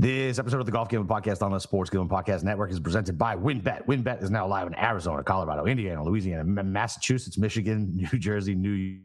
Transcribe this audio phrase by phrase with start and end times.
[0.00, 3.18] This episode of the Golf Gambling Podcast on the Sports Gambling Podcast Network is presented
[3.18, 3.84] by WynnBET.
[3.84, 8.98] WynnBET is now live in Arizona, Colorado, Indiana, Louisiana, Massachusetts, Michigan, New Jersey, New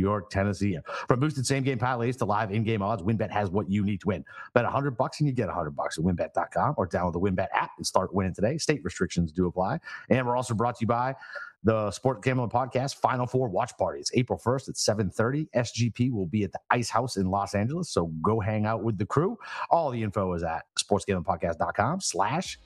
[0.00, 0.78] York, Tennessee.
[1.08, 4.00] From boosted same game parlays to live in game odds, WynnBET has what you need
[4.00, 4.24] to win.
[4.54, 7.70] Bet 100 bucks and you get 100 bucks at wynnbet.com or download the WynnBET app
[7.76, 8.58] and start winning today.
[8.58, 9.78] State restrictions do apply.
[10.08, 11.14] And we're also brought to you by
[11.62, 14.00] the Sport Gambling Podcast Final Four Watch Party.
[14.00, 15.48] It's April 1st at 7.30.
[15.54, 18.98] SGP will be at the Ice House in Los Angeles, so go hang out with
[18.98, 19.36] the crew.
[19.70, 22.58] All the info is at sportsgamblingpodcast.com slash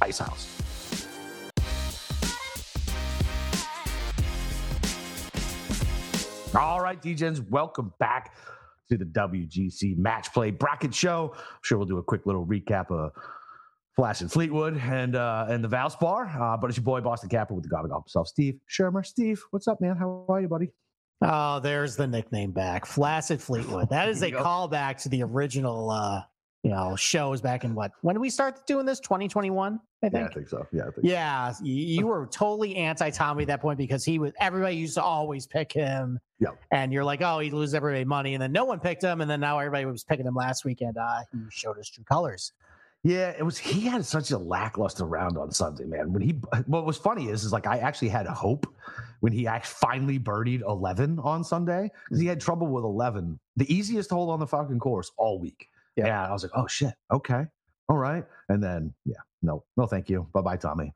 [0.00, 0.73] Ice House.
[6.56, 8.36] All right, DJs, welcome back
[8.88, 11.32] to the WGC Match Play Bracket Show.
[11.34, 13.10] I'm sure we'll do a quick little recap of
[13.96, 16.40] Flash and Fleetwood and uh, and the Valspar.
[16.40, 19.02] Uh, but it's your boy Boston Capper with the God of Golf himself, Steve Schirmer.
[19.02, 19.96] Steve, what's up, man?
[19.96, 20.70] How are you, buddy?
[21.22, 23.90] Oh, there's the nickname back, Flaccid Fleetwood.
[23.90, 26.22] That is a callback to the original, uh,
[26.62, 27.90] you know, shows back in what?
[28.02, 29.00] When did we start doing this?
[29.00, 30.22] 2021, I think.
[30.22, 30.66] Yeah, I think so.
[30.72, 34.18] Yeah, I think Yeah, you, you were totally anti Tommy at that point because he
[34.18, 36.18] was everybody used to always pick him.
[36.38, 36.50] Yeah.
[36.70, 39.30] And you're like, oh, he loses everybody money, and then no one picked him, and
[39.30, 40.96] then now everybody was picking him last weekend.
[40.98, 42.52] Uh, he showed his true colors.
[43.04, 43.58] Yeah, it was.
[43.58, 46.10] He had such a lackluster round on Sunday, man.
[46.10, 46.32] When he,
[46.66, 48.66] what was funny is, is like I actually had hope
[49.20, 53.72] when he actually finally birdied eleven on Sunday because he had trouble with eleven, the
[53.72, 55.68] easiest hole on the fucking course all week.
[55.96, 56.06] Yeah.
[56.06, 57.44] Yeah, I was like, oh shit, okay,
[57.90, 60.92] all right, and then yeah, no, no, thank you, bye bye, Tommy.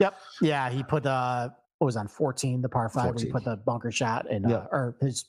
[0.00, 0.14] Yep.
[0.42, 3.26] Yeah, he put uh what was on 14, the par five, where 14.
[3.26, 4.66] he put the bunker shot and uh, Yeah.
[4.70, 5.26] or his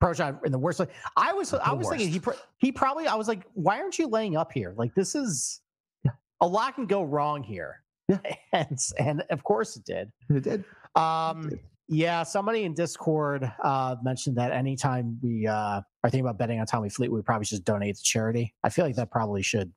[0.00, 0.78] pro shot in the worst.
[0.80, 2.20] Like I was, The I was thinking he
[2.58, 3.06] he probably.
[3.06, 4.74] I was like, why aren't you laying up here?
[4.76, 5.60] Like this is
[6.04, 6.12] Yeah.
[6.40, 7.82] a lot can go wrong here.
[8.08, 8.18] Yeah.
[8.52, 10.10] and and of course it did.
[10.28, 10.64] It did.
[10.96, 11.60] Um, did.
[11.88, 16.66] yeah, somebody in Discord uh, mentioned that anytime we uh, are thinking about betting on
[16.66, 18.54] Tommy Fleet, we probably should donate to charity.
[18.64, 19.72] I feel like that probably should.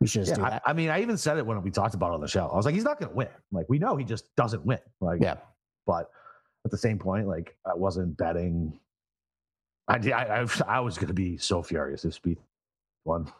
[0.00, 0.62] We should just Yeah, do I, that.
[0.64, 2.46] I mean, I even said it when we talked about it on the show.
[2.46, 3.28] I was like, he's not going to win.
[3.52, 4.78] Like we know he just doesn't win.
[5.00, 5.36] Like yeah.
[5.86, 6.10] but
[6.64, 8.78] at the same point, like I wasn't betting.
[9.88, 12.38] I I, I, I was going to be so furious if Speed
[13.04, 13.30] won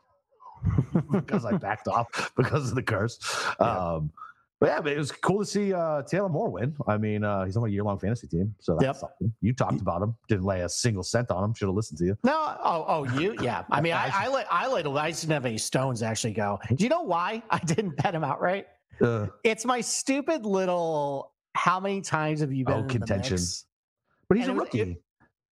[1.13, 3.19] because I backed off because of the curse.
[3.61, 3.67] Yeah.
[3.67, 4.11] Um,
[4.61, 6.77] but yeah, but it was cool to see uh, Taylor Moore win.
[6.87, 8.97] I mean, uh, he's on my year long fantasy team, so that's Yep.
[8.97, 9.33] something.
[9.41, 11.55] You talked about him, didn't lay a single cent on him.
[11.55, 12.19] Should have listened to you.
[12.25, 13.65] No, oh, oh, you, yeah.
[13.71, 16.35] I mean, I, I- I let, I let, I just didn't have any stones actually
[16.35, 16.59] go.
[16.75, 18.67] Do you know why I didn't bet him outright?
[19.01, 21.33] Uh, It's my stupid little.
[21.57, 23.39] How many times have you been Oh, contention.
[24.29, 24.99] but he's And a it was- rookie.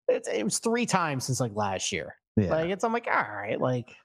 [0.07, 2.15] It's, it was three times since like last year.
[2.37, 2.49] yeah.
[2.49, 3.95] Like it's, I'm like, all right, like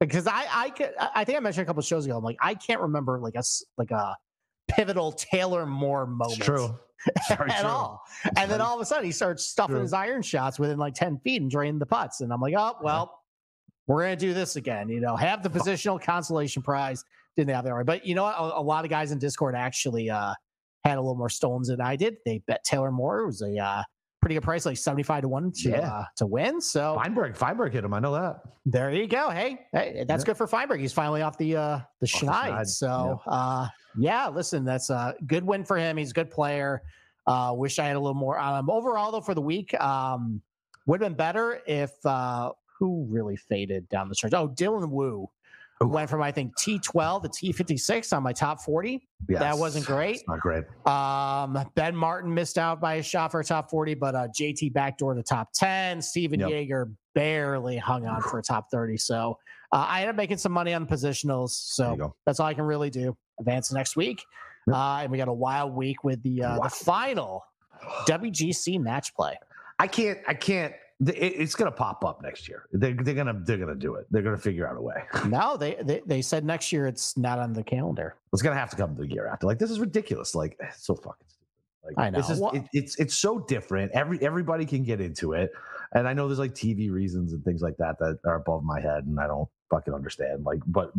[0.00, 2.16] because I, I could, I think I mentioned a couple shows ago.
[2.16, 3.42] I'm like, I can't remember like a,
[3.76, 4.16] like a
[4.76, 6.38] pivotal Taylor Moore moment.
[6.38, 6.78] it's true.
[7.06, 7.68] It's at true.
[7.68, 8.02] all.
[8.36, 9.82] And then all of a sudden he starts stuffing true.
[9.82, 12.20] his iron shots within like 10 feet and draining the putts.
[12.20, 13.20] And I'm like, oh, well,
[13.86, 14.88] we're going to do this again.
[14.88, 17.04] You know, have the positional consolation prize.
[17.36, 17.86] Didn't have that right.
[17.86, 18.36] But you know what?
[18.36, 20.34] A, a lot of guys in Discord actually uh,
[20.84, 22.16] had a little more stones than I did.
[22.26, 23.20] They bet Taylor Moore.
[23.20, 23.82] It was a uh,
[24.20, 25.78] pretty good price, like 75 to 1 to, Yeah.
[25.80, 26.60] uh, to win.
[26.60, 27.94] So Feinberg, Feinberg hit him.
[27.94, 28.40] I know that.
[28.66, 29.30] there you go.
[29.30, 30.26] Hey, hey that's Yeah.
[30.26, 30.80] good for Feinberg.
[30.80, 32.66] He's finally off the uh the schneid.
[32.66, 33.66] So uh
[33.98, 35.96] yeah, listen, that's a good win for him.
[35.96, 36.82] He's a good player.
[37.26, 38.70] Uh wish I had a little more on him.
[38.70, 40.40] Overall though for the week, um
[40.86, 44.32] would have been better if uh who really faded down the stretch?
[44.32, 45.28] Oh, Dylan Wu
[45.82, 45.86] Ooh.
[45.86, 49.06] went from I think T12 to T56 on my top 40.
[49.28, 50.16] That wasn't great.
[50.16, 50.64] It's not great.
[50.86, 54.72] Um, Ben Martin missed out by a shot for a top 40, but uh, JT
[54.72, 56.00] backdoor to top 10.
[56.00, 56.48] Steven Yep.
[56.50, 58.96] Yeager barely hung on for a top 30.
[58.96, 59.38] So
[59.72, 61.50] uh, I ended up making some money on the positionals.
[61.50, 61.96] So
[62.26, 63.16] that's all I can really do.
[63.40, 64.24] Advance next week.
[64.66, 64.76] Yep.
[64.76, 66.62] Uh, and we got a wild week with the uh, Wow.
[66.64, 67.44] the final
[68.06, 69.36] WGC match play.
[69.78, 70.18] I can't.
[70.28, 70.74] I can't.
[71.06, 72.64] it- It's gonna pop up next year.
[72.72, 73.40] They're, they're gonna.
[73.44, 74.06] They're gonna do it.
[74.10, 75.02] They're gonna figure out a way.
[75.28, 78.16] No, they, they they said next year it's not on the calendar.
[78.32, 79.46] It's gonna have to come the year after.
[79.46, 80.34] Like this is ridiculous.
[80.34, 81.46] Like it's so fucking stupid.
[81.96, 82.18] Like I know.
[82.18, 83.92] This is, Well- it, it's it's so different.
[83.92, 85.50] Every everybody can get into it,
[85.94, 88.80] and I know there's like TV reasons and things like that that are above my
[88.80, 90.44] head, and I don't fucking understand.
[90.44, 90.92] Like, but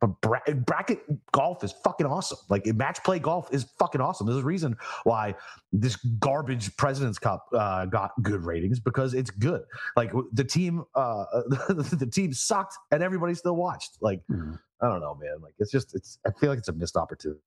[0.00, 1.00] but bra- bracket
[1.32, 2.38] golf is fucking awesome.
[2.48, 4.26] Like match play golf is fucking awesome.
[4.26, 5.34] There's a reason why
[5.72, 9.62] this garbage President's Cup uh, got good ratings because it's good.
[9.96, 11.24] Like the team, uh,
[11.68, 13.98] the team sucked, and everybody still watched.
[14.00, 15.36] Like I don't know, man.
[15.42, 16.18] Like it's just it's.
[16.26, 17.40] I feel like it's a missed opportunity.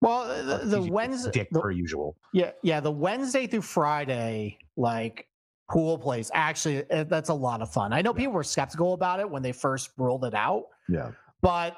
[0.00, 2.16] Well, the, the Wednesday, dick the- per usual.
[2.32, 2.80] Yeah, yeah.
[2.80, 5.26] The Wednesday through Friday, like
[5.70, 7.92] pool plays, actually, eh, that's a lot of fun.
[7.92, 11.10] I know people were skeptical about it when they first rolled it out, Yeah,
[11.42, 11.76] but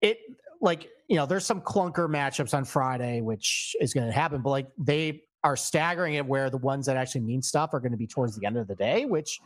[0.00, 0.18] it,
[0.60, 4.50] like, you know, there's some clunker matchups on Friday, which is going to happen, but
[4.50, 7.98] like they are staggering it where the ones that actually mean stuff are going to
[7.98, 9.40] be towards the end of the day, which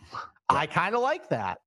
[0.48, 1.58] I kind of like that.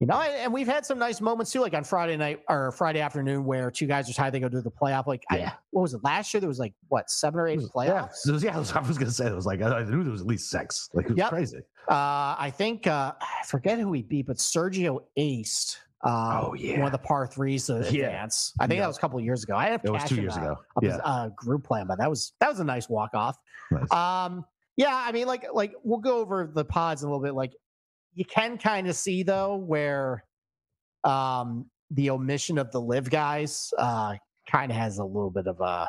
[0.00, 3.00] You know, and we've had some nice moments too, like on Friday night or Friday
[3.00, 4.32] afternoon, where two guys are tied.
[4.34, 5.06] They go to the playoff.
[5.06, 5.50] Like, Yeah.
[5.50, 6.40] I, what was it last year?
[6.40, 8.28] There was like what seven or eight Yeah, playoffs.
[8.28, 10.02] it was, yeah, I was, I was gonna say it was like I, I knew
[10.02, 10.90] there was at least six.
[10.94, 11.28] Like it was Yep.
[11.30, 11.58] crazy.
[11.88, 15.76] Uh, I think uh, I forget who he beat, but Sergio aced.
[16.04, 16.76] Uh, Oh, yeah.
[16.78, 18.06] one of the par threes to Yeah.
[18.08, 18.52] advance.
[18.60, 18.82] I think Yeah.
[18.82, 19.56] that was a couple of years ago.
[19.56, 20.56] I have It was two years ago.
[20.82, 23.36] Yeah, uh, group plan, but that was that was a nice walk off.
[23.70, 23.90] nice.
[23.92, 24.44] Um,
[24.76, 27.34] yeah, I mean, like like we'll go over the pods a little bit.
[27.34, 27.52] Like
[28.12, 30.24] you can kind of see though where
[31.04, 34.14] um the omission of the live guys uh
[34.50, 35.88] kind of has a little bit of a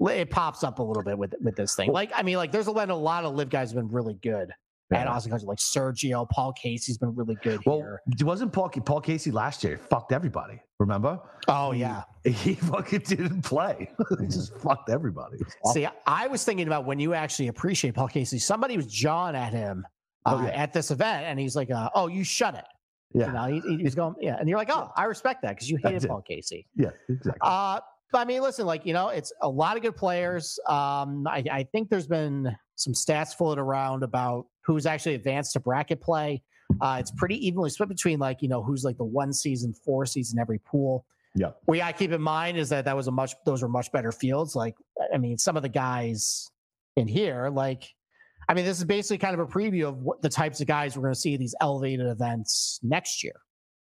[0.00, 1.90] it pops up a little bit with with this thing.
[1.92, 4.14] Like I mean, like there's a lot, a lot of live guys have been really
[4.14, 4.52] good
[4.90, 5.08] Yeah.
[5.10, 5.46] Austin Country.
[5.46, 8.00] Like Sergio, Paul Casey's been really good Well, here.
[8.22, 9.76] wasn't Paul Paul Casey last year?
[9.76, 10.60] Fucked everybody.
[10.78, 11.20] Remember?
[11.46, 12.02] Oh he- yeah.
[12.24, 13.90] He fucking didn't play.
[14.20, 15.36] he just fucked everybody.
[15.36, 15.74] It was awful.
[15.74, 18.38] See, I was thinking about when you actually appreciate Paul Casey.
[18.38, 19.86] Somebody was jawing at him
[20.26, 20.50] uh, Oh, yeah.
[20.50, 22.64] at this event, and he's like, uh, "Oh, you shut it."
[23.14, 25.70] yeah, You know, he, he's going, yeah, and you're like, "Oh, I respect that because
[25.70, 26.06] you hated.
[26.08, 27.38] Paul Casey." yeah, exactly.
[27.40, 27.80] Uh,
[28.12, 30.58] but I mean, listen, like you know, it's a lot of good players.
[30.68, 35.60] Um, I, I think there's been some stats floated around about who's actually advanced to
[35.60, 36.42] bracket play.
[36.80, 40.06] Uh, it's pretty evenly split between like you know who's like the one season, four
[40.06, 41.04] season every pool.
[41.34, 41.50] Yeah.
[41.66, 43.92] We got to keep in mind is that that was a much those were much
[43.92, 44.56] better fields.
[44.56, 44.74] Like
[45.12, 46.50] I mean, some of the guys
[46.96, 47.88] in here, like
[48.48, 50.96] I mean, this is basically kind of a preview of what the types of guys
[50.96, 53.34] we're going to see at these elevated events next year.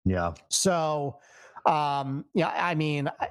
[0.07, 1.19] yeah, So,
[1.67, 3.29] um, yeah, I mean, I,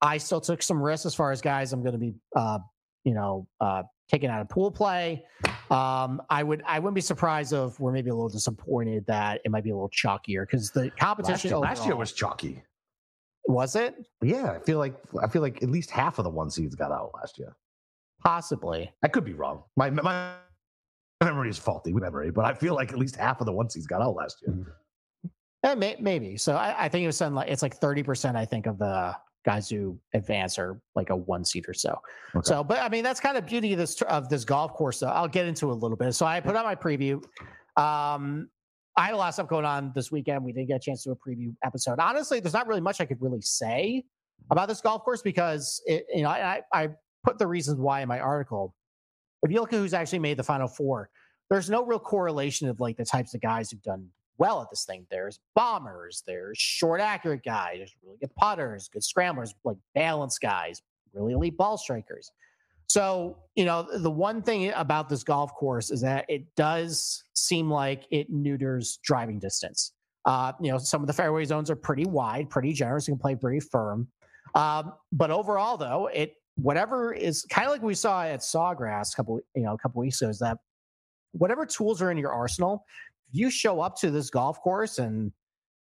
[0.00, 2.60] I still took some risks as far as guys I'm going to be, uh,
[3.02, 5.24] you know, uh, taking out of pool play.
[5.70, 9.50] Um, I would, I wouldn't be surprised if we're maybe a little disappointed that it
[9.50, 12.62] might be a little chalkier because the last competition year, last year was chalky.
[13.48, 16.50] was it Yeah, I feel like I feel like at least half of the one
[16.50, 17.56] seeds got out last year.
[18.24, 18.92] possibly.
[19.02, 19.64] I could be wrong.
[19.76, 20.34] My my
[21.22, 23.86] memory is faulty memory, but I feel like at least half of the one seeds
[23.86, 24.76] got out last year.
[25.64, 26.36] Eh, may, maybe.
[26.36, 28.36] So I, I think it was something like it's like thirty percent.
[28.36, 31.98] I think of the guys who advance are like a one seat or so.
[32.34, 32.44] Okay.
[32.44, 34.98] So, but I mean, that's kind of beauty of this of this golf course.
[34.98, 36.12] Though I'll get into it a little bit.
[36.14, 37.22] So I put out my preview.
[37.76, 38.48] Um,
[38.96, 40.42] I had a lot of stuff going on this weekend.
[40.42, 41.98] We didn't get a chance to do a preview episode.
[42.00, 44.04] Honestly, there's not really much I could really say
[44.50, 46.88] about this golf course because it, you know, I, I
[47.22, 48.74] put the reasons why in my article.
[49.42, 51.10] If you look at who's actually made the final four,
[51.50, 54.84] there's no real correlation of like the types of guys who've done well at this
[54.84, 55.06] thing.
[55.10, 60.82] There's bombers, there's short accurate guys, there's really good putters, good scramblers, like balanced guys,
[61.12, 62.30] really elite ball strikers.
[62.88, 67.70] So, you know, the one thing about this golf course is that it does seem
[67.70, 69.92] like it neuters driving distance.
[70.24, 73.06] Uh, you know, some of the fairway zones are pretty wide, pretty generous.
[73.08, 74.08] You can play pretty firm.
[74.54, 79.16] Um, but overall, though, it whatever is kind of like we saw at Sawgrass a
[79.16, 80.58] couple, you know, a couple weeks ago, is that
[81.32, 82.84] whatever tools are in your arsenal,
[83.36, 85.32] you show up to this golf course and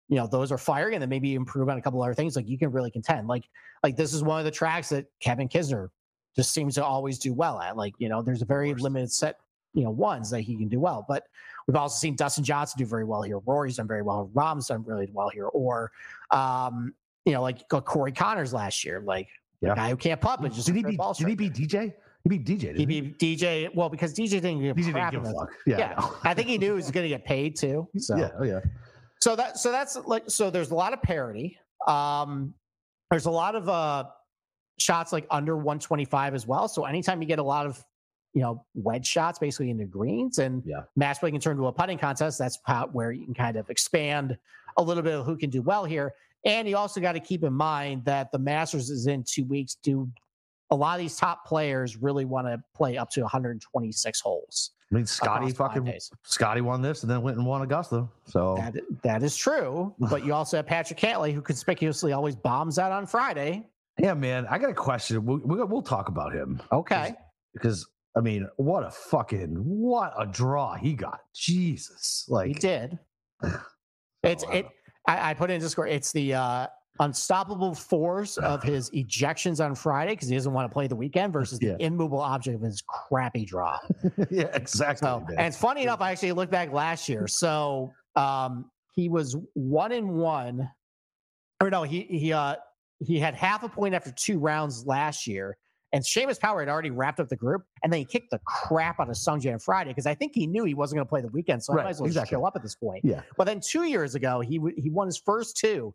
[0.08, 2.49] you know those are firing, and then maybe improve on a couple other things, like
[2.49, 3.29] you can really contend.
[3.29, 3.44] Like,
[3.85, 5.88] like this is one of the tracks that Kevin Kisner
[6.35, 7.76] just seems to always do well at.
[7.76, 9.37] Like, you know, there's a very limited set,
[9.73, 11.05] you know, ones that he can do well.
[11.08, 11.25] But
[11.67, 13.38] we've also seen Dustin Johnson do very well here.
[13.38, 14.31] Rory's done very well.
[14.35, 15.47] Rahm's done really well here.
[15.47, 15.93] Or,
[16.31, 16.94] um,
[17.25, 19.29] you know, like Corey Conners last year, like
[19.61, 19.75] Yeah.
[19.75, 21.00] guy who can't putt, but just did he beat?
[21.19, 21.94] Did he beat DJ?
[22.25, 22.61] He beat DJ.
[22.61, 23.01] Didn't He he?
[23.01, 23.75] beat DJ.
[23.75, 25.51] Well, because DJ didn't give a DJ didn't give a fuck.
[25.67, 25.95] Yeah, Yeah,
[26.25, 26.31] I.
[26.31, 27.89] I think he knew he was going to get paid too.
[27.99, 28.61] So yeah, oh yeah.
[29.21, 31.57] so that so that's like so there's a lot of parity.
[31.87, 32.55] Um
[33.11, 34.05] there's a lot of uh
[34.79, 36.69] shots like under 125 as well.
[36.69, 37.83] So anytime you get a lot of
[38.35, 40.83] you know wedge shots basically into greens and Yeah.
[40.97, 43.69] match play can turn to a putting contest, that's how, where you can kind of
[43.71, 44.37] expand
[44.77, 46.12] a little bit of who can do well here.
[46.47, 49.77] And you also got to keep in mind that the Masters is in two weeks.
[49.83, 50.09] Do
[50.71, 54.71] a lot of these top players really want to play up to 126 holes?
[54.91, 55.93] I mean, Scotty fucking?
[56.25, 58.09] Scotty won this and then went and won Augusta.
[58.25, 62.79] So That that is true, but you also have Patrick Cantlay, who conspicuously always bombs
[62.79, 63.69] out on Friday.
[63.99, 65.25] yeah, man, I got a question.
[65.25, 67.15] We'll, we'll, we'll talk about him Okay,
[67.53, 67.87] because
[68.17, 71.21] I mean, what a fucking what a draw he got.
[71.35, 72.99] Jesus, like he did.
[74.23, 74.53] It's wow.
[74.53, 74.67] it.
[75.09, 75.89] I, I put it in Discord.
[75.89, 76.67] It's the uh,
[77.00, 81.33] unstoppable force of his ejections on Friday because he doesn't want to play the weekend
[81.33, 81.76] versus the Yeah.
[81.80, 83.78] immovable object of his crappy draw.
[84.30, 85.07] yeah, exactly.
[85.09, 86.00] So, and it's funny enough.
[86.00, 87.26] I actually looked back last year.
[87.26, 90.71] So um, he was one in one,
[91.61, 92.57] or no, he he uh
[93.00, 95.57] he had half a point after two rounds last year.
[95.92, 99.00] And Seamus Power had already wrapped up the group, and then he kicked the crap
[99.00, 101.21] out of Sungjae on Friday because I think he knew he wasn't going to play
[101.21, 102.37] the weekend, so I Right, might as well just exactly.
[102.37, 103.04] show up at this point.
[103.04, 105.92] yeah, But then two years ago, he w- he won his first two,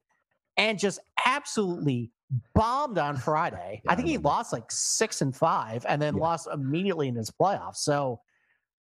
[0.57, 2.11] and just absolutely
[2.53, 3.81] bombed on Friday.
[3.85, 6.21] Yeah, I think I he lost like six and five, and then Yeah.
[6.23, 7.77] lost immediately in his playoffs.
[7.77, 8.19] So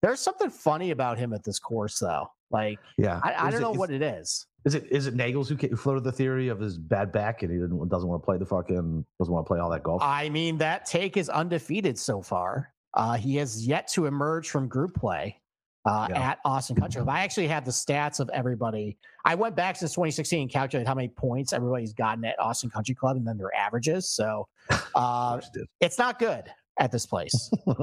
[0.02, 2.28] there's something funny about him at this course, though.
[2.50, 4.46] Like, Yeah, I, I don't it- know what it is.
[4.64, 7.58] Is it is it Nagels who floated the theory of his bad back and he
[7.58, 10.00] didn't, doesn't want to play the fucking doesn't want to play all that golf?
[10.02, 12.72] I mean, that take is undefeated so far.
[12.94, 15.38] Uh, he has yet to emerge from group play
[15.84, 16.30] uh, Yeah.
[16.30, 17.08] at Austin Country Club.
[17.14, 18.96] I actually have the stats of everybody.
[19.24, 22.94] I went back since 2016 and calculated how many points everybody's gotten at Austin Country
[22.94, 24.10] Club and then their averages.
[24.10, 24.48] So
[24.94, 26.44] uh, it it's not good
[26.78, 27.50] at this place.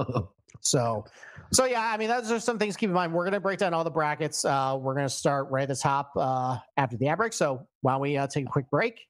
[0.64, 1.06] So,
[1.52, 3.12] so yeah, I mean, those are some things to keep in mind.
[3.14, 4.46] We're going to break down all the brackets.
[4.46, 7.34] Uh, we're going to start right at the top uh, after the ad break.
[7.34, 9.02] So, why don't we uh, take a quick break,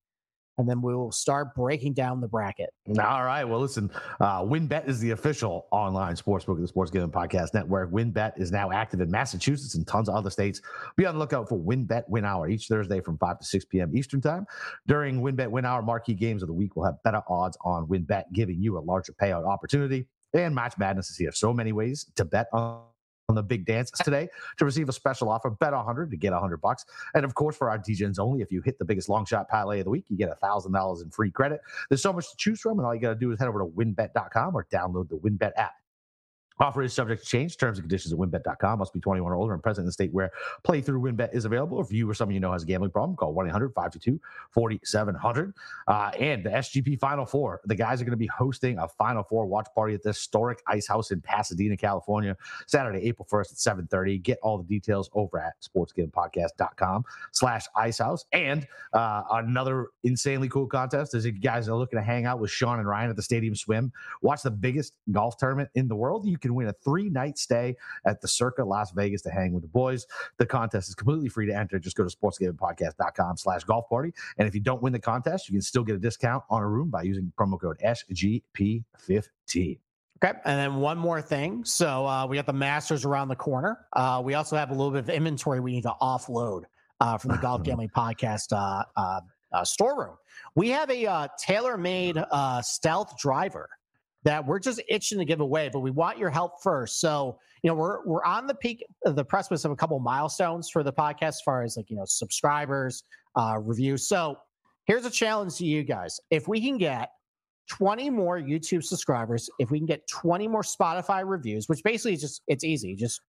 [0.57, 2.69] and then we will start breaking down the bracket.
[2.87, 3.43] All right.
[3.43, 3.89] Well, listen,
[4.19, 7.91] uh, WynnBET is the official online sportsbook of the Sports Gambling Podcast Network.
[7.91, 10.61] WynnBET is now active in Massachusetts and tons of other states.
[10.97, 13.95] Be on the lookout for WynnBET Win Hour each Thursday from 5 to 6 p.m.
[13.95, 14.45] Eastern Time.
[14.87, 18.25] During WynnBET Win Hour, marquee games of the week will have better odds on WynnBET,
[18.33, 20.07] giving you a larger payout opportunity.
[20.33, 21.31] And Match Madness is here.
[21.31, 22.90] So many ways to bet on.
[23.31, 26.33] On the big dance uh, today to receive a special offer, bet 100 to get
[26.33, 26.85] 100 bucks.
[27.15, 29.79] And of course, for our DJs only, if you hit the biggest long shot parlay
[29.79, 31.61] of the week, you get $1,000 in free credit.
[31.87, 33.59] There's so much to choose from, and all you got to do is head over
[33.59, 35.80] to wynnbet.com or download the WynnBET app.
[36.61, 37.57] Offer is subject to change.
[37.57, 38.79] Terms and conditions at wynnbet.com.
[38.79, 40.31] Must be 21 or older and present in the state where
[40.63, 41.81] playthrough WynnBET is available.
[41.81, 44.19] If you or someone you know has a gambling problem, call 1 800 522
[44.51, 45.53] 4700.
[45.87, 47.61] And the SGP Final Four.
[47.65, 50.61] The guys are going to be hosting a Final Four watch party at the historic
[50.67, 52.37] Ice House in Pasadena, California,
[52.67, 54.21] Saturday, April 1st at 7.30.
[54.21, 58.25] Get all the details over at sportsgamepodcast.com slash Ice House.
[58.31, 62.39] And uh, another insanely cool contest is if you guys are looking to hang out
[62.39, 63.91] with Sean and Ryan at the Stadium Swim,
[64.21, 66.25] watch the biggest golf tournament in the world.
[66.25, 69.63] You can win a three night stay at the Circa Las Vegas to hang with
[69.63, 70.05] the boys.
[70.37, 71.79] The contest is completely free to enter.
[71.79, 74.13] Just go to sportsgamingpodcast.com slash golf party.
[74.37, 76.67] And if you don't win the contest, you can still get a discount on a
[76.67, 79.79] room by using promo code SGP15.
[80.23, 80.37] Okay.
[80.45, 81.65] And then one more thing.
[81.65, 83.85] So uh, we got the Masters around the corner.
[83.93, 86.63] Uh, we also have a little bit of inventory we need to offload
[86.99, 90.15] uh, from the Golf Gambling Podcast uh, uh, uh, storeroom.
[90.55, 93.69] We have a uh, TaylorMade uh, stealth driver
[94.23, 96.99] that we're just itching to give away, but we want your help first.
[96.99, 100.83] So, you know, we're we're on the peak, the precipice of a couple milestones for
[100.83, 103.03] the podcast as far as like, you know, subscribers,
[103.35, 104.07] uh, reviews.
[104.07, 104.37] So
[104.85, 106.19] here's a challenge to you guys.
[106.29, 107.09] If we can get
[107.69, 112.21] 20 more YouTube subscribers, if we can get 20 more Spotify reviews, which basically is
[112.21, 113.21] just it's easy, just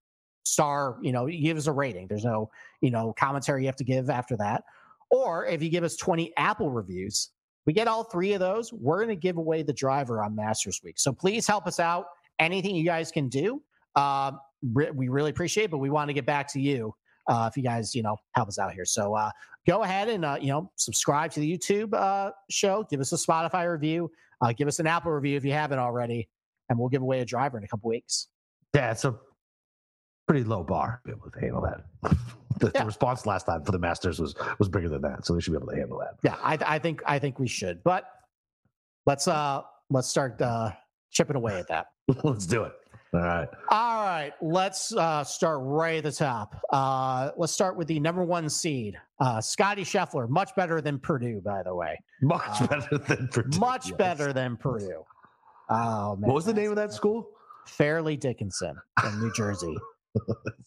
[0.45, 2.07] star, you know, you give us a rating.
[2.09, 4.65] There's no, you know, commentary you have to give after that.
[5.11, 7.31] Or if you give us 20 Apple reviews,
[7.67, 10.81] we get all three of those, we're going to give away the driver on Masters
[10.83, 10.99] Week.
[10.99, 12.07] So please help us out.
[12.39, 13.63] Anything you guys can do,
[13.95, 14.33] uh,
[14.73, 15.65] re- we really appreciate.
[15.65, 16.95] it, But we want to get back to you
[17.29, 18.85] uh, if you guys, you know, help us out here.
[18.85, 19.31] So uh,
[19.67, 22.85] go ahead and uh, you know subscribe to the YouTube uh, show.
[22.91, 24.11] Give us a Spotify review.
[24.41, 26.29] Uh, give us an Apple review if you haven't already,
[26.69, 28.29] and we'll give away a driver in a couple weeks.
[28.75, 29.15] Yeah, it's a
[30.27, 32.17] pretty low bar to be able to handle that.
[32.63, 35.41] The, the response last time for the Masters was was bigger than that, so they
[35.41, 36.15] should be able to handle that.
[36.23, 37.83] Yeah, I, I think I think we should.
[37.85, 38.05] But
[39.05, 40.71] let's uh let's start uh,
[41.11, 41.87] chipping away at that.
[42.25, 42.73] Let's do it.
[43.15, 43.49] All right.
[43.69, 46.59] All right, let's uh, start right at the top.
[46.73, 50.29] Uh, let's start with the number one seed, uh, Scotty Scheffler.
[50.31, 51.99] Much better than Purdue, by the way.
[52.23, 53.59] Much Uh, better than Purdue.
[53.59, 53.97] Much yes.
[53.99, 55.05] better than Purdue.
[55.69, 57.29] Oh man, What was the name of that school?
[57.67, 58.77] Fairleigh Dickinson
[59.07, 59.77] in New Jersey.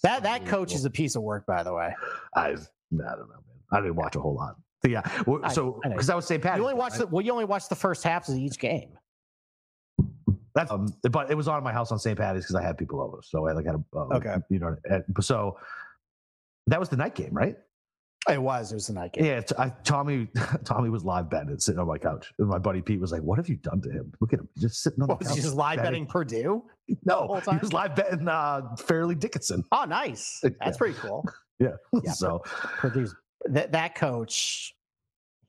[0.03, 1.93] That that coach is a piece of work, by the way.
[2.35, 2.59] I, I don't
[2.91, 3.57] know, man.
[3.71, 4.55] I didn't watch a whole lot.
[4.83, 5.01] So, yeah.
[5.43, 6.41] I- So I because I was St.
[6.41, 6.59] Patrick's.
[6.59, 6.99] You only watch right?
[7.01, 8.97] the well, you only watch the first halves of each game.
[10.53, 12.17] That's um, but it was on my house on St.
[12.17, 14.35] Patty's because I had people over, so I like had a uh, Okay.
[14.49, 15.57] You know, uh, so
[16.67, 17.57] that was the night game, right?
[18.27, 18.71] It was.
[18.71, 19.25] It was the night game.
[19.25, 20.27] Yeah, I, Tommy.
[20.65, 23.37] Tommy was live betting, sitting on my couch, and my buddy Pete was like, "What
[23.37, 24.11] have you done to him?
[24.19, 26.05] Look at him, He's just sitting on What, the was couch." he just live betting
[26.07, 26.63] Purdue?
[27.03, 29.63] No, he was live betting uh, Fairleigh Dickinson.
[29.71, 30.39] Oh, nice.
[30.43, 30.71] That's Yeah.
[30.77, 31.25] pretty cool.
[31.59, 31.69] Yeah.
[32.03, 33.15] Yeah, so Purdue's
[33.45, 34.73] that that coach.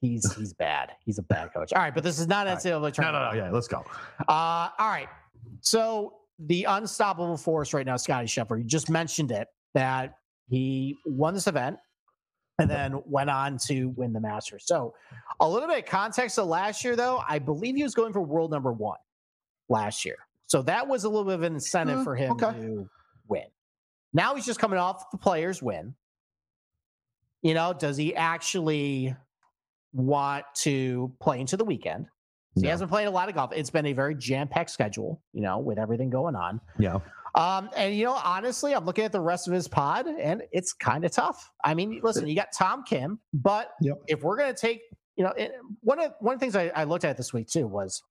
[0.02, 0.92] He's he's bad.
[1.04, 1.72] He's a bad coach.
[1.72, 2.62] All right, but this is not All right.
[2.62, 3.24] NCAA no, tournament.
[3.34, 3.44] no, no.
[3.46, 3.82] Yeah, let's go.
[4.28, 5.08] Uh, all right.
[5.60, 8.58] So the unstoppable force right now, Scotty Scheffler.
[8.58, 10.18] You just mentioned it that
[10.48, 11.78] he won this event
[12.58, 14.64] and then went on to win the Masters.
[14.66, 14.94] So
[15.40, 18.22] a little bit of context of last year, though, I believe he was going for
[18.22, 18.98] world number one
[19.68, 20.16] last year.
[20.46, 22.52] So that was a little bit of an incentive Uh, for him okay.
[22.52, 22.88] to
[23.28, 23.46] win.
[24.12, 25.94] Now he's just coming off the players win.
[27.42, 29.14] You know, does he actually
[29.92, 32.06] want to play into the weekend?
[32.58, 33.52] He hasn't played a lot of golf.
[33.54, 36.58] It's been a very jam-packed schedule, you know, with everything going on.
[36.78, 37.00] Yeah.
[37.36, 40.72] Um, and you know, honestly, I'm looking at the rest of his pod, and it's
[40.72, 41.50] kind of tough.
[41.64, 43.98] I mean, listen, you got Tom Kim, but Yep.
[44.08, 44.80] if we're gonna take,
[45.16, 45.52] you know, it,
[45.82, 48.02] one of one of the things I, I looked at this week too was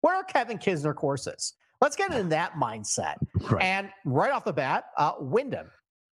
[0.00, 1.54] where are Kevin Kisner courses?
[1.82, 3.16] Let's get in that mindset.
[3.50, 3.62] Right.
[3.62, 5.70] And right off the bat, uh, Wyndham.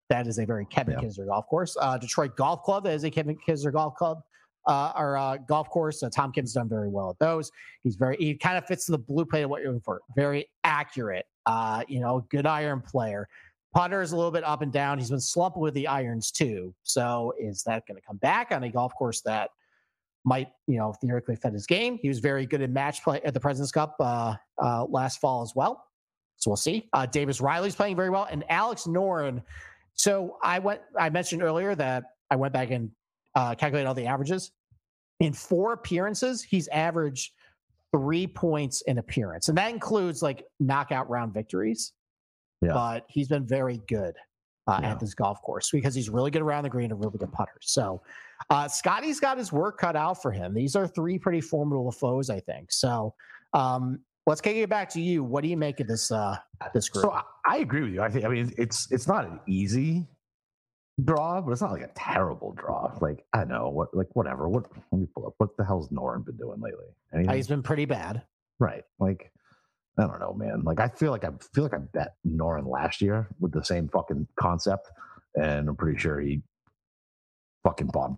[0.10, 1.08] that is a very Kevin Yeah.
[1.08, 1.76] Kisner golf course.
[1.80, 4.20] Uh, Detroit Golf Club, that is a Kevin Kisner golf club.
[4.68, 6.02] Uh, or uh, golf course.
[6.04, 7.52] Uh, Tom Kim's done very well at those.
[7.84, 10.02] He's very he kind of fits the blueprint of what you're looking for.
[10.16, 11.26] Very accurate.
[11.46, 13.28] Uh, you know, good iron player.
[13.74, 14.98] Putter is a little bit up and down.
[14.98, 16.74] He's been slumping with the irons too.
[16.84, 19.50] So is that going to come back on a golf course that
[20.24, 22.00] might, you know, theoretically fit his game?
[22.02, 25.42] He was very good in match play at the Presidents Cup uh, uh, last fall
[25.42, 25.86] as well.
[26.38, 26.88] So we'll see.
[26.94, 29.42] Uh, Davis Riley's playing very well, and Alex Noren.
[29.94, 30.82] So I went.
[30.98, 32.92] I mentioned earlier that I went back and
[33.36, 34.52] uh, calculated all the averages.
[35.20, 37.32] In four appearances, he's averaged
[37.96, 41.94] three points in appearance, and that includes like knockout round victories.
[42.62, 42.74] Yeah.
[42.74, 44.16] But he's been very good
[44.68, 44.92] uh, Yeah.
[44.92, 47.58] at this golf course because he's really good around the green and really good putter.
[47.62, 48.02] So
[48.50, 50.54] uh, Scotty's got his work cut out for him.
[50.54, 52.72] These are three pretty formidable foes, I think.
[52.72, 53.14] So
[53.54, 55.24] um, let's kick it back to you.
[55.24, 56.38] What do you make of this uh,
[56.74, 57.04] this group?
[57.06, 58.02] So I, I agree with you.
[58.02, 60.08] I think I mean it's it's not an easy
[61.04, 62.92] draw, but it's not like a terrible draw.
[63.02, 64.48] Like I know what like whatever.
[64.48, 65.34] What let me pull up.
[65.38, 66.86] What the hell's Noren been doing lately?
[67.14, 67.36] Uh, Anything?
[67.36, 68.22] he's been pretty bad.
[68.60, 68.84] right.
[69.00, 69.32] Like
[69.98, 70.62] I don't know, man.
[70.64, 73.88] Like I feel like I feel like I bet Noren last year with the same
[73.90, 74.90] fucking concept,
[75.36, 76.42] and I'm pretty sure he
[77.64, 78.18] fucking bombed.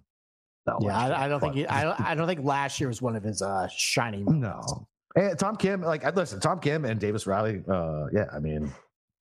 [0.81, 3.15] Yeah, I, I don't think he, I, don't- I don't think last year was one
[3.15, 4.25] of his uh, shining.
[4.29, 4.73] moments.
[4.73, 4.87] No.
[5.15, 8.71] And Tom Kim, like listen, Tom Kim and Davis Riley, uh, yeah, I mean,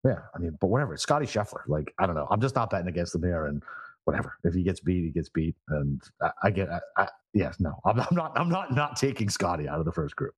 [0.06, 0.98] yeah, I mean, but whatever.
[0.98, 2.28] Scotty Scheffler, like, I don't know.
[2.30, 3.64] I'm just not betting against him here and
[4.06, 4.34] whatever.
[4.44, 5.56] If he gets beat, he gets beat.
[5.70, 7.74] And I, I get I, I yes, no.
[7.86, 10.36] I'm, I'm not I'm not not taking Scotty out of the first group.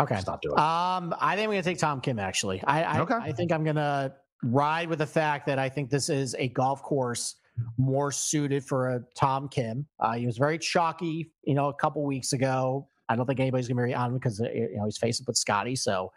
[0.00, 0.20] Okay.
[0.26, 0.60] Not doing it.
[0.60, 2.18] Um, I think I'm going to take Tom Kim.
[2.18, 3.14] Actually, I I, Okay.
[3.14, 6.48] I think I'm going to ride with the fact that I think this is a
[6.48, 7.36] golf course
[7.76, 9.86] more suited for a Tom Kim.
[9.98, 12.88] Uh, he was very chalky, you know, a couple weeks ago.
[13.08, 15.24] I don't think anybody's going to be on him because uh, you know he's facing
[15.26, 15.76] with Scotty.
[15.76, 16.12] So,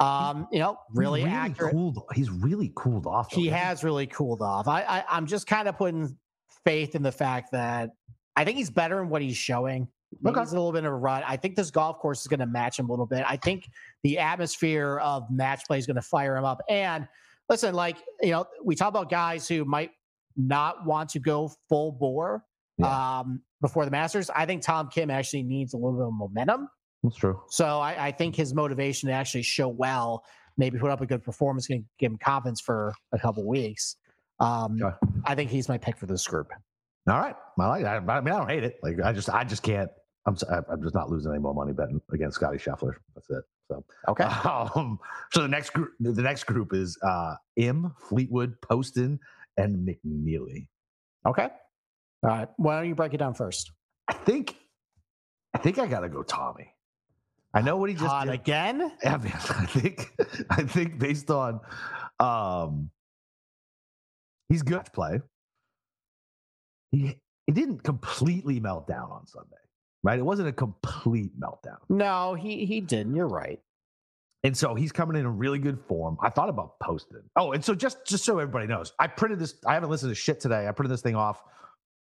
[0.00, 1.72] um, you know, He's really, accurate.
[1.72, 2.02] cooled.
[2.14, 3.30] He's really cooled off.
[3.30, 4.68] though, He has really cooled off.
[4.68, 6.16] I, I I'm just kind of putting
[6.64, 7.90] faith in the fact that
[8.36, 9.88] I think he's better in what he's showing.
[10.24, 10.40] Okay.
[10.40, 11.22] he's a little bit of a run.
[11.26, 13.24] I think this golf course is going to match him a little bit.
[13.26, 13.68] I think
[14.02, 16.60] the atmosphere of match play is going to fire him up.
[16.68, 17.08] And
[17.48, 19.90] listen, like you know, we talk about guys who might
[20.36, 22.44] not want to go full bore
[22.84, 24.28] um, before the Masters.
[24.30, 26.68] I think Tom Kim actually needs a little bit of momentum.
[27.06, 27.40] That's true.
[27.48, 30.24] So I, I think his motivation to actually show well,
[30.56, 33.96] maybe put up a good performance, can give him confidence for a couple weeks.
[34.40, 34.96] Um, Okay.
[35.24, 36.48] I think he's my pick for this group.
[37.08, 37.36] All right.
[37.58, 37.96] I like that.
[38.08, 38.78] I mean, I don't hate it.
[38.82, 39.90] Like, I just, I just can't.
[40.26, 40.36] I'm,
[40.68, 42.94] I'm just not losing any more money betting against Scotty Scheffler.
[43.14, 43.44] That's it.
[43.68, 44.24] So, Okay.
[44.24, 44.98] Um,
[45.32, 49.20] so the next group, the next group is uh, Im, Fleetwood, Poston,
[49.56, 50.66] and McNealy.
[51.26, 51.48] Okay.
[52.24, 52.48] All right.
[52.56, 53.70] Why don't you break it down first?
[54.08, 54.56] I think,
[55.54, 56.72] I think I gotta go Tommy.
[57.56, 58.34] I know what he just did.
[58.34, 58.92] again.
[59.02, 60.12] Yeah, man, I think,
[60.50, 61.60] I think based on,
[62.20, 62.90] um,
[64.48, 65.20] he's good to play.
[66.92, 67.16] He,
[67.46, 69.56] he didn't completely melt down on Sunday,
[70.02, 70.18] right?
[70.18, 71.78] It wasn't a complete meltdown.
[71.88, 73.14] No, he he didn't.
[73.14, 73.60] You're right.
[74.44, 76.16] And so he's coming in in really good form.
[76.22, 77.22] I thought about Poston.
[77.36, 79.54] Oh, and so just just so everybody knows, I printed this.
[79.66, 80.66] I haven't listened to shit today.
[80.68, 81.42] I printed this thing off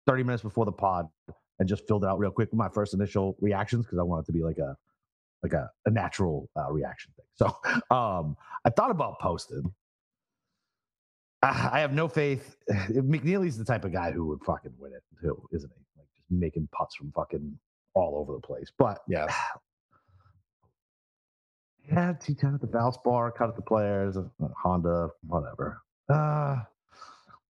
[0.07, 1.07] 30 minutes before the pod
[1.59, 4.23] and just filled it out real quick with my first initial reactions because I want
[4.23, 4.75] it to be like a
[5.43, 7.25] like a, a natural uh, reaction thing.
[7.35, 7.47] So
[7.95, 9.73] um I thought about Poston.
[11.43, 12.55] I, I have no faith.
[12.91, 15.83] McNealy's the type of guy who would fucking win it too, isn't he?
[15.99, 17.57] Like just making putts from fucking
[17.95, 18.71] all over the place.
[18.77, 19.27] But Yeah.
[21.91, 24.23] yeah, T10 at the Valspar, cut at the players, uh,
[24.61, 25.81] Honda, whatever.
[26.09, 26.57] Uh,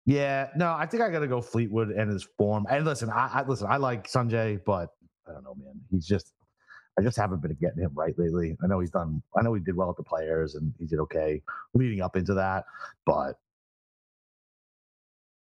[0.06, 2.66] yeah, no, I think I got to go Fleetwood and his form.
[2.70, 4.90] And listen, I, I listen, I like Sungjae, but
[5.28, 5.74] I don't know, man.
[5.92, 6.34] He's just,
[7.00, 8.58] I just haven't been getting him right lately.
[8.62, 11.00] I know he's done, I know he did well at the players and he did
[11.00, 11.42] okay
[11.74, 12.66] leading up into that,
[13.06, 13.40] but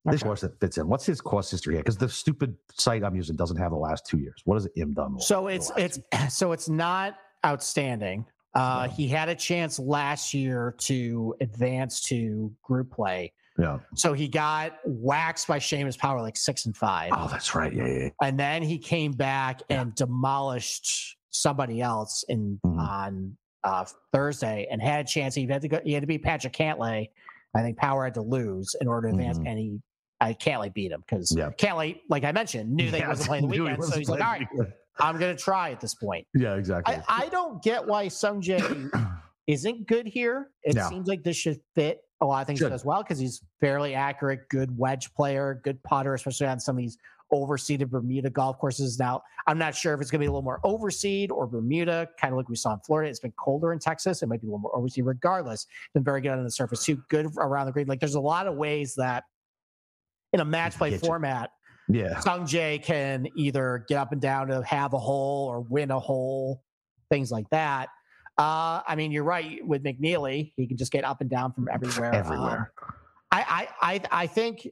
[0.04, 0.88] this course that fits in.
[0.88, 1.82] What's his course history here?
[1.82, 4.40] Because the stupid site I'm using doesn't have the last two years.
[4.44, 5.20] What has Im done?
[5.20, 5.98] So it's it's
[6.34, 8.24] so it's not outstanding.
[8.54, 8.92] Uh, No.
[8.94, 13.32] He had a chance last year to advance to group play.
[13.58, 13.80] Yeah.
[13.96, 17.10] So he got waxed by Seamus Power like six and five.
[17.12, 17.72] Oh, that's right.
[17.74, 17.98] Yeah, yeah.
[18.04, 18.08] yeah.
[18.22, 19.82] and then he came back Yeah.
[19.82, 22.78] and demolished somebody else in Mhm.
[22.78, 25.34] on uh, Thursday and had a chance.
[25.34, 25.80] He had to go.
[25.84, 27.08] He had to beat Patrick Cantlay.
[27.56, 29.48] I think Power had to lose in order to advance, Mhm.
[29.48, 29.80] and he.
[30.20, 31.50] I Cantlay beat him because Yeah.
[32.08, 33.84] Like I mentioned, knew that he wasn't playing the knew he weekend.
[33.84, 34.72] So he's like, all right, weekend.
[34.98, 36.26] I'm going to try at this point.
[36.34, 36.96] Yeah, exactly.
[37.08, 38.90] I, I don't get why Sungjae
[39.46, 40.50] isn't good here.
[40.64, 40.88] It No.
[40.88, 42.72] seems like this should fit a lot of things Should.
[42.72, 46.80] as well because he's fairly accurate, good wedge player, good putter, especially on some of
[46.82, 46.98] these
[47.32, 48.98] overseeded Bermuda golf courses.
[48.98, 52.08] Now, I'm not sure if it's going to be a little more overseed or Bermuda,
[52.20, 53.10] kind of like we saw in Florida.
[53.10, 54.22] It's been colder in Texas.
[54.22, 55.06] It might be a little more overseed.
[55.06, 57.02] Regardless, been very good on the surface too.
[57.08, 57.86] Good around the green.
[57.86, 59.24] Like there's a lot of ways that
[60.32, 60.98] in a match play you.
[60.98, 61.50] format,
[61.88, 62.20] Yeah.
[62.20, 65.98] Sung Jae can either get up and down to have a hole or win a
[65.98, 66.62] hole,
[67.10, 67.88] things like that.
[68.36, 71.68] Uh, I mean, you're right with McNealy; he can just get up and down from
[71.72, 72.10] everywhere.
[72.10, 72.72] Um, Everywhere.
[73.32, 74.68] I, I, I, I think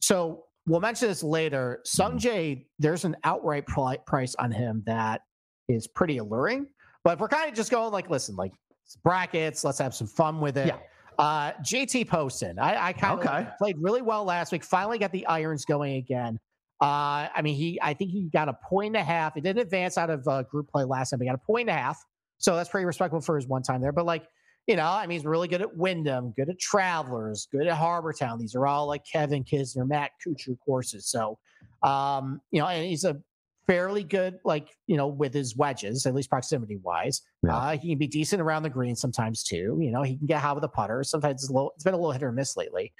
[0.00, 0.44] so.
[0.66, 1.80] We'll mention this later.
[1.84, 5.22] Sung Jae, there's an outright pri- price on him that
[5.68, 6.66] is pretty alluring.
[7.02, 8.52] But if we're kind of just going like, listen, like
[9.02, 10.66] brackets, let's have some fun with it.
[10.68, 10.78] Yeah.
[11.18, 13.48] Uh, JT Poston, I, I kind of Okay.
[13.58, 14.64] played really well last week.
[14.64, 16.38] Finally got the irons going again.
[16.80, 19.34] Uh, I mean, he, I think he got a point and a half.
[19.34, 21.18] He didn't advance out of uh, group play last time.
[21.18, 22.02] But he got a point and a half,
[22.38, 23.92] so that's pretty respectable for his one time there.
[23.92, 24.26] But like,
[24.70, 28.12] you know, I mean, he's really good at Wyndham, good at Travelers, good at Harbour
[28.12, 28.38] Town.
[28.38, 31.08] These are all like Kevin Kisner, Matt Kuchar courses.
[31.08, 31.40] So,
[31.82, 33.20] um, you know, and he's a
[33.66, 37.22] fairly good, like, you know, with his wedges, at least proximity wise.
[37.42, 37.56] Yeah.
[37.56, 39.76] Uh, he can be decent around the green sometimes too.
[39.80, 41.02] You know, he can get high with a putter.
[41.02, 42.92] Sometimes it's a little, it's been a little hit or miss lately.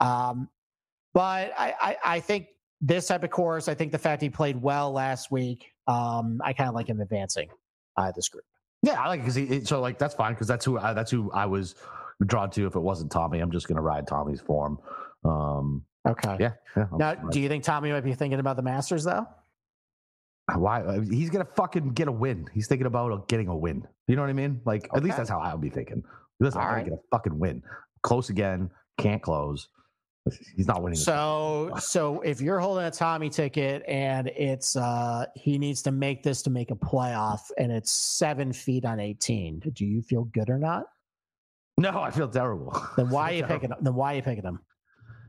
[0.00, 0.48] Um,
[1.12, 2.46] but I, I, I think
[2.80, 6.54] this type of course, I think the fact he played well last week, um, I
[6.54, 7.50] kind of like him advancing
[7.98, 8.44] uh, this group.
[8.82, 9.64] Yeah, I like because he.
[9.64, 11.74] So like that's fine because that's who I, that's who I was
[12.26, 12.66] drawn to.
[12.66, 14.78] If it wasn't Tommy, I'm just gonna ride Tommy's form.
[15.24, 16.36] Um, Okay.
[16.40, 16.52] yeah.
[16.76, 19.26] yeah Now, ride- do you think Tommy might be thinking about the Masters though?
[20.56, 22.48] why uh, he's gonna fucking get a win?
[22.54, 23.86] He's thinking about uh, getting a win.
[24.06, 24.60] You know what I mean?
[24.64, 26.02] Like at least that's how I would be thinking.
[26.40, 27.62] Listen, I'm All gonna get a fucking win.
[28.02, 28.70] Close again.
[28.96, 29.68] Can't close.
[30.56, 30.98] He's not winning.
[30.98, 36.22] So, so if you're holding a Tommy ticket and it's uh he needs to make
[36.22, 40.50] this to make a playoff and it's seven feet on 18, do you feel good
[40.50, 40.84] or not?
[41.76, 42.76] No, I feel terrible.
[42.96, 43.72] Then why are you feel picking?
[43.80, 44.60] Then why are you picking him?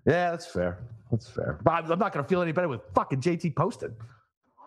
[0.06, 0.80] Yeah, that's fair.
[1.12, 1.60] That's fair.
[1.64, 3.96] But I'm I'm not gonna feel any better with fucking JT Poston.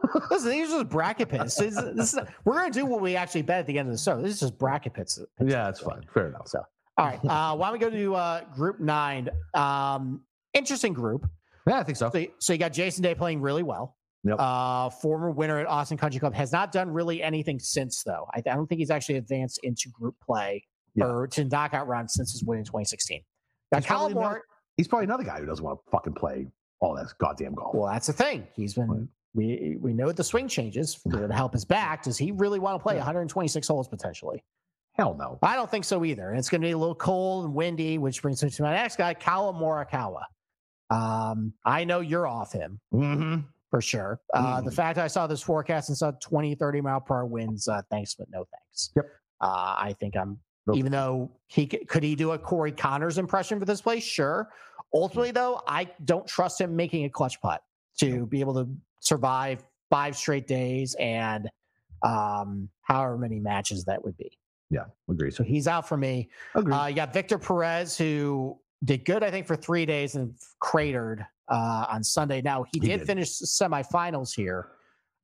[0.30, 1.54] Listen, these are just bracket pits.
[1.56, 3.94] This, is- this is, we're gonna do what we actually bet at the end of
[3.94, 4.20] the show.
[4.20, 5.18] This is just bracket pits.
[5.40, 6.02] Yeah, that's fine.
[6.12, 6.48] Fair enough.
[6.48, 6.60] So,
[6.98, 7.20] all right.
[7.24, 9.28] Uh, why don't we go to uh, group nine?
[9.54, 10.22] Um,
[10.54, 11.28] interesting group.
[11.66, 12.10] Yeah, I think so.
[12.10, 13.96] So, you- so you got Jason Day playing really well.
[14.24, 14.36] Yep.
[14.38, 18.26] Uh, former winner at Austin Country Club has not done really anything since though.
[18.32, 21.06] I, I don't think he's actually advanced into group play Yeah.
[21.06, 23.20] or to knockout round since his win in 2016.
[23.72, 24.38] Got He's probably not-
[24.76, 26.46] He's probably another guy who doesn't want to fucking play
[26.80, 27.74] all that goddamn golf.
[27.74, 28.46] Well, that's the thing.
[28.54, 28.88] He's been.
[28.88, 29.08] Right.
[29.34, 32.02] We we know the swing changes to help his back.
[32.04, 33.00] Does he really want to play Yeah.
[33.00, 34.42] 126 holes potentially?
[34.94, 35.38] Hell no.
[35.42, 36.30] I don't think so either.
[36.30, 38.72] And it's going to be a little cold and windy, which brings me to my
[38.74, 40.22] next guy, Collin Morikawa.
[40.90, 43.40] Um, I know you're off him Mm-hmm.
[43.70, 44.20] for sure.
[44.34, 44.74] Uh, The Mhm.
[44.74, 48.14] fact I saw this forecast and saw 20, 30 mile per hour winds, uh, thanks,
[48.14, 48.90] but no thanks.
[48.94, 49.06] Yep.
[49.40, 50.76] Uh, I think I'm, Nope.
[50.76, 54.04] even though he could he do a Corey Conners impression for this place?
[54.04, 54.52] Sure.
[54.94, 57.62] Ultimately, though, I don't trust him making a clutch putt
[58.00, 58.68] to be able to
[59.00, 61.50] survive five straight days and
[62.02, 64.38] um, however many matches that would be.
[64.72, 65.30] Yeah, agree.
[65.30, 66.30] So he's out for me.
[66.54, 66.72] Agree.
[66.72, 71.24] Uh, you got Victor Perez, who did good, I think, for three days and cratered
[71.48, 72.40] uh, on Sunday.
[72.40, 73.06] Now, he, He did, did.
[73.06, 74.70] finish the semifinals here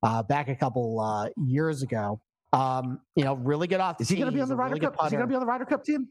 [0.03, 2.21] uh, back a couple uh, years ago.
[2.53, 3.99] Um, you know, really good off.
[3.99, 4.95] is he going to be on the Ryder really Cup?
[5.03, 6.07] Is he going to be on the Ryder Cup team?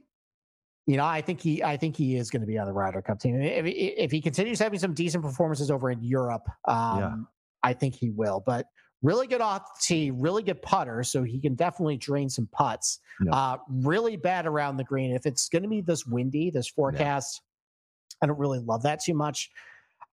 [0.86, 3.02] You know, I think he, I think he is going to be on the Ryder
[3.02, 3.40] Cup team.
[3.40, 7.16] If, he- if he continues having some decent performances over in Europe, um, Yeah.
[7.62, 8.42] I think he will.
[8.44, 8.66] But
[9.02, 13.00] really good off the tee, really good putter, so he can definitely drain some putts.
[13.24, 13.32] Yeah.
[13.32, 15.14] Uh, really bad around the green.
[15.14, 17.42] If it's going to be this windy, this forecast,
[18.22, 19.50] I don't really love that too much.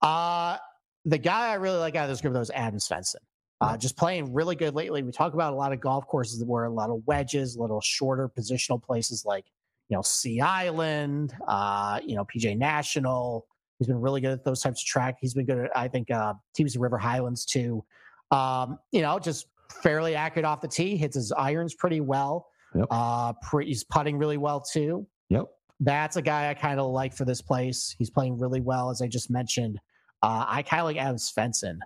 [0.01, 0.57] Uh,
[1.05, 3.15] the guy I really like out of this group though is Adam Svensson.
[3.61, 5.01] Uh, just playing really good lately.
[5.01, 7.79] We talk about a lot of golf courses where a lot of wedges, a little
[7.79, 9.45] shorter positional places like
[9.89, 13.47] you know Sea Island, uh, you know PGA National.
[13.79, 15.17] He's been really good at those types of track.
[15.21, 17.83] He's been good at I think uh, TPC River Highlands too.
[18.31, 19.47] Um, you know, just
[19.81, 20.97] fairly accurate off the tee.
[20.97, 22.47] Hits his irons pretty well.
[22.75, 22.87] Yep.
[22.91, 25.07] Uh, pre- he's putting really well too.
[25.29, 25.45] Yep.
[25.79, 27.95] That's a guy I kind of like for this place.
[27.97, 29.79] He's playing really well, as I just mentioned.
[30.21, 31.77] Uh, I kind of like Adam Svensson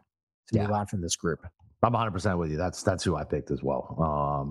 [0.48, 0.64] to Yeah.
[0.64, 1.46] move on from this group.
[1.82, 2.58] I'm 100 percent with you.
[2.58, 3.96] That's that's who I picked as well.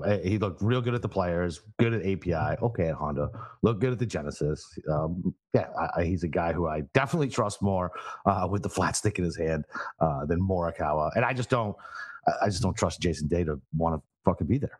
[0.02, 3.28] Um, eh, he looked real good at the players, good at API, okay at Honda,
[3.62, 4.66] looked good at the Genesis.
[4.90, 7.92] Um, yeah, I, I, he's a guy who I definitely trust more
[8.24, 9.66] uh, with the flat stick in his hand
[10.00, 11.76] uh, than Morikawa, and I just don't,
[12.42, 14.78] I- just don't trust Jason Day to want to fucking be there.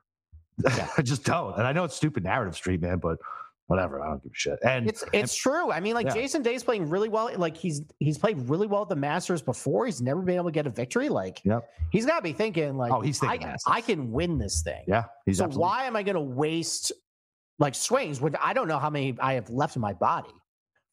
[0.97, 3.19] I just don't, and I know it's stupid narrative street, man, but
[3.69, 4.03] whatever.
[4.03, 4.59] I don't give a shit.
[4.65, 5.71] And It's it's true.
[5.71, 6.15] I mean, like Yeah.
[6.15, 7.31] Jason Day's playing really well.
[7.37, 9.87] Like he's he's played really well at the Masters before.
[9.87, 11.09] He's never been able to get a victory.
[11.09, 11.69] Like Yep.
[11.93, 14.83] he's got to be thinking like, Oh, he's thinking I, I can win this thing.
[14.89, 16.93] yeah, he's so absolutely- why am I going to waste
[17.61, 20.31] like swings when I don't know how many I have left in my body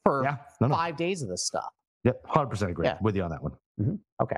[0.03, 0.75] for Yeah, no, no.
[0.75, 1.69] five days of this stuff?
[2.03, 2.97] Yep, 100 percent agree Yeah.
[3.01, 3.53] with you on that one.
[4.21, 4.38] Okay.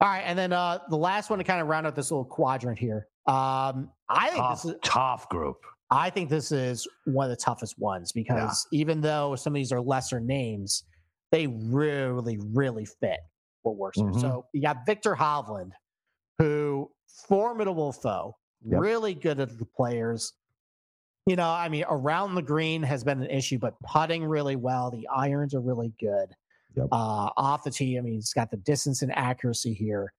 [0.00, 2.24] All right, and then uh the last one to kind of round out this little
[2.24, 3.06] quadrant here.
[3.26, 5.58] Um, I think Tough, this is tough group.
[5.92, 9.72] I think this is one of the toughest ones because even though some of these
[9.72, 10.84] are lesser names,
[11.30, 13.20] they really, really fit
[13.62, 14.12] what works Mhm.
[14.12, 14.20] here.
[14.20, 15.72] So you got Viktor Hovland,
[16.38, 16.90] who
[17.28, 18.80] formidable foe, Yep.
[18.80, 20.32] really good at the players.
[21.26, 24.90] You know, I mean, around the green has been an issue, but putting really well.
[24.90, 26.34] The irons are really good.
[26.74, 26.88] Yep.
[26.90, 30.12] Uh, off the tee, I mean, he's got the distance and accuracy here.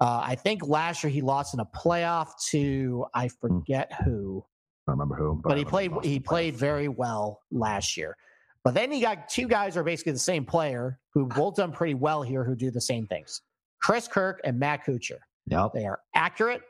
[0.00, 4.44] Uh, I think last year he lost in a playoff to I forget who,
[4.90, 6.24] I don't remember who, but, I he played he playoff.
[6.24, 8.16] played very well last year.
[8.64, 11.72] But then you got two guys who are basically the same player who both done
[11.72, 13.40] pretty well here who do the same things.
[13.80, 15.18] Chris Kirk and Matt Kuchar.
[15.46, 15.72] Yep.
[15.72, 16.60] They are accurate.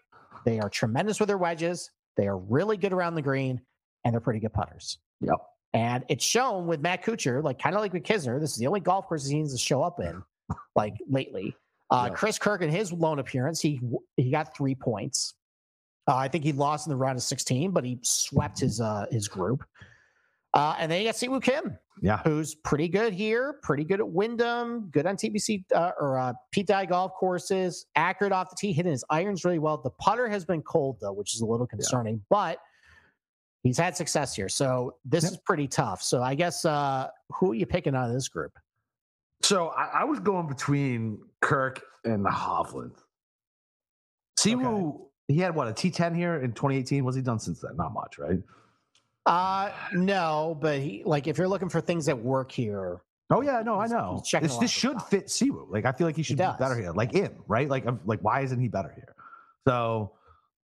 [0.44, 1.90] They are tremendous with their wedges.
[2.16, 3.60] They are really good around the green,
[4.04, 4.98] and they're pretty good putters.
[5.20, 5.38] Yep.
[5.72, 8.38] And it's shown with Matt Kuchar, like kind of like with Kisner.
[8.40, 10.22] This is the only golf course he needs to show up in,
[10.76, 11.56] like lately.
[11.90, 12.14] Uh, Yeah.
[12.14, 13.80] Chris Kirk in his lone appearance, he
[14.16, 15.34] he got three points.
[16.10, 19.06] Uh, I think he lost in the round of 16, but he swept his uh,
[19.12, 19.64] his group.
[20.52, 22.18] Uh, and then you got Siwoo Kim, Yeah.
[22.24, 26.66] who's pretty good here, pretty good at Wyndham, good on TPC uh, or uh, Pete
[26.66, 29.76] Dye golf courses, accurate off the tee, hitting his irons really well.
[29.78, 32.58] The putter has been cold though, which is a little concerning, but
[33.62, 34.48] he's had success here.
[34.48, 35.32] So this Yep.
[35.34, 36.02] is pretty tough.
[36.02, 38.58] So I guess uh, who are you picking out of this group?
[39.42, 42.96] So I, I was going between Kirk and the Hovland.
[44.36, 47.04] Siwoo, he had what a T10 here in 2018.
[47.04, 47.76] What's he done since then?
[47.76, 48.38] Not much, right?
[49.26, 53.62] Uh, no, but he like if you're looking for things that work here, Oh yeah,
[53.64, 54.20] no, I know.
[54.40, 55.10] This, this should stuff.
[55.10, 55.70] fit Siwoo.
[55.70, 56.90] Like I feel like he should be better here.
[56.90, 57.68] Like in right.
[57.68, 59.14] Like I'm, like why isn't he better here?
[59.68, 60.12] So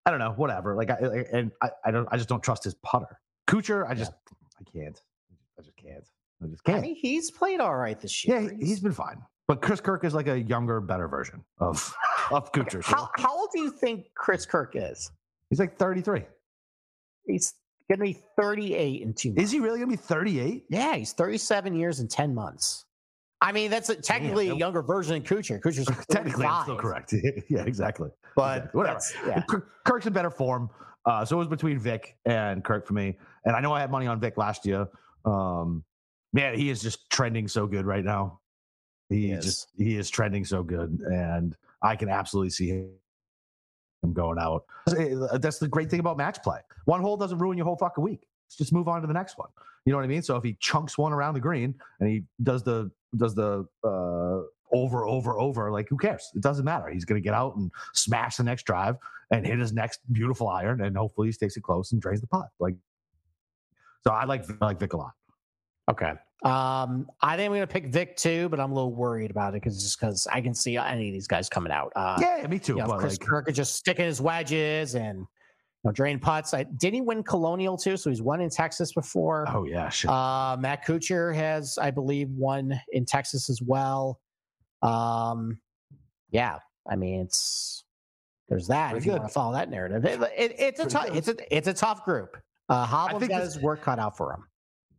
[0.06, 0.32] I don't know.
[0.36, 0.76] Whatever.
[0.76, 2.08] Like I and I, I don't.
[2.12, 3.18] I just don't trust his putter.
[3.48, 4.12] Kuchar, I just
[4.60, 5.00] I can't.
[5.58, 6.04] I just can't.
[6.42, 6.78] I just can't.
[6.78, 8.40] I mean, he's played all right this year.
[8.40, 9.20] he, he's been fine.
[9.48, 11.94] But Chris Kirk is like a younger, better version of
[12.30, 12.84] of Kuchar.
[12.84, 15.10] So how how old do you think Chris Kirk is?
[15.50, 16.22] he's like 33.
[17.26, 17.52] He's
[17.90, 19.42] gonna be 38 in two months.
[19.42, 20.64] Is he really gonna be 38?
[20.70, 22.86] Yeah, he's 37 years and 10 months.
[23.42, 25.60] I mean, that's a, technically a younger version of Kuchar.
[25.60, 27.12] Kuchar's Technically, I'm still correct.
[27.50, 28.08] yeah, exactly.
[28.36, 28.78] but Exactly.
[28.78, 29.00] Whatever.
[29.26, 29.42] Yeah.
[29.84, 30.70] Kirk's in better form.
[31.04, 33.18] Uh, so it was between Vic and Kirk for me.
[33.44, 34.86] And I know I had money on Vic last year.
[35.24, 35.82] Um,
[36.32, 38.38] man, he is just trending so good right now.
[39.12, 39.44] He, He is is.
[39.44, 44.64] just he is trending so good, and I can absolutely see him going out.
[44.88, 46.58] Uh, That's the great thing about match play.
[46.86, 48.26] One hole doesn't ruin your whole fucking week.
[48.46, 49.48] Let's just move on to the next one.
[49.84, 50.22] You know what I mean?
[50.22, 54.40] So if he chunks one around the green and he does the does the uh,
[54.74, 56.30] over over over, like who cares?
[56.34, 56.88] It doesn't matter.
[56.88, 58.96] He's going to get out and smash the next drive
[59.30, 62.26] and hit his next beautiful iron, and hopefully he stakes it close and drains the
[62.26, 62.48] pot.
[62.60, 62.74] Like,
[64.06, 65.12] so I like I like Vic a lot.
[65.90, 66.12] Okay.
[66.44, 69.62] Um, I think I'm gonna pick Vic too, but I'm a little worried about it
[69.62, 71.92] because just because I can see any of these guys coming out.
[71.94, 72.74] Uh, yeah, me too.
[72.76, 75.26] you know, Chris like, Kirk is just sticking his wedges and you
[75.84, 76.52] know, drain putts.
[76.52, 77.96] I, did he win Colonial too?
[77.96, 79.46] So he's won in Texas before.
[79.50, 80.10] oh yeah, shit.
[80.10, 84.18] Uh, Matt Kuchar has, I believe, won in Texas as well.
[84.82, 85.58] Um,
[86.30, 86.58] yeah,
[86.90, 87.84] I mean, it's
[88.48, 88.90] there's that.
[88.90, 89.20] Pretty if you good.
[89.20, 92.04] want to follow that narrative, it, it, it's a tough, it's a it's a tough
[92.04, 92.36] group.
[92.68, 94.44] Uh, Hovland's think got this- his work cut out for him.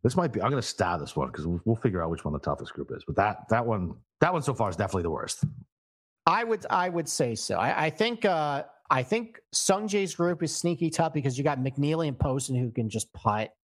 [0.04, 0.42] This might be.
[0.42, 2.74] I'm going to stab this one because we'll, we'll figure out which one the toughest
[2.74, 3.02] group is.
[3.06, 5.44] But that that one that one so far is definitely the worst.
[6.26, 7.56] I would I would say so.
[7.56, 11.58] I, I think uh, I think Sung Jae's group is sneaky tough because you got
[11.58, 13.54] McNealy and Poston who can just putt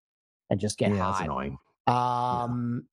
[0.48, 1.58] and just get yeah, that's annoying.
[1.86, 2.86] Um,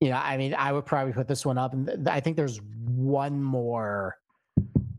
[0.00, 2.36] you know, I mean, I would probably put this one up, and th- I think
[2.36, 4.16] there's one more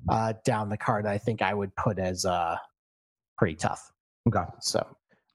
[0.09, 2.57] uh, down the card that I think I would put as uh,
[3.37, 3.91] pretty tough.
[4.27, 4.43] Okay.
[4.61, 4.85] So,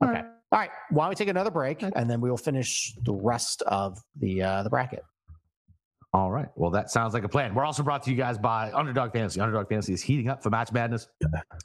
[0.03, 0.71] okay, all right.
[0.91, 4.43] Why don't we take another break, and then we will finish the rest of the
[4.43, 5.03] uh, the bracket.
[6.15, 6.49] All right.
[6.57, 7.55] Well, that sounds like a plan.
[7.55, 9.41] We're also brought to you guys by Underdog Fantasy.
[9.41, 11.09] Underdog Fantasy is heating up for Match Madness.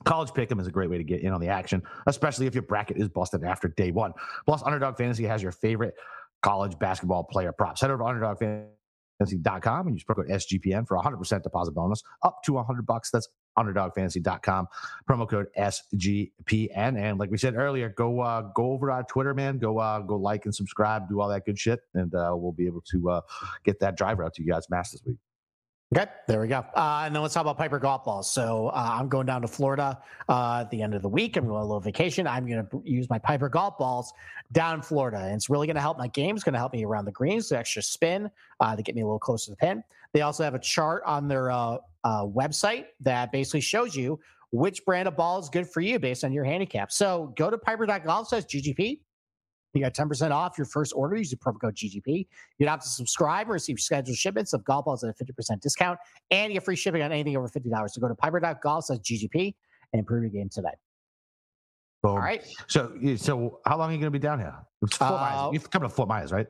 [0.06, 2.62] College Pick'em is a great way to get in on the action, especially if your
[2.62, 4.14] bracket is busted after day one.
[4.46, 5.96] Plus, Underdog Fantasy has your favorite
[6.44, 7.82] college basketball player props.
[7.82, 12.02] Head over to underdog UnderdogFantasy.com and use promo code SGPN for a 100% deposit bonus
[12.24, 13.12] up to 100 bucks.
[13.12, 14.68] That's UnderdogFantasy.com.
[15.10, 16.98] Promo code SGPN.
[16.98, 19.58] And like we said earlier, go uh, go over our Twitter, man.
[19.58, 22.66] Go uh, go like and subscribe, do all that good shit, and uh, we'll be
[22.66, 23.22] able to uh,
[23.64, 25.18] get that driver out to you guys mass this week.
[25.96, 26.66] Okay, there we go.
[26.76, 28.30] Uh, and then let's talk about Piper golf balls.
[28.30, 31.38] So uh, I'm going down to Florida uh, at the end of the week.
[31.38, 32.28] I'm going on a little vacation.
[32.28, 34.12] I'm going to use my Piper golf balls
[34.52, 36.36] down in Florida, and it's really going to help my game.
[36.36, 39.02] It's going to help me around the greens, the extra spin uh, to get me
[39.02, 39.82] a little closer to the pin.
[40.12, 41.52] They also have a chart on their
[42.08, 44.18] uh, website that basically shows you
[44.52, 46.90] which brand of ball is good for you based on your handicap.
[46.90, 49.00] So go to piper.golf says GGP.
[49.74, 51.18] You got 10% off your first order.
[51.18, 52.08] Use the promo code GGP.
[52.08, 55.60] You don't have to subscribe and receive scheduled shipments of golf balls at a 50%
[55.60, 56.00] discount.
[56.32, 57.90] And you get free shipping on anything over $50.
[57.90, 59.54] So go to piper.golf says GGP
[59.92, 60.70] and improve your game today.
[62.02, 62.14] Boom.
[62.14, 62.42] All right.
[62.68, 64.56] So, so how long are you going to be down here?
[64.82, 65.54] It's Fort Uh, Myers.
[65.54, 66.48] You're coming to Fort Myers, right?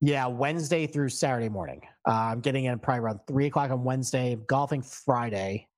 [0.00, 1.80] Yeah, Wednesday through Saturday morning.
[2.06, 4.36] Uh, I'm getting in probably around three o'clock on Wednesday.
[4.46, 5.68] Golfing Friday.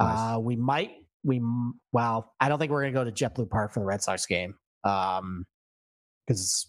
[0.00, 0.34] Nice.
[0.36, 0.92] Uh, we might.
[1.22, 1.40] We
[1.92, 4.54] well, I don't think we're gonna go to JetBlue Park for the Red Sox game.
[4.84, 5.46] Um,
[6.26, 6.66] because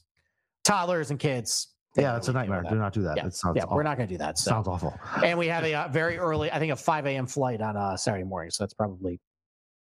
[0.64, 1.68] toddlers and kids.
[1.98, 2.64] Yeah, that's a nightmare.
[2.70, 3.18] Do not do that.
[3.18, 3.26] Yeah.
[3.28, 3.76] It sounds Yeah, awful.
[3.78, 4.38] we're not gonna do that.
[4.38, 4.94] So, Sounds awful.
[5.26, 7.28] and we have a uh, very early, I think a 5 a.m.
[7.28, 8.50] flight on uh, Saturday morning.
[8.52, 9.20] So that's probably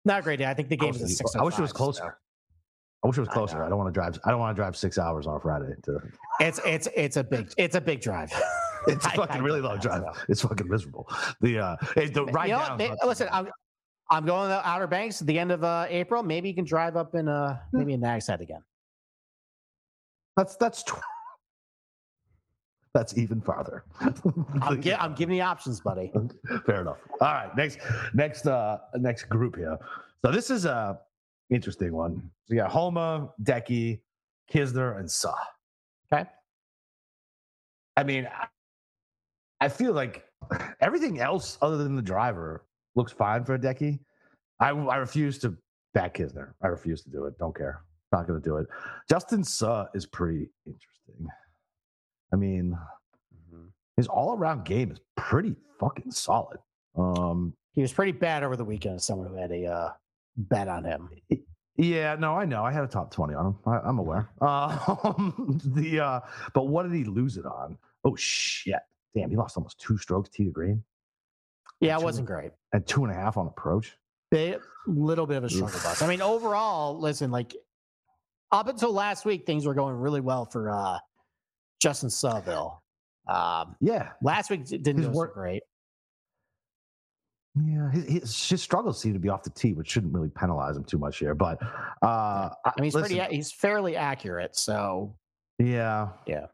[0.03, 0.45] not a great day.
[0.45, 1.35] I think the game is at it- six.
[1.35, 2.17] I wish it was closer.
[3.05, 3.57] I wish it was closer.
[3.61, 3.69] I, know.
[3.69, 4.17] don't want to drive.
[4.25, 5.75] I don't want to drive six hours on a Friday.
[5.83, 5.99] To,
[6.39, 8.31] It's it's it's a big it's a big drive.
[8.87, 10.01] it's I- I fucking really long drive.
[10.27, 11.07] It's fucking miserable.
[11.39, 12.69] The uh, the ride you know down.
[12.69, 12.77] what?
[12.79, 13.47] May- listen, I'm,
[14.09, 16.23] I'm going to the Outer Banks at the end of uh, April.
[16.23, 18.63] Maybe you can drive up in uh maybe in Nags Head again.
[20.35, 20.95] that's that's tw-
[22.95, 23.83] that's even farther.
[24.63, 26.11] I'm, gi- I'm giving you options, buddy.
[26.65, 26.97] Fair enough.
[27.21, 27.77] All right, next
[28.15, 29.77] next uh next group here.
[30.25, 30.97] So this is a
[31.49, 32.29] interesting one.
[32.45, 33.99] So yeah, Homa, Decky,
[34.51, 35.33] Kisner, and Suh.
[36.11, 36.25] Okay.
[37.97, 38.27] I mean,
[39.61, 40.23] I- feel like
[40.79, 43.99] everything else other than the driver looks fine for a Decky.
[44.59, 45.57] I I refuse to
[45.93, 46.53] back Kisner.
[46.61, 47.37] I refuse to do it.
[47.39, 47.81] Don't care.
[48.11, 48.67] Not going to do it.
[49.09, 51.27] Justin Suh is pretty interesting.
[52.31, 52.77] I mean,
[53.97, 56.59] his all around game is pretty fucking solid.
[56.97, 58.95] Um, He was pretty bad over the weekend.
[58.95, 59.91] as Someone who had a uh,
[60.37, 61.09] bet on him.
[61.77, 62.63] yeah, no, I know.
[62.63, 63.55] I had a top twenty on him.
[63.65, 64.29] I, I'm aware.
[64.41, 66.19] Um, the uh,
[66.53, 67.77] but what did he lose it on?
[68.03, 68.75] Oh shit!
[69.15, 70.83] Damn, he lost almost two strokes tee to green
[71.79, 72.51] Yeah, it wasn't great.
[72.73, 73.97] and two and a half on approach.
[74.31, 76.01] Bit, little bit of a struggle bus.
[76.01, 77.55] I mean, overall, listen, like
[78.51, 80.97] up until last week, things were going really well for uh,
[81.81, 82.79] Justin Sawville.
[83.27, 85.63] Um, Yeah, last week didn't His go so work- great.
[87.63, 87.89] Yeah.
[87.91, 90.83] His, his, his struggles seem to be off the tee, which shouldn't really penalize him
[90.83, 91.35] too much here.
[91.35, 91.61] But
[92.01, 93.35] uh, I mean, he's listen, pretty.
[93.35, 94.55] He's fairly accurate.
[94.55, 95.15] So
[95.59, 96.09] Yeah.
[96.25, 96.47] Yeah.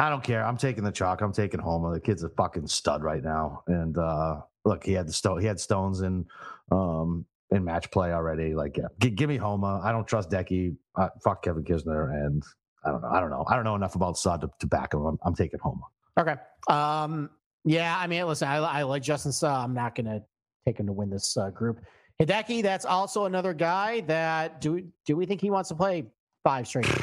[0.00, 0.44] I don't care.
[0.44, 1.20] I'm taking the chalk.
[1.22, 1.92] I'm taking Homa.
[1.92, 3.62] The kid's a fucking stud right now.
[3.66, 6.24] And uh look, he had the stone he had stones in
[6.70, 8.54] um in match play already.
[8.54, 8.84] Like yeah.
[9.00, 9.80] G- give me Homa.
[9.82, 10.76] I don't trust Decky.
[10.94, 12.42] Uh, fuck Kevin Kisner and
[12.84, 13.08] I don't know.
[13.08, 13.44] I don't know.
[13.48, 15.04] I don't know enough about Sud to, to back him.
[15.04, 15.82] I'm, I'm taking Homa.
[16.18, 16.36] okay.
[16.68, 17.30] Um,
[17.64, 19.52] yeah, I mean, listen, I, I like Justin Suh.
[19.52, 20.22] I'm not gonna
[20.66, 21.80] take him to win this uh, group.
[22.20, 26.06] Hideki, that's also another guy that do do we think he wants to play
[26.44, 26.88] five straight?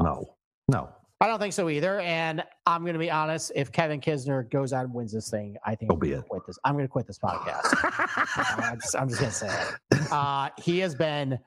[0.00, 0.34] No.
[0.66, 0.88] No.
[1.20, 2.00] I don't think so either.
[2.00, 3.52] And I'm going to be honest.
[3.54, 6.42] If Kevin Kisner goes out and wins this thing, I think I'm be gonna quit
[6.46, 6.58] this.
[6.64, 7.74] I'm going to quit this podcast.
[8.58, 9.48] I'm just, just going to say
[9.92, 10.00] it.
[10.10, 11.38] Uh, he has been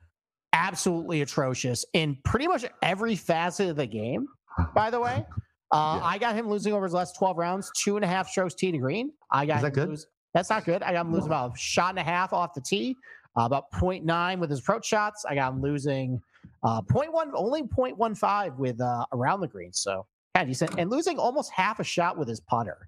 [0.54, 4.28] absolutely atrocious in pretty much every facet of the game.
[4.74, 5.26] By the way,
[5.72, 6.06] uh, Yeah.
[6.06, 8.72] I got him losing over his last 12 rounds, two and a half strokes tee
[8.72, 9.12] to green.
[9.32, 9.90] I got Is that good?
[9.90, 10.84] lose- that's not good.
[10.84, 12.96] I got him losing about a shot and a half off the tee,
[13.38, 15.26] uh, about 0.9 with his approach shots.
[15.28, 16.22] I got him losing
[16.64, 19.74] uh, 0.1, only 0.15 with uh, around the green.
[19.74, 20.76] So kind of decent.
[20.78, 22.88] And losing almost half a shot with his putter.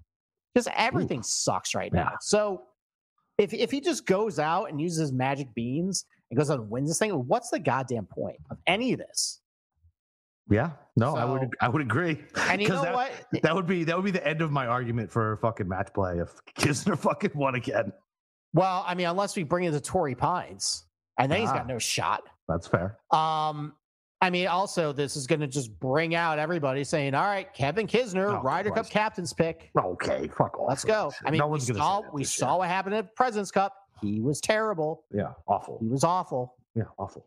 [0.55, 2.09] Just everything sucks right now.
[2.11, 2.17] Yeah.
[2.21, 2.63] So
[3.37, 6.69] if, if he just goes out and uses his magic beans and goes out and
[6.69, 9.39] wins this thing, what's the goddamn point of any of this?
[10.49, 10.71] Yeah.
[10.95, 12.19] No, I would I would agree.
[12.35, 13.11] And you know that, what?
[13.41, 16.19] That would be that would be the end of my argument for fucking match play
[16.19, 17.93] if Kisner fucking won again.
[18.53, 20.83] Well, I mean, unless we bring in the Torrey Pines,
[21.17, 22.23] and then he's got no shot.
[22.47, 22.97] That's fair.
[23.11, 23.73] Um,
[24.21, 27.87] I mean, also this is going to just bring out everybody saying, "All right, Kevin
[27.87, 29.71] Kisner, Oh, Ryder Cup captain's pick.
[29.77, 30.67] Okay, fuck off.
[30.67, 32.59] Let's go." I mean, no we saw we saw year.
[32.59, 33.73] what happened at President's Cup.
[34.01, 35.05] He was terrible.
[35.13, 35.77] Yeah, awful.
[35.79, 36.55] He was awful.
[36.75, 37.25] Yeah, awful.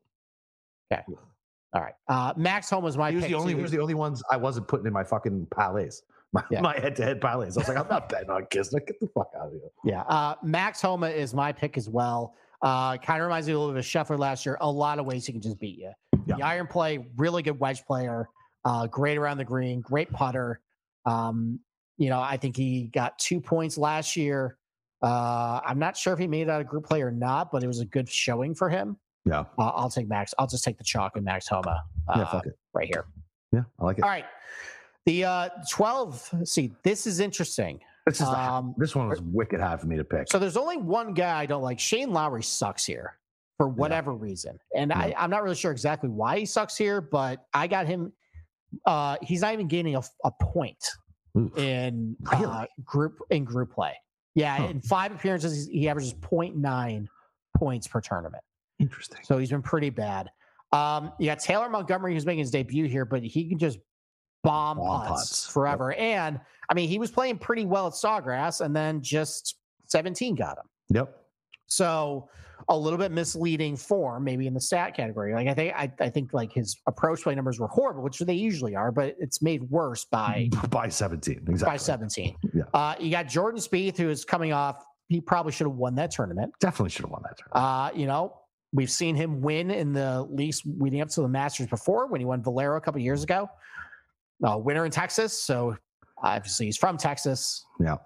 [1.74, 3.30] All right, uh, Max Homa was my he was pick.
[3.32, 3.52] the only.
[3.52, 3.56] too.
[3.58, 6.02] He was the only ones I wasn't putting in my fucking parlays.
[6.34, 6.62] My, Yeah.
[6.62, 7.58] my head-to-head parlays.
[7.58, 8.86] I was like, I'm not betting on Kisner.
[8.86, 9.60] Get the fuck out of here.
[9.84, 10.00] Yeah.
[10.04, 12.34] Uh, Max Homa is my pick as well.
[12.62, 14.56] Uh, kind of reminds me a little bit of Scheffler last year.
[14.62, 15.92] A lot of ways he can just beat you.
[16.26, 16.36] Yeah.
[16.36, 18.30] The iron play, really good wedge player,
[18.64, 20.60] uh, great around the green, great putter.
[21.04, 21.60] Um,
[21.98, 24.56] you know, I think he got two points last year.
[25.02, 27.62] Uh, I'm not sure if he made it out of group play or not, but
[27.62, 28.96] it was a good showing for him.
[29.24, 29.40] Yeah.
[29.58, 30.34] Uh, I'll take Max.
[30.38, 32.58] I'll just take the chalk and Max Homa uh, yeah, fuck it.
[32.74, 33.04] right here.
[33.52, 34.04] Yeah, I like it.
[34.04, 34.24] All right.
[35.06, 37.80] The uh, 12 See, This is interesting.
[38.06, 40.28] This is the, Um, this one was wicked high for me to pick.
[40.30, 41.78] So there's only one guy I don't like.
[41.78, 43.18] Shane Lowry sucks here
[43.58, 44.58] for whatever reason.
[44.74, 48.12] And I, I'm not really sure exactly why he sucks here, but I got him.
[48.86, 50.84] Uh, he's not even gaining a, a point
[51.38, 51.56] Oof.
[51.58, 52.46] in Really?
[52.46, 53.92] uh, group in group play.
[54.34, 54.64] Yeah, Huh.
[54.68, 57.06] in five appearances, he averages 0.9
[57.56, 58.42] points per tournament.
[58.82, 59.20] Interesting.
[59.22, 60.30] So he's been pretty bad.
[60.72, 63.78] Um, you got Taylor Montgomery who's making his debut here, but he can just
[64.42, 65.46] bomb, Bomb putts, putts.
[65.48, 65.92] forever.
[65.94, 69.56] And I mean, he was playing pretty well at Sawgrass, and then just
[69.86, 70.64] 17 got him.
[70.90, 71.16] Yep.
[71.66, 72.28] So
[72.68, 75.34] a little bit misleading form, maybe in the stat category.
[75.34, 78.34] Like I think I, I think like his approach play numbers were horrible, which they
[78.34, 81.44] usually are, but it's made worse by by 17.
[81.48, 81.72] Exactly.
[81.72, 82.36] by 17.
[82.54, 82.62] Yeah.
[82.72, 84.84] Uh, you got Jordan Spieth, who is coming off.
[85.08, 86.52] He probably should have won that tournament.
[86.60, 87.94] Definitely should have won that tournament.
[87.94, 88.34] Uh, you know,
[88.72, 92.24] we've seen him win in the least leading up to the Masters before when he
[92.24, 93.48] won Valero a couple years ago.
[94.44, 95.76] Uh, winner in Texas, so
[96.22, 97.64] obviously he's from Texas.
[97.78, 97.96] Yeah.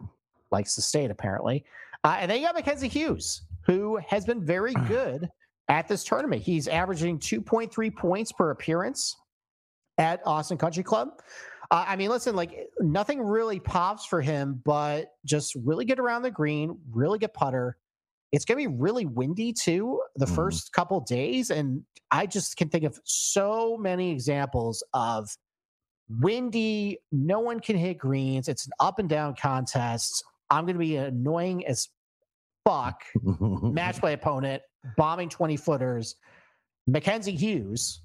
[0.51, 1.65] likes the state apparently.
[2.05, 5.29] Uh, and then you got Mackenzie Hughes, who has been very good
[5.69, 6.43] at this tournament.
[6.43, 9.17] He's averaging 2.3 points per appearance
[9.99, 11.09] at Austin Country Club.
[11.71, 16.23] Uh, I mean, listen, like nothing really pops for him, but just really good around
[16.23, 17.77] the green, really good putter.
[18.33, 20.35] It's going to be really windy too the Mhm.
[20.35, 21.51] first couple days.
[21.51, 25.29] And I just can think of so many examples of
[26.09, 28.49] windy, no one can hit greens.
[28.49, 30.25] It's an up and down contest.
[30.51, 31.89] I'm going to be annoying as
[32.65, 33.03] fuck
[33.63, 34.63] match play opponent,
[34.97, 36.17] bombing 20 footers.
[36.87, 38.03] Mackenzie Hughes,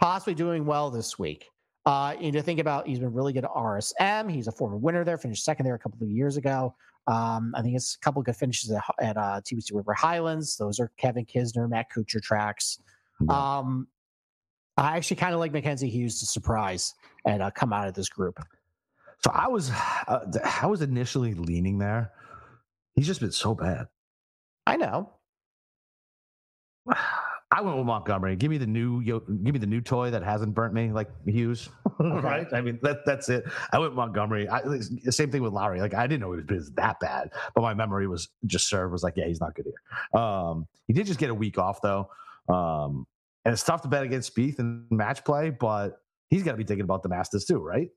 [0.00, 1.48] possibly doing well this week.
[1.84, 4.28] Uh, and to think about, he's been really good at RSM.
[4.30, 6.74] He's a former winner there, finished second there a couple of years ago.
[7.06, 10.56] Um, I think it's a couple of good finishes at, at uh, TPC River Highlands.
[10.56, 12.80] Those are Kevin Kisner, Matt Kuchar tracks.
[13.20, 13.58] Yeah.
[13.58, 13.88] Um,
[14.76, 16.94] I actually kind of like Mackenzie Hughes to surprise
[17.24, 18.38] and uh, come out of this group.
[19.24, 20.26] So I was, uh,
[20.62, 22.12] I was initially leaning there.
[22.94, 23.86] He's just been so bad.
[24.66, 25.12] I know.
[27.52, 28.34] I went with Montgomery.
[28.34, 31.68] Give me the new, give me the new toy that hasn't burnt me, like Hughes.
[32.00, 32.46] right?
[32.52, 33.44] I mean, that that's it.
[33.72, 34.48] I went Montgomery.
[34.48, 34.62] I,
[35.10, 35.80] same thing with Lowry.
[35.80, 39.04] Like I didn't know he was that bad, but my memory was just served was
[39.04, 40.20] like, yeah, he's not good here.
[40.20, 42.10] Um, he did just get a week off though,
[42.48, 43.06] um,
[43.44, 46.64] and it's tough to bet against Spieth in match play, but he's got to be
[46.64, 47.90] thinking about the Masters too, right?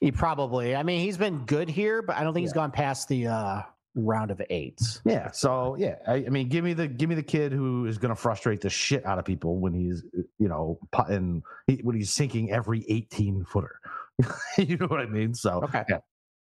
[0.00, 0.74] He probably.
[0.74, 3.62] I mean, he's been good here, but I don't think he's gone past the uh,
[3.94, 5.00] round of eights.
[5.04, 5.30] Yeah.
[5.30, 8.08] So yeah, I, I mean, give me the give me the kid who is going
[8.10, 10.02] to frustrate the shit out of people when he's
[10.38, 13.76] you know putting he, when he's sinking every eighteen footer.
[14.58, 15.34] you know what I mean?
[15.34, 15.84] So Okay.
[15.88, 15.98] yeah.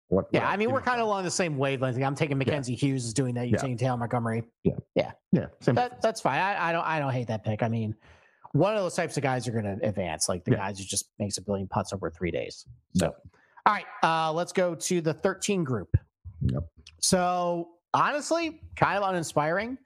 [0.09, 1.97] What, Yeah, I mean, we're kind of along the same wavelength.
[2.03, 3.47] I'm taking Mackenzie Hughes is doing that.
[3.47, 3.61] You're Yeah.
[3.61, 4.43] taking Taylor Montgomery.
[4.95, 5.11] yeah.
[5.61, 6.39] Same That that's fine.
[6.39, 7.63] I, I don't I don't hate that pick.
[7.63, 7.95] I mean,
[8.51, 10.57] one of those types of guys are going to advance, like the Yeah.
[10.57, 12.65] guys who just makes a billion putts over three days.
[12.93, 13.15] So,
[13.65, 15.89] all right, uh, let's go to the 13 group.
[16.41, 16.63] Yep.
[17.03, 19.77] So honestly, kind of uninspiring.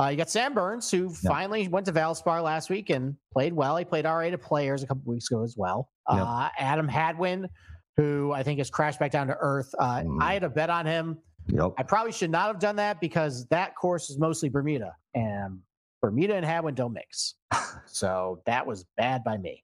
[0.00, 3.76] Uh, you got Sam Burns, who finally went to Valspar last week and played well.
[3.76, 5.88] He played right to Players a couple weeks ago as well.
[6.10, 6.20] Yep.
[6.26, 7.48] Uh, Adam Hadwin,
[7.96, 9.72] who I think has crashed back down to earth.
[9.78, 10.20] Uh, Mm.
[10.20, 11.18] I had a bet on him.
[11.48, 11.74] Yep.
[11.78, 15.60] I probably should not have done that because that course is mostly Bermuda, and
[16.00, 17.34] Bermuda and Hadwin don't mix.
[17.86, 19.62] so that was bad by me.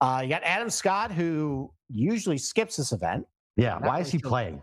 [0.00, 3.26] Uh, you got Adam Scott, who usually skips this event.
[3.56, 3.78] Yeah.
[3.78, 4.28] Why is he sure.
[4.28, 4.62] playing?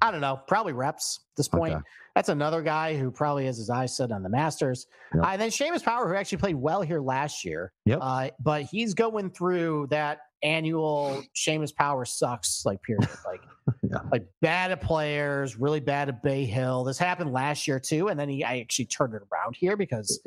[0.00, 1.74] I don't know, probably reps at this point.
[1.74, 1.82] Okay.
[2.14, 4.86] That's another guy who probably has his eyes set on the Masters.
[5.14, 5.24] Yep.
[5.24, 7.72] Uh, and then Seamus Power, who actually played well here last year.
[7.84, 7.98] Yep.
[8.02, 13.08] Uh, but he's going through that annual Seamus Power sucks like period.
[13.26, 13.40] Like,
[13.82, 13.98] Yeah.
[14.10, 16.84] like bad at players, really bad at Bay Hill.
[16.84, 20.20] This happened last year too, and then he I actually turned it around here because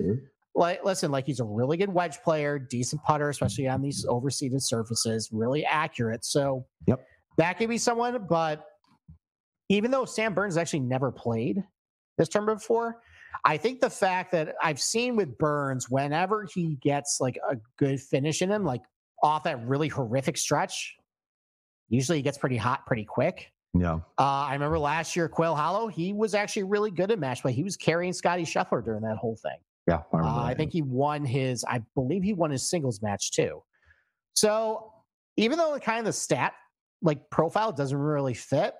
[0.54, 4.62] like listen, like he's a really good wedge player, decent putter, especially on these overseeded
[4.62, 6.24] surfaces, really accurate.
[6.24, 7.04] So Yep.
[7.38, 8.66] that could be someone, but
[9.72, 11.64] even though Sam Burns actually never played
[12.18, 12.98] this tournament before,
[13.46, 18.00] I think the fact that I've seen with Burns, whenever he gets like a good
[18.00, 18.82] finish in him, like
[19.24, 20.96] off that really horrific stretch,
[21.88, 23.52] usually he gets pretty hot pretty quick.
[23.74, 24.00] Yeah.
[24.20, 27.54] Uh, I remember last year, Quail Hollow, he was actually really good at match play.
[27.54, 29.58] He was carrying Scotty Scheffler during that whole thing.
[29.88, 30.02] Yeah.
[30.14, 33.64] I, Uh, I think he won his, I believe he won his singles match too.
[34.34, 34.92] So
[35.38, 36.54] even though the kind of the stat
[37.02, 38.76] like profile doesn't really fit,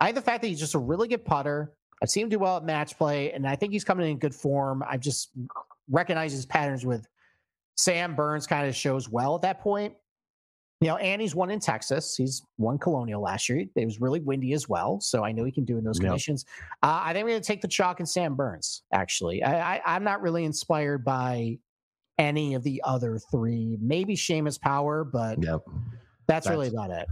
[0.00, 1.72] I think the fact that he's just a really good putter.
[2.02, 4.34] I've seen him do well at match play, and I think he's coming in good
[4.34, 4.82] form.
[4.88, 5.30] I've just
[5.90, 7.06] recognized his patterns with
[7.76, 9.94] Sam Burns kind of shows well at that point.
[10.80, 12.16] You know, and he's won in Texas.
[12.16, 13.66] He's won Colonial last year.
[13.76, 16.08] It was really windy as well, so I know he can do in those Yep.
[16.08, 16.46] conditions.
[16.82, 18.82] Uh, I think we're going to take the chalk and Sam Burns.
[18.90, 21.58] Actually, I, I, I'm not really inspired by
[22.16, 23.76] any of the other three.
[23.78, 25.60] Maybe Seamus Power, but Yep.
[26.26, 27.06] that's, really about it.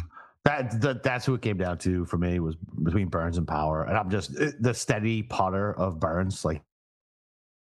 [0.48, 3.84] That, that that's who it came down to for me was between Burns and Power,
[3.84, 6.42] and I'm just eh, the steady putter of Burns.
[6.42, 6.62] Like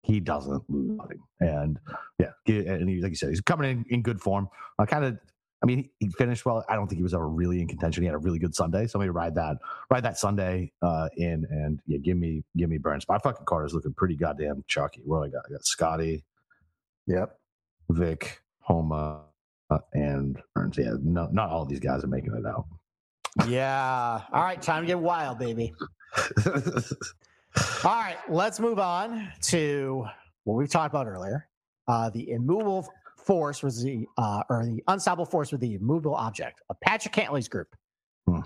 [0.03, 1.77] he doesn't lose putting, and
[2.17, 4.47] yeah, and he, like you said, he's coming in in good form.
[4.79, 5.17] I kind of,
[5.61, 6.63] I mean, he, he finished well.
[6.69, 8.03] I don't think he was ever really in contention.
[8.03, 9.57] He had a really good Sunday, so maybe ride that
[9.91, 13.05] ride that Sunday uh, in, and yeah, give me give me Burns.
[13.09, 15.01] My fucking card is looking pretty goddamn chalky.
[15.03, 15.43] What do I got?
[15.49, 16.23] I got Scotty,
[17.07, 17.38] Yep.
[17.89, 19.23] Vic, Homa,
[19.93, 20.78] and Burns.
[20.78, 22.65] Yeah, no, not all these guys are making it out.
[23.47, 24.22] Yeah.
[24.32, 25.74] All right, time to get wild, baby.
[27.84, 30.05] All right, let's move on to
[30.43, 31.47] what we've talked about earlier.
[31.88, 32.88] Uh, the immovable
[33.18, 36.61] force was the uh, or the unstoppable force with the immovable object.
[36.84, 37.68] Patrick Cantlay's group.
[38.28, 38.41] Hmm.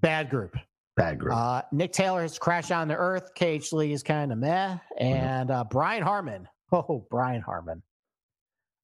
[0.00, 0.56] Bad group.
[0.96, 1.34] Bad group.
[1.34, 3.30] Uh, Nick Taylor has crashed down to earth.
[3.34, 4.78] KH Lee is kind of meh.
[4.98, 6.48] And uh, Brian Harman.
[6.72, 7.82] Oh, Brian Harman.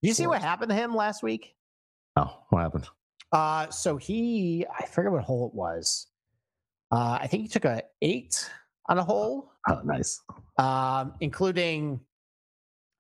[0.03, 1.56] Did you see what happened to him last week?
[2.17, 2.89] Oh, what happened?
[3.33, 6.07] Uh, so he, I forget what hole it was.
[6.93, 8.49] Uh, I think he took a eight
[8.89, 10.21] on a hole, Oh, nice.
[10.59, 12.01] um, including,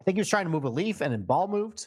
[0.00, 1.86] I think he was trying to move a leaf and then ball moved.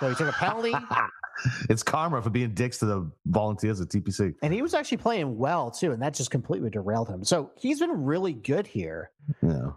[0.00, 0.74] So he took a penalty.
[1.70, 4.34] it's karma for being dicks to the volunteers at TPC.
[4.42, 7.24] And he was actually playing well too, and that just completely derailed him.
[7.24, 9.10] So he's been really good here.
[9.42, 9.70] Yeah.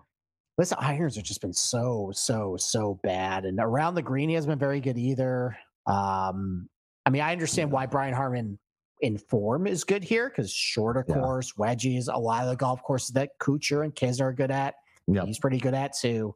[0.58, 3.46] The irons have just been so, so, so bad.
[3.46, 5.58] And around the green, he hasn't been very good either.
[5.88, 6.70] Um,
[7.06, 8.58] I mean, I understand why Brian Harman
[9.02, 11.16] in form is good here because shorter Yeah.
[11.16, 14.76] course, wedges, a lot of the golf courses that Kuchar and Kisner are good at.
[15.08, 15.26] Yep.
[15.26, 16.34] He's pretty good at too.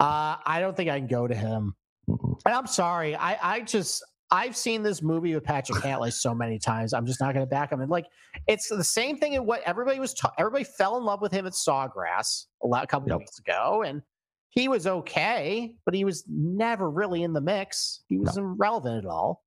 [0.00, 1.74] Uh, I don't think I can go to him.
[2.08, 3.14] And I'm sorry.
[3.14, 4.02] I, I just
[4.32, 6.94] I've seen this movie with Patrick Cantlay so many times.
[6.94, 7.82] I'm just not going to back him.
[7.82, 8.06] And like,
[8.48, 9.34] it's the same thing.
[9.34, 12.82] In what everybody was, ta- everybody fell in love with him at Sawgrass a, lot,
[12.82, 13.18] a couple Yep.
[13.18, 14.00] weeks ago, and
[14.54, 18.02] he was okay, but he was never really in the mix.
[18.08, 19.42] He was irrelevant at all.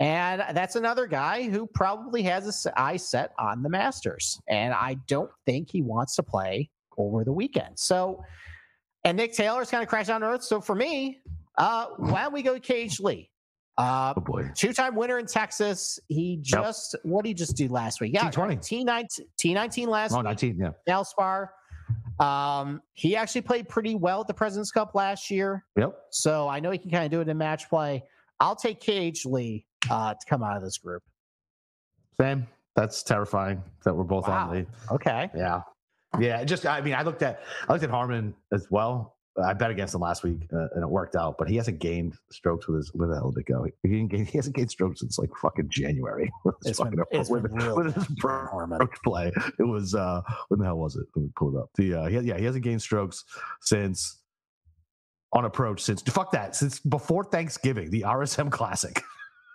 [0.00, 4.96] And that's another guy who probably has his eye set on the Masters, and I
[5.06, 7.78] don't think he wants to play over the weekend.
[7.78, 8.22] So,
[9.04, 10.42] and Nick Taylor's kind of crashed on earth.
[10.42, 11.20] So for me,
[11.56, 13.30] uh, why don't we go KH Lee?
[13.78, 14.50] Uh, Oh boy.
[14.56, 15.98] two-time winner in Texas.
[16.08, 18.12] He just what did he just do last week?
[18.12, 18.60] Yeah, T20.
[18.62, 20.24] T nineteen T nineteen last Oh, week.
[20.24, 20.70] 19, yeah.
[20.88, 21.48] Valspar.
[22.20, 25.94] Um, he actually played pretty well at the President's Cup last year, Yep.
[26.10, 28.04] so I know he can kind of do it in match play.
[28.40, 31.02] I'll take KH Lee uh, to come out of this group.
[32.20, 32.46] Same.
[32.76, 34.48] That's terrifying that we're both Wow.
[34.48, 34.66] on Lee.
[34.90, 35.30] Okay.
[35.36, 35.62] Yeah.
[36.18, 36.44] Yeah.
[36.44, 39.16] Just, I mean, I looked at, I looked at Harman as well.
[39.42, 42.14] I bet against him last week uh, and it worked out, but he hasn't gained
[42.30, 43.64] strokes with his, where the hell did it go?
[43.82, 46.30] He, didn't gain, he hasn't gained strokes since like fucking January.
[46.44, 49.32] with his It's been- it's with, been with his approach play.
[49.58, 51.06] It was, uh, when the hell was it?
[51.16, 51.70] Let me pull it up.
[51.76, 53.24] The, uh, he, yeah, he hasn't gained strokes
[53.62, 54.18] since
[55.32, 59.02] on approach since, fuck that, since before Thanksgiving, the RSM Classic.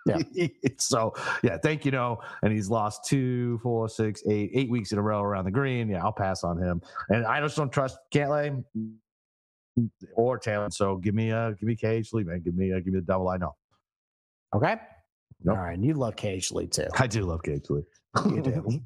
[0.06, 0.46] Yeah.
[0.78, 1.92] so yeah, thank you.
[1.92, 5.50] No, and he's lost two, four, six, eight, eight weeks in a row around the
[5.50, 5.88] green.
[5.88, 6.82] Yeah, I'll pass on him.
[7.10, 8.64] And I just don't trust Cantlay
[10.14, 10.68] or Taylor.
[10.70, 12.40] So give me uh give me KH Lee, man.
[12.40, 13.54] Give me uh, give me the double I know.
[14.54, 14.76] Okay.
[15.44, 15.56] Nope.
[15.56, 15.74] All right.
[15.74, 16.86] And you love KH Lee too.
[16.98, 17.82] I do love KH Lee.
[18.26, 18.80] You do.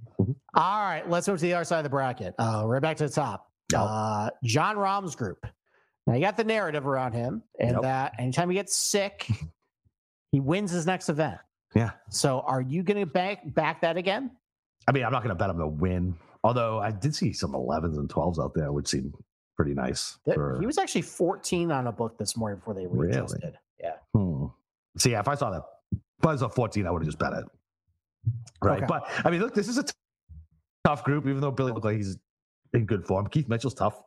[0.54, 1.08] All right.
[1.08, 2.34] Let's move to the other side of the bracket.
[2.38, 3.50] Uh, right back to the top.
[3.72, 3.80] Yep.
[3.82, 5.46] Uh, Jon Rahm's group.
[6.06, 7.82] Now you got the narrative around him, and Yep.
[7.82, 9.28] that anytime he gets sick,
[10.32, 11.38] he wins his next event.
[11.74, 11.92] Yeah.
[12.10, 14.32] So are you going to back back that again?
[14.88, 16.16] I mean, I'm not gonna bet him to win.
[16.44, 19.14] Although I did see some 11s and 12s out there, which seemed
[19.56, 20.18] pretty nice.
[20.24, 23.08] Th- For, He was actually 14 on a book this morning before they Really?
[23.08, 23.56] readjusted.
[23.80, 23.94] Yeah.
[24.14, 24.46] Hmm.
[24.98, 25.62] See, yeah, if I saw that,
[26.26, 27.44] I saw 14, I would have just bet it.
[28.62, 28.78] Right.
[28.78, 28.86] Okay.
[28.86, 29.92] But I mean, look, this is a t-
[30.84, 32.16] tough group, even though Billy looked like he's
[32.72, 33.26] in good form.
[33.28, 34.00] Keith Mitchell's tough.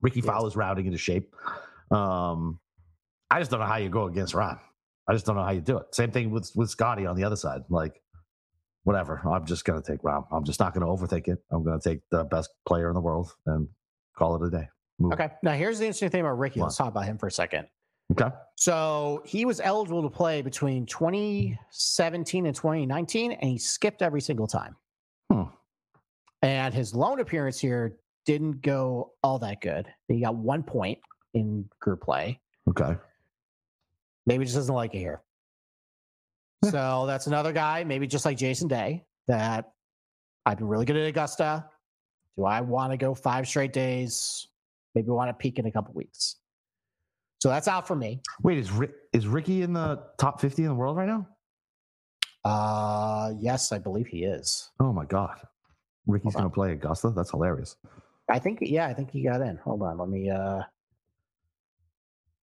[0.00, 0.26] Rickie Yes.
[0.26, 1.34] Fowler's rounding into shape.
[1.90, 2.58] Um,
[3.30, 4.58] I just don't know how you go against Rahm.
[5.08, 5.94] I just don't know how you do it.
[5.94, 7.62] Same thing with with Scotty on the other side.
[7.68, 8.00] Like,
[8.84, 9.20] whatever.
[9.28, 10.24] I'm just gonna take Rahm.
[10.32, 11.38] I'm just not gonna overthink it.
[11.50, 13.68] I'm gonna take the best player in the world and
[14.16, 14.68] call it a day.
[14.98, 15.12] Move.
[15.12, 15.30] Okay.
[15.42, 16.60] Now here's the interesting thing about Rickie.
[16.60, 17.66] Let's talk about him for a second.
[18.12, 18.28] Okay.
[18.56, 24.46] So he was eligible to play between 2017 and 2019, and he skipped every single
[24.46, 24.76] time.
[25.32, 25.44] Hmm.
[26.42, 27.96] And his lone appearance here
[28.26, 29.86] didn't go all that good.
[30.08, 30.98] He got one point
[31.32, 32.40] in group play.
[32.68, 32.96] Okay.
[34.26, 35.22] Maybe just doesn't like it here.
[36.70, 39.72] so that's another guy, maybe just like Jason Day, that
[40.46, 41.66] I've been really good at Augusta.
[42.36, 44.48] Do I want to go five straight days?
[44.94, 46.36] Maybe want to peak in a couple weeks.
[47.40, 48.20] So that's out for me.
[48.42, 48.70] Wait, is
[49.12, 51.28] is Rickie in the top 50 in the world right now?
[52.44, 54.70] Uh yes, I believe he is.
[54.80, 55.38] Oh my god.
[56.06, 57.10] Rickie's going to play Augusta?
[57.16, 57.76] That's hilarious.
[58.30, 59.56] I think yeah, I think he got in.
[59.58, 60.60] Hold on, let me uh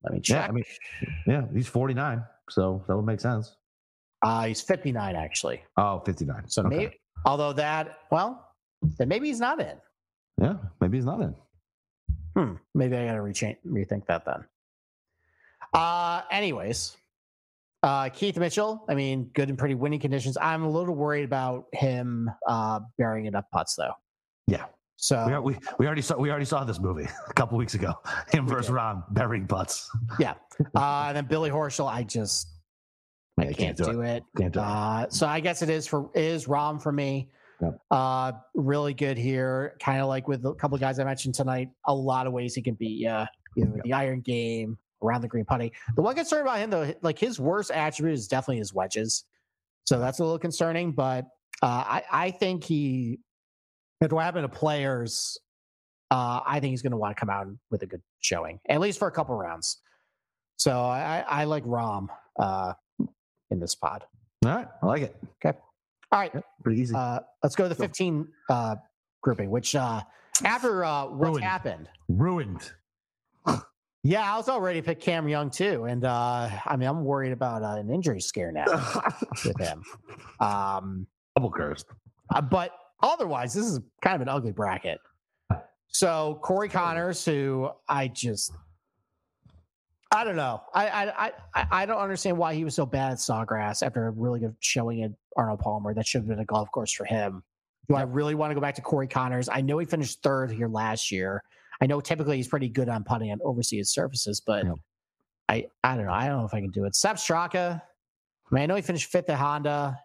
[0.04, 0.46] let me check.
[0.46, 0.48] Yeah.
[0.48, 0.64] I mean,
[1.28, 3.56] yeah, he's 49, so that would make sense.
[4.22, 5.62] uh he's 59 actually.
[5.78, 6.48] Oh, 59.
[6.48, 6.78] So Okay.
[6.78, 8.49] maybe although that well,
[8.82, 9.78] then maybe he's not in.
[10.42, 11.36] Yeah, maybe he's not in.
[12.36, 12.54] Hmm.
[12.76, 14.46] Maybe I gotta rechange rethink that then.
[15.74, 16.96] Uh anyways.
[17.84, 20.38] Uh Keith Mitchell, I mean, good and pretty winning conditions.
[20.42, 23.94] I'm a little worried about him uh burying enough putts though.
[24.48, 24.66] Yeah.
[24.96, 27.94] So We, we, we already saw we already saw this movie a couple weeks ago.
[28.32, 28.72] Him versus.
[28.72, 29.90] Rahm burying butts.
[30.20, 30.36] Yeah.
[30.76, 32.48] Uh and then Billy Horschel, I just
[33.40, 34.24] I you can't, do, it.
[34.38, 34.64] Can't do it.
[34.64, 37.30] Uh, so I guess it is for is Rahm for me.
[37.62, 37.80] Yep.
[37.91, 39.76] Uh, really good here.
[39.82, 41.70] Kind of like with a couple of guys I mentioned tonight.
[41.88, 43.10] A lot of ways he can beat you,
[43.57, 45.72] either with the iron game, around the green putting.
[45.95, 49.26] The one concern about him though, like his worst attribute is definitely his wedges.
[49.86, 50.91] So that's a little concerning.
[50.91, 51.26] But
[51.62, 53.20] uh, I, I think he,
[54.01, 55.38] if what happened to players,
[56.12, 58.80] uh, I think he's going to want to come out with a good showing, at
[58.80, 59.78] least for a couple rounds.
[60.57, 62.07] So I, I like Rahm
[62.38, 62.74] uh,
[63.49, 64.05] in this pod.
[64.45, 65.16] All right, I like it.
[66.12, 66.34] All right,
[66.64, 66.95] Pretty easy.
[66.95, 67.84] uh, let's go to the Go.
[67.84, 68.76] 15 uh,
[69.22, 70.01] grouping, which uh,
[70.43, 71.43] after uh, what's Ruined.
[71.43, 72.72] happened, Ruined.
[74.03, 77.62] yeah, I was already picked Cam Young too, and uh, I mean I'm worried about
[77.64, 78.66] uh, an injury scare now
[79.45, 79.84] with him.
[80.39, 81.05] Um,
[81.36, 81.86] Double cursed.
[82.34, 82.72] uh, but
[83.03, 84.99] otherwise, this is kind of an ugly bracket.
[85.91, 88.51] So Corey Connors, who I just,
[90.12, 93.18] I don't know, I I I I don't understand why he was so bad at
[93.20, 95.93] Sawgrass after a really good showing at Arnold Palmer.
[95.93, 97.43] That should have been a golf course for him.
[97.88, 99.49] Do I really want to go back to Corey Conners?
[99.51, 101.43] I know he finished third here last year.
[101.82, 104.66] I know typically he's pretty good on putting on overseeded surfaces, but.
[105.49, 106.14] I I don't know.
[106.14, 106.95] I don't know if I can do it.
[106.95, 107.82] Sepp Straka.
[107.82, 109.99] I mean, I know he finished fifth at Honda.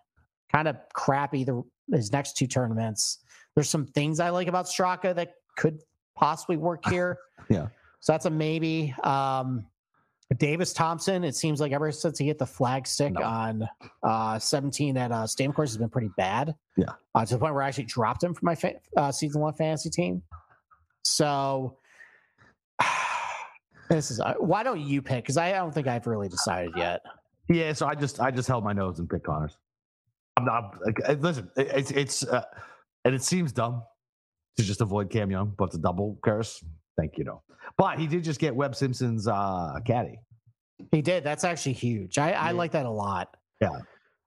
[0.50, 3.18] Kind of crappy the his next two tournaments.
[3.55, 5.82] There's some things I like about Straka that could
[6.16, 7.18] possibly work here.
[7.50, 7.66] Yeah.
[8.00, 8.94] So that's a maybe.
[9.02, 9.66] Um,
[10.37, 13.22] Davis Thompson, it seems like ever since he hit the flag stick No.
[13.22, 13.68] on
[14.03, 16.55] uh, 17 at uh, Stadium Course has been pretty bad.
[16.76, 16.87] Yeah.
[17.14, 19.53] Uh, to the point where I actually dropped him for my fa- uh, season one
[19.55, 20.22] fantasy team.
[21.03, 21.76] So
[23.89, 25.24] this is uh, why don't you pick?
[25.24, 27.03] Because I don't think I've really decided yet.
[27.49, 29.57] Yeah, so I just I just held my nose and picked Conners.
[30.37, 31.51] I'm not like listen.
[31.57, 32.43] it- It's it's uh,
[33.05, 33.82] and it seems dumb
[34.57, 36.64] to just avoid Cam Young, but it's a double curse.
[36.97, 37.42] Thank you, though.
[37.76, 40.18] But he did just get Webb Simpson's uh, caddy.
[40.90, 41.24] He did.
[41.24, 42.18] That's actually huge.
[42.18, 42.51] I, I Yeah.
[42.53, 43.36] like that a lot.
[43.61, 43.70] Yeah.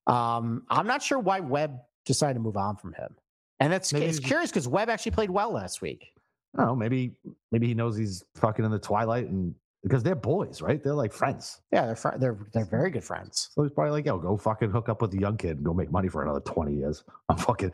[0.07, 3.15] Um, I'm not sure why Webb decided to move on from him.
[3.59, 6.13] And that's Maybe it's curious because Webb actually played well last week.
[6.57, 6.75] I.
[6.75, 7.15] Maybe
[7.51, 9.53] maybe he knows he's fucking in the twilight, and
[9.83, 10.81] because they're boys, right?
[10.83, 11.61] They're like friends.
[11.71, 13.49] Yeah, they're fr- they're they're very good friends.
[13.53, 15.73] So he's probably like, "Yo, go fucking hook up with the young kid and go
[15.73, 17.71] make money for another twenty years." I'm fucking.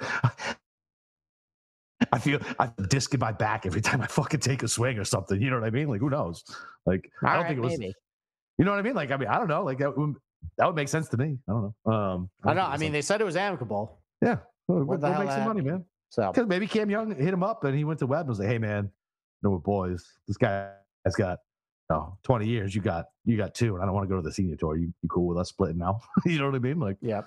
[2.11, 5.05] I feel I disc in my back every time I fucking take a swing or
[5.05, 5.41] something.
[5.41, 5.87] You know what I mean?
[5.87, 6.43] Like, who knows?
[6.85, 7.79] Like, I don't right, think it was.
[7.79, 7.93] maybe.
[8.57, 8.95] You know what I mean?
[8.95, 9.63] Like, I mean, I don't know.
[9.63, 10.15] Like that would
[10.57, 11.37] that would make sense to me.
[11.47, 11.91] I don't know.
[11.91, 12.61] Um, I know.
[12.61, 13.99] think I it mean, was they said it was amicable.
[14.21, 14.37] yeah,
[14.67, 15.85] we'll, we'll make some money, man.
[16.09, 18.39] So Because maybe Cam Young hit him up and he went to Webb and was
[18.39, 18.91] like, "Hey, man,
[19.41, 20.05] no, we're boys.
[20.27, 20.69] This guy
[21.05, 21.39] has got."
[21.89, 22.73] No, 20 years.
[22.73, 24.77] You got you got two, and I don't want to go to the senior tour.
[24.77, 25.99] You, you cool with us splitting now?
[26.25, 26.79] you know what I mean?
[26.79, 26.97] Like.
[27.01, 27.23] Yeah.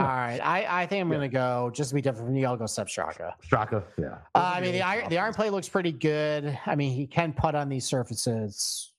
[0.00, 0.40] All right.
[0.42, 1.16] I, I think I'm Yeah.
[1.16, 2.46] gonna go just to be different from you.
[2.46, 3.32] I'll go Sepp Straka.
[3.48, 4.18] Straka, yeah.
[4.34, 6.58] Uh, I mean, the iron the iron play looks pretty good.
[6.66, 8.92] I mean, he can putt on these surfaces.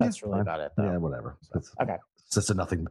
[0.00, 0.40] That's really fine.
[0.42, 0.84] about it, though.
[0.84, 1.36] Yeah, whatever.
[1.54, 1.96] It's, Okay.
[2.24, 2.86] it's just a nothing.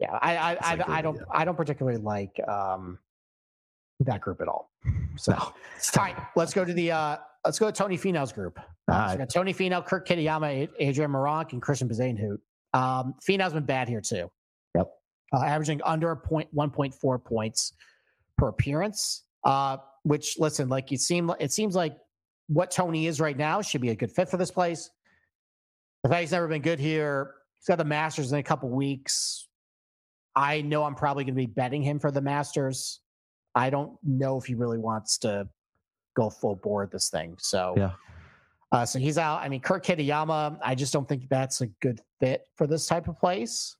[0.00, 1.22] Yeah, I I, I, like I don't yeah.
[1.30, 2.98] I don't particularly like um
[4.00, 4.70] that group at all.
[5.16, 5.52] So No.
[5.76, 8.58] It's all right, let's go to the uh let's go to Tony Finau's group.
[8.90, 12.38] Uh, so got Tony Finau, Kurt Kitayama, Adrian Meronk, and Christiaan Bezuidenhout.
[12.78, 14.30] Um, Finau's been bad here too.
[15.34, 17.72] Uh, averaging under a point, one point four points
[18.38, 19.24] per appearance.
[19.44, 21.96] Uh, which listen, like you seem, it seems like
[22.46, 24.90] what Tony is right now should be a good fit for this place.
[26.02, 27.34] The fact he's never been good here.
[27.58, 29.48] He's got the Masters in a couple weeks.
[30.36, 33.00] I know I'm probably going to be betting him for the Masters.
[33.54, 35.48] I don't know if he really wants to
[36.14, 37.36] go full board this thing.
[37.38, 37.92] So Yeah.
[38.72, 39.40] Uh, so he's out.
[39.40, 43.06] I mean, Kurt Kitayama, I just don't think that's a good fit for this type
[43.06, 43.76] of place.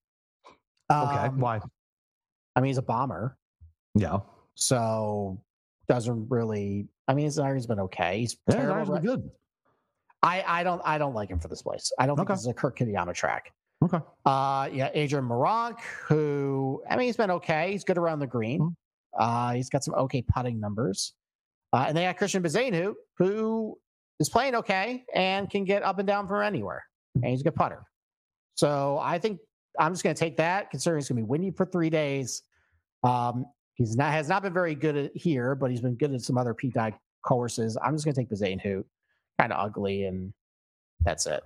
[0.90, 1.16] Okay.
[1.26, 1.60] Um, Why?
[2.56, 3.36] I mean, he's a bomber,
[3.94, 4.18] Yeah.
[4.54, 5.40] so
[5.88, 6.88] doesn't really.
[7.08, 8.20] I mean, his iron's been okay.
[8.20, 8.94] He's Yeah, terrible.
[8.94, 9.30] Right- good.
[10.22, 11.92] I I don't I don't like him for this place.
[11.98, 13.52] I don't think this is a Kurt Kitayama track.
[13.82, 13.98] Okay.
[14.24, 17.72] Uh, yeah, Adrian Meronk, who I mean, he's been okay.
[17.72, 18.60] He's good around the green.
[18.60, 18.74] Mhm.
[19.18, 21.12] Uh, he's got some okay putting numbers.
[21.72, 23.76] Uh, and they got Christiaan Bezuidenhout, who
[24.20, 26.84] is playing okay and can get up and down from anywhere,
[27.16, 27.84] and he's a good putter.
[28.54, 29.40] So I think
[29.78, 32.42] I'm just going to take that, considering it's going to be windy for three days.
[33.02, 36.22] Um, he's not has not been very good at here, but he's been good at
[36.22, 37.76] some other P dye courses.
[37.82, 38.84] I'm just going to take Bezuidenhout,
[39.40, 40.32] kind of ugly, and
[41.00, 41.42] that's it.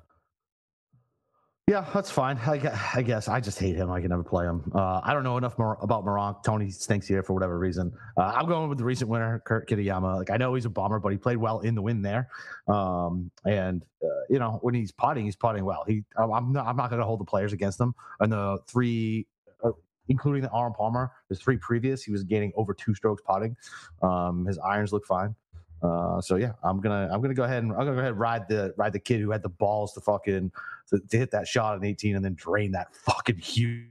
[1.69, 2.39] Yeah, that's fine.
[2.39, 3.91] I, guess I just hate him.
[3.91, 4.73] I can never play him.
[4.75, 6.43] Uh, I don't know enough more about Meronk.
[6.43, 7.93] Tony stinks here for whatever reason.
[8.17, 10.17] Uh, I'm going with the recent winner, Kurt Kitayama.
[10.17, 12.31] Like I know he's a bomber, but he played well in the win there.
[12.69, 15.85] Um, and uh, you know when he's putting, he's putting well.
[15.87, 17.95] He, I'm I'm not, I'm not going to hold the players against him.
[18.21, 19.27] And the three,
[19.63, 19.73] uh,
[20.09, 23.55] including the Arm Palmer, his three previous, he was gaining over two strokes putting.
[24.01, 25.35] Um, his irons look fine.
[25.83, 28.21] Uh, so yeah, I'm gonna I'm gonna go ahead and I'm gonna go ahead and
[28.21, 30.51] ride the ride the kid who had the balls to fucking
[30.89, 33.87] to, to hit that shot in 18 and then drain that fucking huge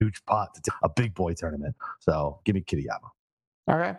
[0.00, 1.74] huge pot to t- a big boy tournament.
[2.00, 3.10] So give me Kitayama.
[3.70, 3.98] Okay.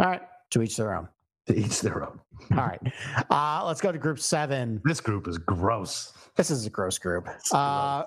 [0.00, 0.22] All right.
[0.50, 1.08] To each their own.
[1.46, 2.20] To each their own.
[2.52, 2.80] All right.
[3.30, 4.80] Uh, let's go to group seven.
[4.84, 6.12] This group is gross.
[6.36, 7.28] This is a gross group.
[7.52, 8.04] Uh,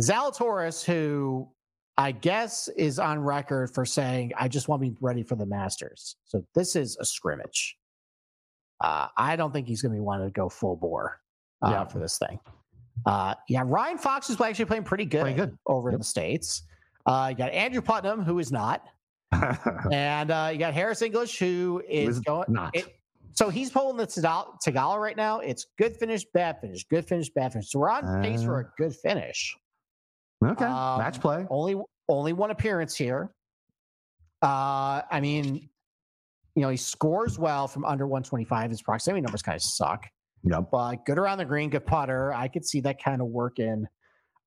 [0.00, 1.48] Zalatoris, who
[1.98, 5.46] I guess is on record for saying, I just want to be ready for the
[5.46, 6.16] Masters.
[6.24, 7.76] So this is a scrimmage.
[8.80, 11.20] Uh, I don't think he's going to be wanting to go full bore
[11.64, 11.84] uh, Yeah.
[11.84, 12.38] for this thing.
[13.06, 15.58] Uh, yeah, Ryan Fox is actually playing pretty good, good.
[15.66, 16.62] over in the States.
[17.06, 18.84] Uh, you got Andrew Putnam, who is not.
[19.92, 22.46] And uh, you got Harris English, who is Is going.
[22.52, 22.74] not.
[22.76, 22.96] it-
[23.34, 25.40] so he's pulling the Theegala right now.
[25.40, 27.70] It's good finish, bad finish, good finish, bad finish.
[27.70, 29.56] So we're on pace for a good finish.
[30.50, 30.64] Okay.
[30.64, 31.46] Um, Match play.
[31.50, 31.76] Only
[32.08, 33.30] only one appearance here.
[34.42, 35.68] Uh, I mean,
[36.54, 38.70] you know, he scores well from under 125.
[38.70, 40.06] His proximity numbers kind of suck,
[40.44, 40.70] Yep.
[40.72, 42.32] but good around the green, good putter.
[42.32, 43.86] I could see that kind of working.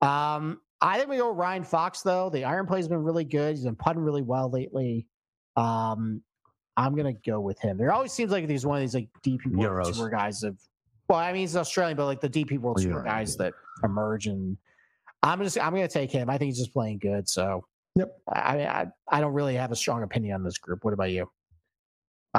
[0.01, 2.29] Um, I think we go Ryan Fox though.
[2.29, 3.55] The iron play has been really good.
[3.55, 5.07] He's been putting really well lately.
[5.55, 6.21] Um,
[6.77, 7.77] I'm gonna go with him.
[7.77, 9.95] There always seems like he's one of these like DP World Euros.
[9.95, 10.59] Tour guys of.
[11.07, 14.57] Well, I mean he's Australian, but like the DP World Tour guys that emerge, and
[15.25, 16.29] I'm just I'm gonna take him.
[16.29, 17.27] I think he's just playing good.
[17.27, 17.65] So,
[17.95, 18.11] Yep.
[18.31, 20.83] I mean, I I don't really have a strong opinion on this group.
[20.83, 21.29] What about you?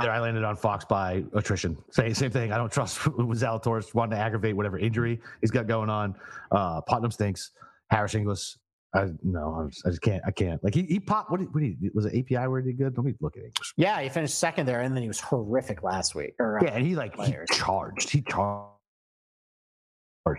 [0.01, 1.77] There, I landed on Fox by attrition.
[1.91, 2.53] Same same thing.
[2.53, 6.15] I don't trust Zalatoris wanting to aggravate whatever injury he's got going on.
[6.51, 7.53] Uh, Putnam stinks.
[7.91, 8.57] Harris English.
[8.95, 10.23] I no, I'm just, I just can't.
[10.27, 10.63] I can't.
[10.63, 11.31] Like he, he popped.
[11.31, 12.97] What did, what did he, was it API where he did good?
[12.97, 13.73] Let me look at English.
[13.77, 16.35] Yeah, he finished second there, and then he was horrific last week.
[16.39, 18.11] Or, uh, Yeah, and he like he charged.
[18.11, 18.69] He charged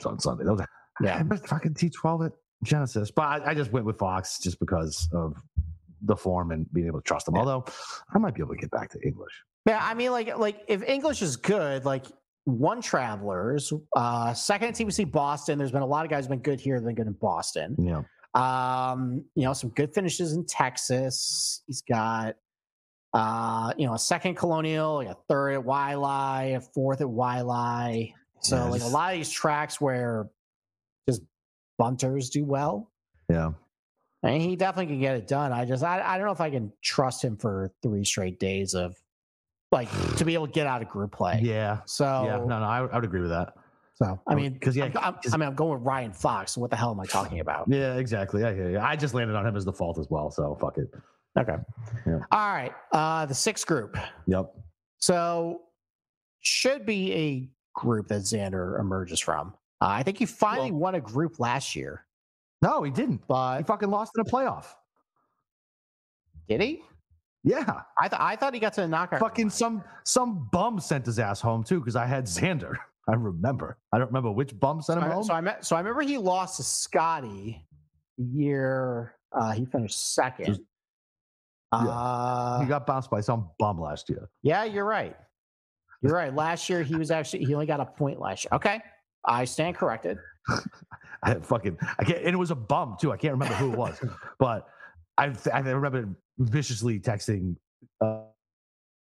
[0.06, 0.44] on Sunday.
[0.44, 0.62] That was
[1.02, 1.24] Yeah.
[1.32, 2.32] I fucking T twelve at
[2.64, 5.34] Genesis, but I, I just went with Fox just because of
[6.02, 7.36] the form and being able to trust them.
[7.36, 7.42] Yeah.
[7.42, 7.66] Although
[8.14, 9.34] I might be able to get back to English.
[9.68, 12.06] Yeah, I mean, like, like if English is good, like
[12.46, 15.58] one Travelers, uh, second at TPC Boston.
[15.58, 17.76] There's been a lot of guys who've been good here than good in Boston.
[17.78, 21.64] Yeah, Um, you know, some good finishes in Texas.
[21.68, 22.36] He's got,
[23.14, 28.14] uh, you know, a second Colonial, like a third at Waialae, a fourth at Waialae.
[28.42, 30.30] So, like a lot of these tracks where
[31.78, 32.92] bunters do well.
[33.30, 33.52] yeah.
[34.24, 35.54] And he definitely can get it done.
[35.54, 38.74] I just, I, I don't know if I can trust him for three straight days
[38.74, 38.96] of
[39.72, 41.40] like to be able to get out of group play.
[41.44, 41.80] Yeah.
[41.86, 42.38] So, yeah.
[42.38, 43.54] No, no, I, would- I would agree with that.
[43.94, 46.54] so I mean, because yeah, I'm, I mean, I'm going with Ryan Fox.
[46.54, 47.66] So what the hell am I talking about?
[47.70, 48.44] Yeah, exactly.
[48.44, 48.80] I hear you.
[48.80, 50.32] I just landed on him as the fault as well.
[50.32, 50.90] So fuck it.
[51.40, 51.56] Okay.
[52.08, 52.20] Yeah.
[52.32, 52.74] All right.
[52.92, 53.98] Uh, the sixth group.
[54.26, 54.52] Yep.
[54.98, 55.62] So
[56.40, 57.50] should be a
[57.80, 59.54] group that Xander emerges from.
[59.82, 62.06] Uh, I think he finally won a group last year,
[62.62, 63.22] No, he didn't.
[63.28, 64.66] But He fucking lost in a playoff.
[66.48, 66.82] did he?
[67.44, 67.82] Yeah.
[68.00, 69.20] I thought I thought he got to the knockout.
[69.20, 72.74] Fucking some some bum sent his ass home too because I had Xander.
[73.10, 73.78] I remember.
[73.94, 75.24] I don't remember which bum sent him I, home.
[75.24, 77.66] so I met, so I remember he lost to Scotty
[78.18, 80.46] the year uh, he finished second.
[80.48, 80.62] Just-
[81.74, 81.80] yeah.
[81.80, 84.30] Uh, he got bounced by some bum last year.
[84.42, 85.16] yeah, you're right.
[86.02, 86.34] You're right.
[86.34, 88.50] Last year he was actually he only got a point last year.
[88.54, 88.82] Okay,
[89.28, 90.18] I stand corrected.
[91.24, 93.12] I fucking I can't and it was a bum too.
[93.12, 94.00] I can't remember who it was,
[94.40, 94.68] but
[95.18, 96.08] I I remember
[96.40, 97.56] viciously texting
[98.02, 98.22] uh,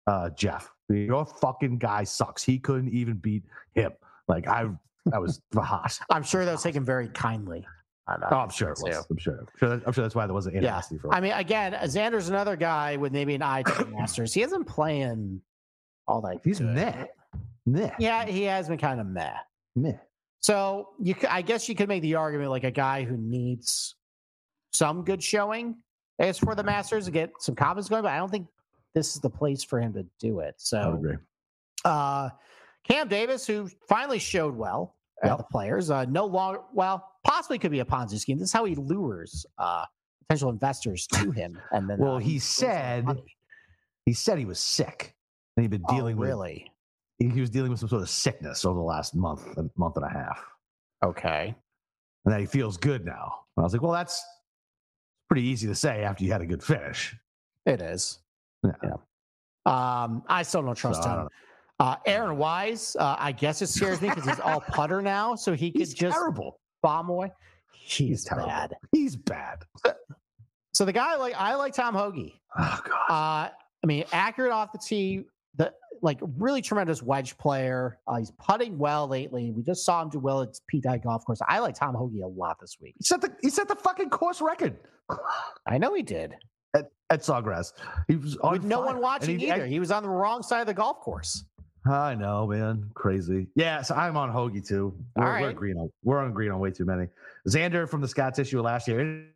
[0.06, 0.70] uh, Jeff.
[0.88, 2.42] Your fucking guy sucks.
[2.42, 3.92] He couldn't even beat him.
[4.28, 4.66] Like I
[5.12, 5.98] I was hot.
[6.10, 7.66] I'm sure that was taken very kindly.
[8.08, 8.96] uh, Oh, I'm sure it was.
[8.96, 9.02] too.
[9.10, 9.38] I'm sure.
[9.40, 10.60] I'm sure, that- I'm sure that's why there wasn't Yeah.
[10.62, 14.32] animosity for I mean, again, Xander's another guy with maybe an eye to the Masters.
[14.32, 15.40] He hasn't playing
[16.08, 16.38] all that.
[16.44, 16.74] He's good.
[16.74, 17.04] meh.
[17.66, 17.90] Meh.
[17.98, 19.34] Yeah, he has been kind of meh.
[19.74, 19.92] Meh.
[20.46, 23.96] So you, I guess you could make the argument like a guy who needs
[24.72, 25.74] some good showing
[26.20, 28.46] as for the Masters to get some confidence going, but I don't think
[28.94, 30.44] this is the place for him to do it.
[30.44, 31.16] I would So agree.
[31.84, 32.28] uh,
[32.88, 34.94] Cam Davis, who finally showed well
[35.24, 38.38] at the players, uh, no longer well, possibly could be a Ponzi scheme.
[38.38, 39.84] This is how he lures uh,
[40.28, 43.04] potential investors to him, and then Well, uh, he said.
[44.04, 45.16] He said he was sick.
[45.56, 46.70] And he'd been Oh, dealing with really he,
[47.18, 49.46] he was dealing with some sort of sickness over the last month,
[49.76, 50.44] month and a half.
[51.04, 51.54] okay.
[52.24, 53.32] And that he feels good now.
[53.56, 54.24] And I was like, well, that's
[55.28, 57.14] pretty easy to say after you had a good finish.
[57.66, 58.18] It is.
[58.64, 58.72] Yeah.
[58.82, 58.92] yeah.
[59.64, 61.16] Um, I still don't trust So, him.
[61.16, 61.28] don't
[61.78, 65.52] Uh, Aaron Wise, uh, I guess it scares me because he's all putter now, so
[65.54, 66.58] he could He's just terrible.
[66.82, 67.30] bomb away.
[67.72, 68.48] He's, terrible.
[68.48, 68.74] bad.
[68.92, 69.62] He's bad.
[70.74, 72.32] So the guy like I like Tom Hoge.
[72.58, 73.10] Oh god.
[73.10, 73.50] Uh,
[73.82, 75.24] I mean, accurate off the tee,
[75.56, 77.98] the like really tremendous wedge player.
[78.06, 79.50] Uh, he's putting well lately.
[79.50, 81.40] We just saw him do well at Pete Dye Golf Course.
[81.48, 82.94] I like Tom Hoge a lot this week.
[82.98, 84.76] he set the he set the fucking course record
[85.66, 86.34] I know he did
[86.74, 87.72] at, at Sawgrass.
[88.08, 88.86] He was on with no fire.
[88.86, 89.66] one watching he- either.
[89.66, 91.44] He was on the wrong side of the golf course.
[91.88, 92.90] I know, man.
[92.94, 93.46] Crazy.
[93.54, 94.92] Yeah, so I'm on Hoge too.
[95.14, 95.50] We're, All we're right.
[95.50, 97.06] agreeing on we're on agreeing on way too many.
[97.48, 99.26] Xander from the Scott issue last year.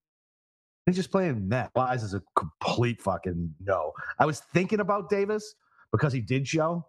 [0.87, 1.71] He's just playing net.
[1.77, 3.93] Wise is a complete fucking no.
[4.19, 5.55] I was thinking about Davis
[5.93, 6.85] because he did show,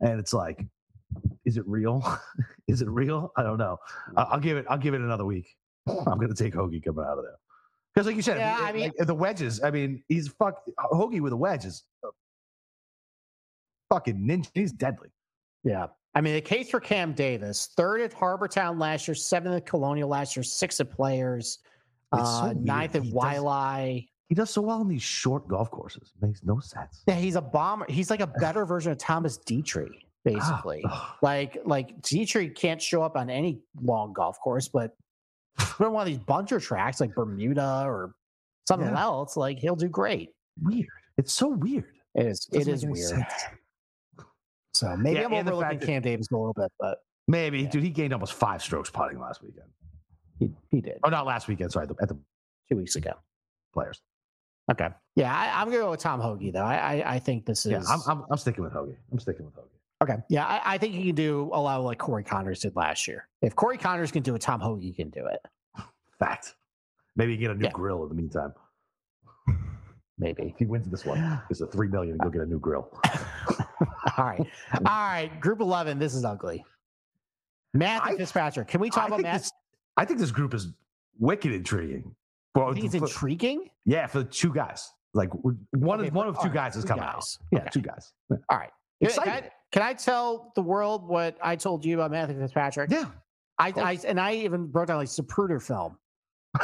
[0.00, 0.64] and it's like,
[1.44, 2.02] is it real?
[2.68, 3.32] is it real?
[3.36, 3.78] I don't know.
[4.16, 4.66] I- I'll give it.
[4.68, 5.46] I'll give it another week.
[5.88, 7.36] I'm gonna take Hoge coming out of there
[7.94, 9.62] because, like you said, Yeah, it- I mean- like, the wedges.
[9.62, 12.08] I mean, he's fuck Hoge with a wedge is a
[13.90, 14.50] fucking ninja.
[14.54, 15.08] He's deadly.
[15.64, 15.86] Yeah.
[16.14, 19.66] I mean, the case for Cam Davis, third at Harbour Town last year, seventh at
[19.66, 21.58] Colonial last year, sixth at Players,
[22.14, 24.08] It's so uh, ninth at He Waialae.
[24.28, 26.12] He does so well in these short golf courses.
[26.20, 27.02] Makes no sense.
[27.06, 27.86] Yeah, he's a bomber.
[27.88, 29.88] He's like a better version of Thomas Detry,
[30.24, 30.82] basically.
[30.86, 34.96] Ah, like, like Detry can't show up on any long golf course, but
[35.80, 38.14] on one of these buncher tracks like Bermuda or
[38.68, 39.00] something Yeah.
[39.00, 40.30] else, like he'll do great.
[40.62, 40.86] weird.
[41.18, 41.84] It's so weird.
[42.14, 42.48] It is.
[42.52, 43.08] It Doesn't is weird.
[43.10, 43.32] sense.
[44.74, 46.98] So maybe Yeah, I'm overlooking Cam Davis a little bit, but
[47.28, 47.70] Maybe, Yeah.
[47.70, 47.82] dude.
[47.82, 49.66] He gained almost five strokes putting last weekend.
[50.38, 51.72] he, he did Oh, not last weekend.
[51.72, 52.18] Sorry, at the
[52.68, 53.12] two weeks ago.
[53.72, 54.00] players.
[54.70, 54.88] Okay.
[55.14, 56.60] Yeah, I, I'm gonna go with Tom Hoge though.
[56.64, 58.96] I I, I think this is Yeah, I'm, I'm, I'm sticking with Hoge.
[59.12, 59.70] I'm sticking with Hoge.
[60.02, 60.16] okay.
[60.28, 63.28] Yeah, I, I think he can do a lot like Corey Conners did last year.
[63.42, 65.40] If Corey Conners can do it, Tom Hoge can do it.
[66.18, 66.54] Fact.
[67.14, 67.70] Maybe you get a new Yeah.
[67.72, 68.52] grill in the meantime.
[70.18, 70.44] Maybe.
[70.44, 72.16] If he wins this one, it's a three million.
[72.18, 72.88] Go get a new grill.
[74.18, 74.40] All right.
[74.74, 75.30] All right.
[75.40, 75.98] Group 11.
[75.98, 76.64] This is ugly.
[77.74, 78.68] Matthew I- Fitzpatrick.
[78.68, 79.40] Can we talk I about Matt?
[79.42, 79.52] this.
[79.96, 80.68] I think this group is
[81.18, 82.14] wicked intriguing.
[82.56, 83.70] Think it's intriguing.
[83.84, 84.90] yeah, for the two guys.
[85.14, 87.24] Like one, Okay, of one of two right, guys is coming out.
[87.50, 87.68] Yeah, Okay.
[87.72, 88.12] two guys.
[88.30, 88.36] Yeah.
[88.50, 88.70] All right.
[89.02, 92.90] Can, can I, can I tell the world what I told you about Matthew Fitzpatrick?
[92.90, 93.06] Yeah.
[93.58, 93.72] I.
[93.76, 95.96] I and I even broke down like Zapruder film.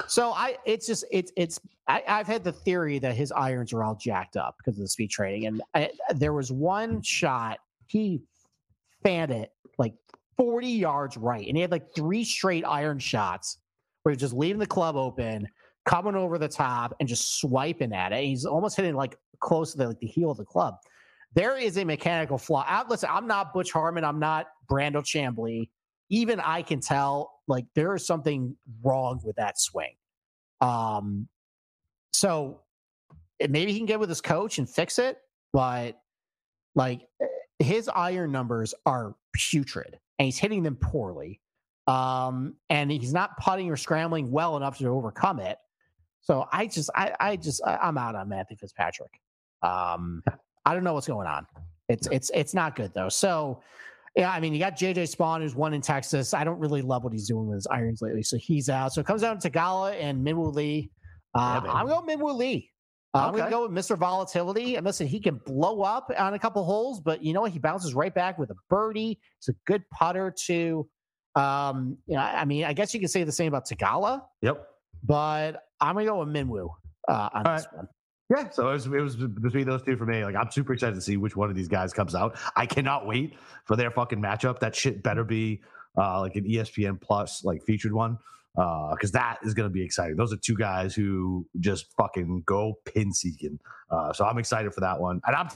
[0.07, 3.85] So I, it's just it's it's I, I've had the theory that his irons are
[3.85, 7.01] all jacked up because of the speed training, and I, there was one hmm.
[7.03, 8.23] shot he
[9.03, 9.95] fanned it like
[10.37, 13.59] forty yards right, and he had like three straight iron shots
[14.03, 15.47] where he was just leaving the club open,
[15.85, 18.25] coming over the top, and just swiping at it.
[18.25, 20.77] He's almost hitting like close to the, like the heel of the club.
[21.35, 22.65] There is a mechanical flaw.
[22.67, 24.05] I, listen, I'm not Butch Harmon.
[24.05, 25.69] I'm not Brandel Chamblee
[26.13, 28.55] even I can tell like there is something
[28.85, 29.95] wrong with that swing.
[30.61, 31.27] Um,
[32.13, 32.61] so
[33.41, 35.17] maybe he can get with his coach and fix it,
[35.55, 35.99] but
[36.75, 37.27] like eh,
[37.59, 41.41] his iron numbers are putrid and he's hitting them poorly.
[41.87, 45.57] Um, and he's not putting or scrambling well enough to overcome it.
[46.23, 49.11] So I just, I, I just, I, I'm out on Matthew Fitzpatrick.
[49.63, 50.23] Um,
[50.65, 51.47] I don't know what's going on.
[51.89, 53.09] It's, it's, it's not good though.
[53.09, 53.61] So,
[54.17, 56.35] yeah, I mean, you got JJ Spaun, who's one in Texas.
[56.35, 58.93] I don't really love what he's doing with his irons lately, so he's out.
[58.93, 60.91] So it comes down to Theegala and Minwoo Lee.
[61.35, 61.73] Uh, Yeah.
[61.73, 62.71] I'm going Minwoo Lee.
[63.15, 63.51] Uh, I'm going Okay.
[63.51, 63.97] to go with Mr.
[63.97, 64.77] Volatility.
[64.77, 67.53] And listen, he can blow up on a couple holes, but you know what?
[67.53, 69.19] He bounces right back with a birdie.
[69.39, 70.89] It's a good putter too.
[71.35, 74.23] Um, you know, I I mean, I guess you can say the same about Theegala,
[74.43, 74.63] Yep.
[75.03, 76.71] but I'm going to go with Minwoo
[77.09, 77.89] uh, on All this one.
[78.31, 80.25] Yeah, so it was, it was between those two for me.
[80.25, 82.39] Like, I'm super excited to see which one of these guys comes out.
[82.57, 84.61] I cannot wait for their fucking matchup.
[84.61, 85.61] That shit better be
[85.99, 88.17] uh, like an ESPN Plus like featured one
[88.55, 90.17] because that is going to be exciting.
[90.17, 93.59] Those are two guys who just fucking go pin seeking.
[93.91, 95.49] Uh, so I'm excited for that one, and I'm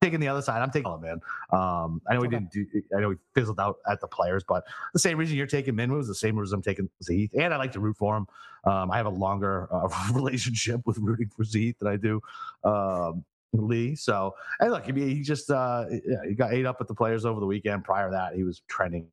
[0.00, 0.62] taking the other side.
[0.62, 1.20] I'm taking it, man.
[1.52, 2.66] Um, I know we didn't do.
[2.96, 6.00] I know we fizzled out at the players, but the same reason you're taking Minwoo
[6.00, 8.26] is the same reason I'm taking Sahith, and I like to root for him.
[8.64, 12.20] Um, I have a longer uh, relationship with rooting for Zeke than I do
[12.64, 13.94] um, Lee.
[13.94, 16.94] So, and look, I mean, he just uh, yeah, he got ate up with the
[16.94, 17.84] players over the weekend.
[17.84, 19.06] Prior to that, he was trending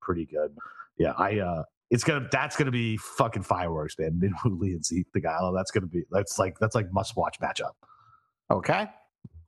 [0.00, 0.56] pretty good.
[0.98, 1.38] Yeah, I.
[1.38, 4.20] uh it's gonna that's gonna be fucking fireworks, man.
[4.44, 5.38] Minwoo Lee and Zeke the guy.
[5.54, 7.74] That's gonna be that's like that's like must watch matchup.
[8.50, 8.88] Okay.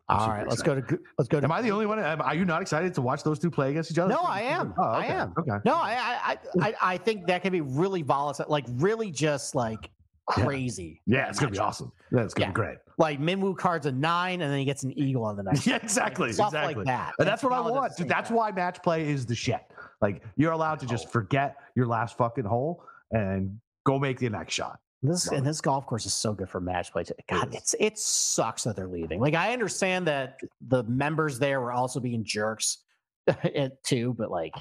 [0.08, 0.44] I'm All.
[0.48, 1.44] Let's go to let's go to.
[1.44, 1.98] Am I the only one?
[1.98, 4.12] Are you not excited to watch those two play against each other?
[4.14, 4.72] No, I am.
[4.78, 5.34] Oh, I am.
[5.38, 5.58] Okay.
[5.64, 9.90] No, I, I, I, I- think that can be really volatile, like really just like
[10.26, 11.00] crazy.
[11.06, 11.92] Yeah, it's gonna be awesome.
[12.12, 12.50] Yeah, it's gonna Yeah.
[12.52, 12.78] be great.
[12.96, 15.66] Like Minwoo cards a nine, and then he gets an eagle on the next.
[15.66, 16.74] Yeah, exactly, Stuff exactly.
[16.76, 17.12] like that.
[17.18, 17.96] And that's what I want.
[17.96, 18.36] Dude, that's thing.
[18.36, 19.60] why match play is the shit.
[20.00, 24.54] Like you're allowed to just forget your last fucking hole and go make the next
[24.54, 24.78] shot.
[25.02, 27.04] This and this golf course is so good for match play.
[27.28, 29.20] God, it's it sucks that they're leaving.
[29.20, 32.78] Like I understand that the members there were also being jerks,
[33.26, 34.54] it, too, but like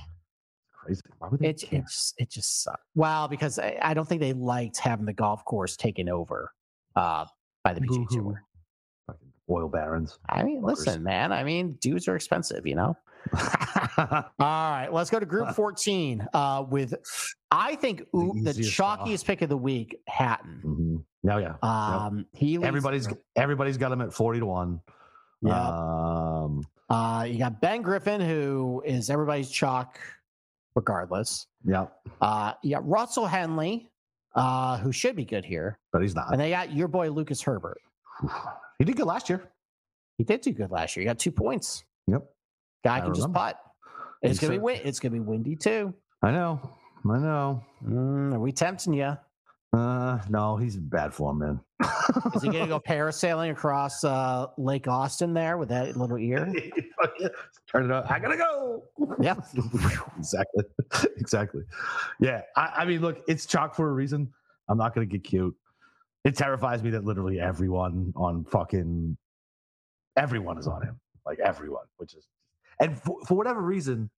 [0.88, 1.02] Crazy.
[1.18, 1.80] Why would they it care?
[1.80, 2.84] it just it just sucks.
[2.96, 6.52] Well, because I, I don't think they liked having the golf course taken over
[6.96, 7.26] uh,
[7.64, 8.44] by the PGA Tour.
[9.08, 10.18] Fucking oil barons.
[10.30, 11.34] I mean, listen, man.
[11.34, 12.96] I mean, dudes are expensive, you know.
[13.98, 16.94] All right, let's go to Group 14 uh, with,
[17.52, 18.98] I think, the, draw.
[18.98, 20.62] chalkiest pick of the week, Hatton.
[20.66, 21.04] Mhm.
[21.24, 21.56] No, yeah.
[21.62, 24.82] Um, he leads- Everybody's everybody's got him at forty to one.
[25.42, 25.68] yeah.
[25.68, 30.00] Um, Uh, you got Ben Griffin, who is everybody's chalk,
[30.76, 31.48] regardless.
[31.66, 31.88] yeah.
[32.22, 33.90] Uh, you got Russell Henley,
[34.36, 35.80] uh, who should be good here.
[35.92, 36.32] but he's not.
[36.32, 37.80] And they got your boy Lucas Herbert.
[38.80, 39.44] He did good last year.
[40.18, 41.02] He did do good last year.
[41.02, 41.84] He got two points.
[42.08, 42.24] Yep.
[42.84, 43.58] Guy can just putt.
[44.22, 45.94] It's gonna be said- win- it's gonna be windy too.
[46.22, 46.60] I know.
[47.10, 47.64] I know.
[47.86, 49.16] Mm, are we tempting you?
[49.74, 51.60] Uh, no, he's in bad form, man.
[52.34, 56.46] Is he gonna go parasailing across uh, Lake Austin there with that little ear?
[57.72, 58.10] Turn it up.
[58.10, 58.84] I gotta go.
[59.22, 59.36] Yeah.
[60.18, 60.64] exactly.
[61.18, 61.64] exactly.
[62.20, 62.42] Yeah.
[62.56, 64.32] I, I mean, look, it's chalk for a reason.
[64.70, 65.56] I'm not gonna get cute.
[66.24, 69.16] It terrifies me that literally everyone on fucking
[70.18, 71.00] everyone is on him.
[71.26, 72.26] Like everyone, which is
[72.80, 74.10] and for, for whatever reason,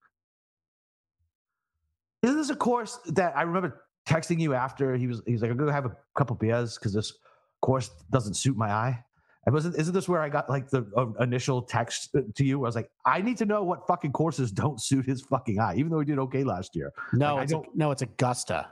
[2.23, 5.57] isn't this a course that I remember texting you after he was he's like, I'm
[5.57, 7.13] gonna have a couple beers because this
[7.61, 9.03] course doesn't suit my eye.
[9.45, 12.59] And wasn't isn't this where I got like the uh, initial text to you?
[12.59, 15.59] Where I was like, I need to know what fucking courses don't suit his fucking
[15.59, 16.91] eye, even though he did okay last year.
[17.13, 18.67] No, Like, I it's don't- no, it's Augusta.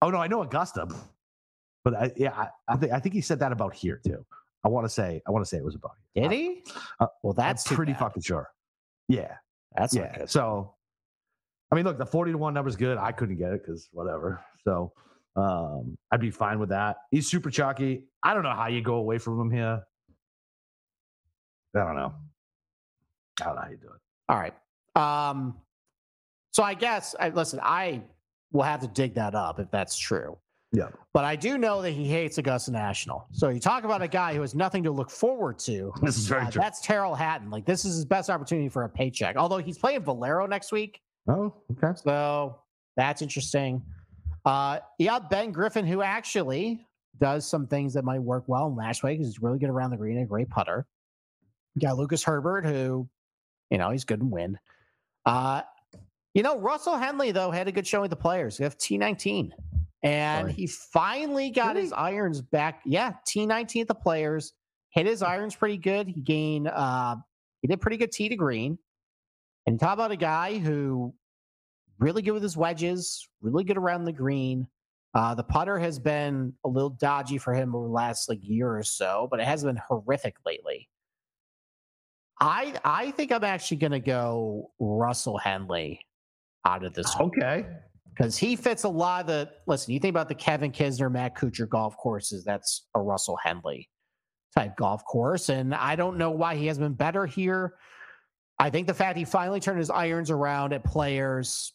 [0.00, 0.88] Oh no, I know Augusta,
[1.84, 4.24] but I, yeah, I, I think I think he said that about here too.
[4.64, 6.28] I want to say I want to say it was about here.
[6.28, 6.64] Did he?
[7.00, 7.98] Uh, well, that's I'm pretty bad.
[8.00, 8.48] fucking sure.
[9.08, 9.34] Yeah,
[9.76, 10.24] That's yeah.
[10.26, 10.74] So,
[11.70, 12.98] I mean, look, the forty to one number is good.
[12.98, 14.42] I couldn't get it because whatever.
[14.64, 14.92] So,
[15.36, 16.96] um, I'd be fine with that.
[17.10, 18.04] He's super chalky.
[18.22, 19.82] I don't know how you go away from him here.
[21.74, 22.12] I don't know.
[23.40, 24.00] I don't know how you do it.
[24.28, 24.54] All right.
[24.94, 25.56] Um,
[26.52, 27.60] so I guess I listen.
[27.62, 28.02] I
[28.52, 30.36] will have to dig that up if that's true.
[30.72, 30.88] Yeah.
[31.12, 33.26] But I do know that he hates Augusta National.
[33.32, 35.92] So you talk about a guy who has nothing to look forward to.
[36.02, 36.60] This is very Uh, true.
[36.62, 37.50] that's Tyrrell Hatton.
[37.50, 39.36] Like this is his best opportunity for a paycheck.
[39.36, 41.92] Although he's playing Valero next week, Oh, okay.
[42.02, 42.58] so
[42.96, 43.82] that's interesting.
[44.44, 46.86] Uh, yeah, Ben Griffin, who actually
[47.20, 49.18] does some things that might work well in last week.
[49.18, 50.86] He's really good around the green, and a great putter.
[51.74, 53.08] You got Lucas Herbert, who,
[53.70, 54.58] you know, he's good in wind.
[55.24, 55.62] Uh,
[56.34, 58.56] you know, Russell Henley though had a good showing with the players.
[58.56, 59.54] He have T nineteen,
[60.02, 60.52] and Sorry.
[60.52, 62.82] he finally got Did his irons back.
[62.84, 64.52] Yeah, T nineteen at the players
[64.92, 66.06] hit his irons pretty good.
[66.06, 67.16] He gained, uh,
[67.62, 68.78] he did pretty good tee to green.
[69.66, 71.14] And talk about a guy who
[71.98, 74.66] really good with his wedges, really good around the green.
[75.14, 78.76] Uh, the putter has been a little dodgy for him over the last like year
[78.76, 80.88] or so, but it has been horrific lately.
[82.40, 86.00] I I think I'm actually going to go Russell Henley
[86.66, 87.66] out of this Okay.
[88.14, 89.50] Because he fits a lot of the.
[89.66, 92.44] Listen, you think about the Kevin Kisner, Matt Kuchar golf courses.
[92.44, 93.88] That's a Russell Henley
[94.54, 97.74] type golf course, and I don't know why he has been better here.
[98.58, 101.72] I think the fact he finally turned his irons around at players,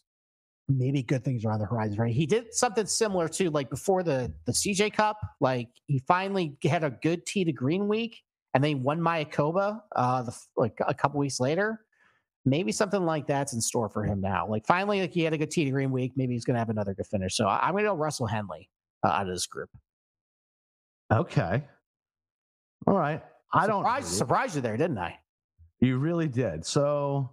[0.68, 1.98] maybe good things are on the horizon.
[1.98, 2.14] Right?
[2.14, 5.18] He did something similar to like before the the CJ Cup.
[5.40, 8.22] Like he finally had a good tee to green week,
[8.54, 11.80] and then he won Mayakoba uh, the, like a couple weeks later
[12.48, 14.46] maybe something like that's in store for him now.
[14.48, 16.12] Like finally, like he had a good tee to green week.
[16.16, 17.36] Maybe he's going to have another good finish.
[17.36, 18.68] So I- I'm going to go Russell Henley
[19.04, 19.70] uh, out of this group.
[21.12, 21.64] Okay.
[22.86, 23.22] All right.
[23.52, 23.82] I don't.
[23.82, 25.18] surprised, surprised you there, didn't I?
[25.80, 26.66] You really did.
[26.66, 27.30] So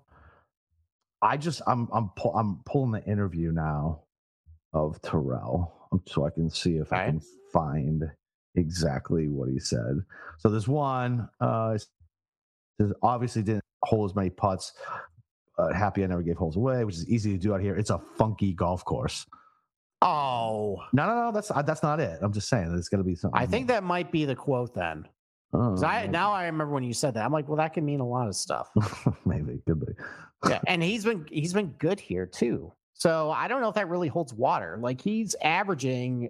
[1.21, 4.01] I just I'm I'm pu- I'm pulling the interview now
[4.73, 8.03] of Tyrrell um, so I can see if I can find
[8.55, 9.99] exactly what he said.
[10.39, 11.77] So there's one uh
[13.01, 14.73] obviously didn't hold as many putts.
[15.57, 17.75] Uh, happy I never gave holes away, which is easy to do out here.
[17.77, 19.25] It's a funky golf course.
[20.01, 21.31] Oh, No, no, no.
[21.31, 22.19] That's uh, that's not it.
[22.21, 23.39] I'm just saying there's going to be something.
[23.41, 25.07] I think that might be the quote then.
[25.53, 27.23] Oh, I now I remember when you said that.
[27.25, 28.69] I'm like, well, that can mean a lot of stuff.
[29.25, 29.93] maybe could be.
[30.49, 32.73] yeah, and he's been he's been good here too.
[32.93, 34.77] So I don't know if that really holds water.
[34.81, 36.29] Like he's averaging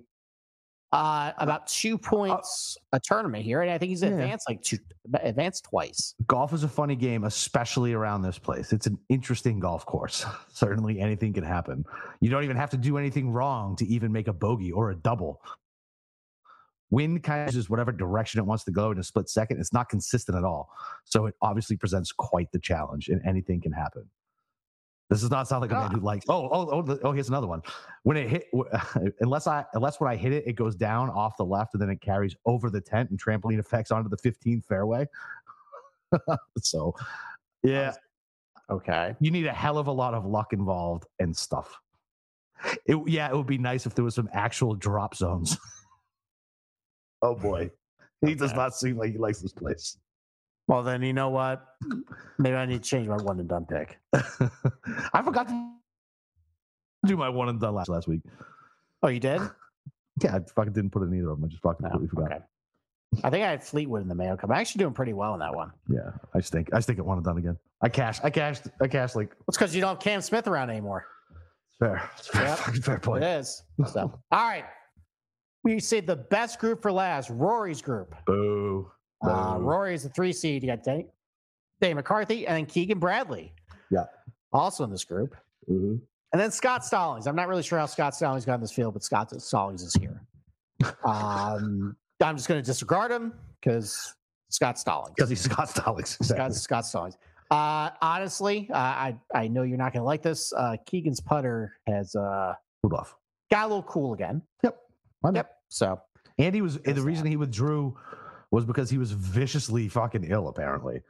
[0.96, 4.10] uh about two points a tournament here, and I think he's Yeah.
[4.10, 4.78] advanced like two
[5.22, 6.16] advanced twice.
[6.26, 8.72] golf is a funny game, especially around this place.
[8.74, 10.26] It's an interesting golf course.
[10.54, 11.84] Certainly anything can happen.
[12.22, 14.96] You don't even have to do anything wrong to even make a bogey or a
[14.96, 15.42] double.
[16.92, 19.60] Wind kind of just whatever direction it wants to go in a split second.
[19.60, 20.70] It's not consistent at all.
[21.04, 24.10] So it obviously presents quite the challenge, and anything can happen.
[25.10, 25.96] This does not sound like a man ah.
[25.96, 26.26] who likes.
[26.28, 27.12] Oh, oh, oh, oh!
[27.12, 27.62] Here's another one.
[28.04, 28.48] When it hit,
[29.20, 31.90] unless I, unless when I hit it, it goes down off the left and then
[31.90, 35.08] it carries over the tent and trampoline effects onto the 15th fairway.
[36.58, 36.96] so,
[37.62, 37.94] yeah,
[38.70, 39.16] Okay.
[39.20, 41.80] you need a hell of a lot of luck involved and stuff.
[42.86, 45.58] It, yeah, it would be nice if there was some actual drop zones.
[47.22, 47.70] oh boy,
[48.26, 49.98] he does not seem like he likes this place.
[50.68, 51.64] Well, then you know what?
[52.40, 54.00] Maybe I need to change my one and done pick.
[54.14, 55.72] I forgot to
[57.06, 58.22] do my one and done last last week.
[59.04, 59.42] Oh, you did?
[60.24, 61.44] Yeah, I fucking didn't put it in either of them.
[61.44, 62.32] I just fucking completely forgot.
[62.32, 62.44] okay.
[63.26, 64.50] I think I had Fleetwood in the Mayo Cup.
[64.50, 65.74] I'm actually doing pretty well in that one.
[65.90, 66.70] Yeah, I stink.
[66.74, 67.58] I stink at one and done again.
[67.82, 68.24] I cashed.
[68.24, 68.64] I cashed.
[68.82, 71.06] I cashed like It's because you don't have Cam Smith around anymore.
[71.82, 72.10] fair.
[72.18, 72.58] It's fair, Yep.
[72.60, 73.26] fucking fair point.
[73.26, 73.62] is.
[73.92, 74.64] So, all right.
[75.66, 78.16] we say the best group for last, Rory's group.
[78.26, 78.90] Boo.
[79.24, 79.58] Uh.
[79.60, 80.64] Rory is the three seed.
[80.64, 81.08] You got Denny,
[81.82, 83.54] Denny McCarthy and then Keegan Bradley.
[83.92, 84.06] Yeah.
[84.54, 85.36] Also in this group.
[85.70, 86.00] Mhm.
[86.34, 87.28] And then Scott Stallings.
[87.28, 89.94] I'm not really sure how Scott Stallings got in this field, but Scott Stallings is
[89.94, 90.22] here.
[91.06, 94.16] Um, I'm just going to disregard him because
[94.50, 95.14] Scott Stallings.
[95.16, 96.18] Because he's Scott Stallings.
[96.28, 97.18] Scott, Scott Stallings.
[97.52, 100.52] Uh, honestly, uh, I I know you're not going to like this.
[100.54, 103.16] Uh, Keegan's putter has uh, Cooled off.
[103.52, 104.42] got a little cool again.
[104.64, 104.78] Yep.
[105.34, 105.52] Yep.
[105.70, 106.02] So
[106.40, 107.96] Andy was the reason he withdrew
[108.52, 111.02] was because he was viciously fucking ill, apparently.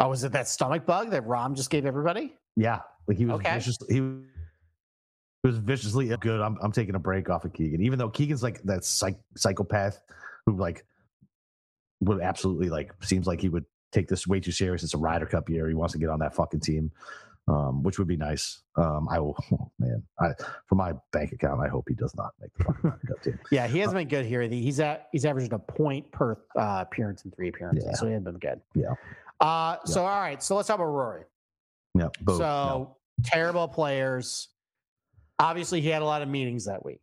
[0.00, 2.34] Oh, was it that stomach bug that Rahm just gave everybody?
[2.56, 2.80] Yeah.
[3.06, 3.52] Like he was Okay.
[3.54, 4.00] viciously he
[5.42, 6.16] was viciously ill.
[6.16, 6.40] good.
[6.40, 7.82] I'm I'm taking a break off of Keegan.
[7.82, 10.00] Even though Keegan's like that psych, psychopath
[10.46, 10.84] who like
[12.00, 14.82] would absolutely like seems like he would take this way too serious.
[14.82, 15.68] It's a Ryder Cup year.
[15.68, 16.90] He wants to get on that fucking team.
[17.46, 18.62] Um, which would be nice.
[18.76, 20.02] Um, I will, oh, man.
[20.18, 20.30] I
[20.66, 23.38] for my bank account, I hope he does not make the fucking Ryder team.
[23.50, 24.40] Yeah, he hasn't been good here.
[24.42, 27.94] He's at he's averaging a point per uh, appearance in three appearances, Yeah.
[27.96, 28.60] so he hasn't been good.
[28.74, 28.94] Yeah.
[29.40, 31.24] Uh, so all right, so let's talk about Rory.
[31.94, 32.08] Yeah.
[32.22, 32.38] Boo.
[32.38, 34.48] so terrible players.
[35.38, 37.02] Obviously, he had a lot of meetings that week,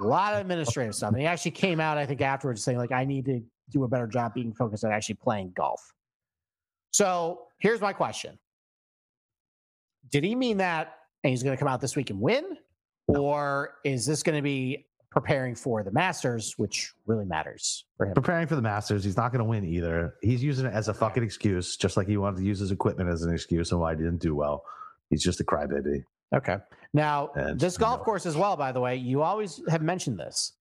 [0.00, 2.92] a lot of administrative stuff, and he actually came out, I think, afterwards saying like,
[2.92, 5.80] "I need to do a better job being focused on actually playing golf."
[6.92, 8.38] So here's my question:
[10.10, 12.44] Did he mean that, and he's going to come out this week and win,
[13.08, 18.14] or is this going to be preparing for the Masters, which really matters for him?
[18.14, 19.04] preparing for the Masters.
[19.04, 20.14] He's not going to win either.
[20.22, 23.08] He's using it as a fucking excuse, just like he wanted to use his equipment
[23.10, 24.64] as an excuse and why he didn't do well.
[25.10, 26.02] He's just a crybaby.
[26.34, 26.56] Okay.
[26.92, 28.04] Now, And, this golf no.
[28.04, 30.52] course as well, by the way, you always have mentioned this.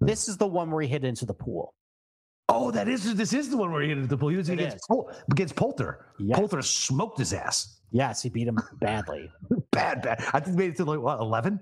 [0.00, 0.06] Hmm.
[0.06, 1.74] This is the one where he hit into the pool.
[2.58, 4.28] Oh, that is this is the one where he hit the pool.
[4.30, 4.88] He was It against.
[4.88, 6.06] Pol- against Poulter.
[6.18, 6.38] Yes.
[6.38, 7.80] Poulter smoked his ass.
[7.90, 9.30] Yes, he beat him badly.
[9.72, 10.24] Bad, bad.
[10.32, 11.60] I think he made it to like what eleven.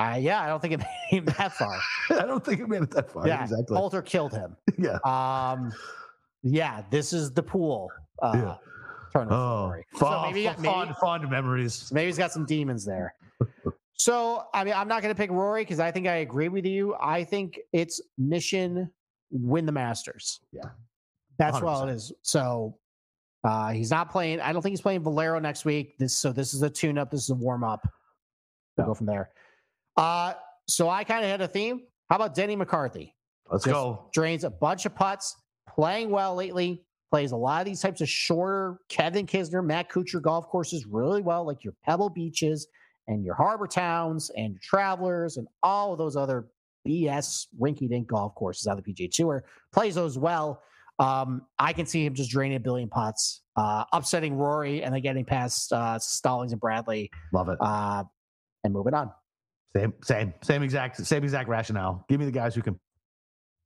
[0.00, 0.78] Uh, yeah, I don't think it
[1.12, 1.76] made him that far.
[2.10, 3.26] I don't think it made it that far.
[3.26, 3.76] yeah, exactly.
[3.76, 4.56] Poulter killed him.
[4.78, 4.98] yeah.
[5.04, 5.72] Um,
[6.42, 7.88] yeah, this is the pool.
[8.22, 8.54] Uh, Yeah.
[9.12, 11.90] tournament Oh, fond, so maybe, fond, maybe, fond memories.
[11.92, 13.14] maybe he's got some demons there.
[13.94, 16.64] So, I mean, I'm not going to pick Rory because I think I agree with
[16.64, 16.94] you.
[17.00, 18.88] I think it's mission
[19.30, 20.40] win the Masters.
[20.52, 20.62] Yeah.
[21.38, 21.88] That's all 100%.
[21.88, 22.12] it is.
[22.22, 22.78] So,
[23.44, 24.40] uh, he's not playing.
[24.40, 25.96] I don't think he's playing Valero next week.
[25.98, 27.10] This so this is a tune up.
[27.10, 27.80] This is a warm up.
[28.76, 28.88] We'll Yeah.
[28.88, 29.30] go from there.
[29.96, 30.34] Uh,
[30.66, 31.82] so I kind of had a theme.
[32.10, 33.14] How about Denny McCarthy?
[33.50, 34.08] Let's Just go.
[34.12, 35.36] Drains a bunch of putts,
[35.68, 36.84] playing well lately.
[37.10, 41.22] Plays a lot of these types of shorter Kevin Kisner, Matt Kuchar golf courses really
[41.22, 42.66] well, like your Pebble Beaches
[43.06, 46.48] and your Harbour Towns and your Travelers and all of those other
[46.86, 49.44] BS rinky dink golf courses on the PGA Tour.
[49.72, 50.62] Plays those well.
[50.98, 55.00] Um, I can see him just draining a billion putts, uh, upsetting Rory, and then
[55.00, 57.58] getting past uh, Stallings and Bradley, Love it.
[57.60, 58.02] uh,
[58.64, 59.12] and moving on.
[59.76, 62.04] Same, same, same exact, same exact rationale.
[62.08, 62.78] Give me the guys who can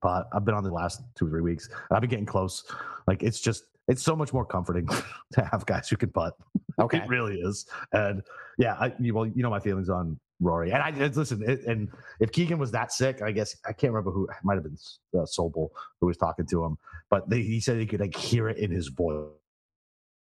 [0.03, 0.27] putt.
[0.33, 1.71] I've been on the last two or three weeks.
[1.91, 2.65] I've been getting close.
[3.07, 4.87] Like it's just, it's so much more comforting
[5.33, 6.35] to have guys who can putt.
[6.79, 6.99] Okay.
[6.99, 7.67] It really is.
[7.93, 8.23] And
[8.59, 10.73] yeah, I, you, well, you know my feelings on Rory.
[10.73, 11.43] And I listen.
[11.49, 11.89] It, and
[12.21, 14.29] if Keegan was that sick, I guess I can't remember who.
[14.43, 14.77] Might have been
[15.15, 15.69] uh, Sobel
[16.01, 16.79] who was talking to him,
[17.11, 19.29] but they, he said he could like hear it in his voice.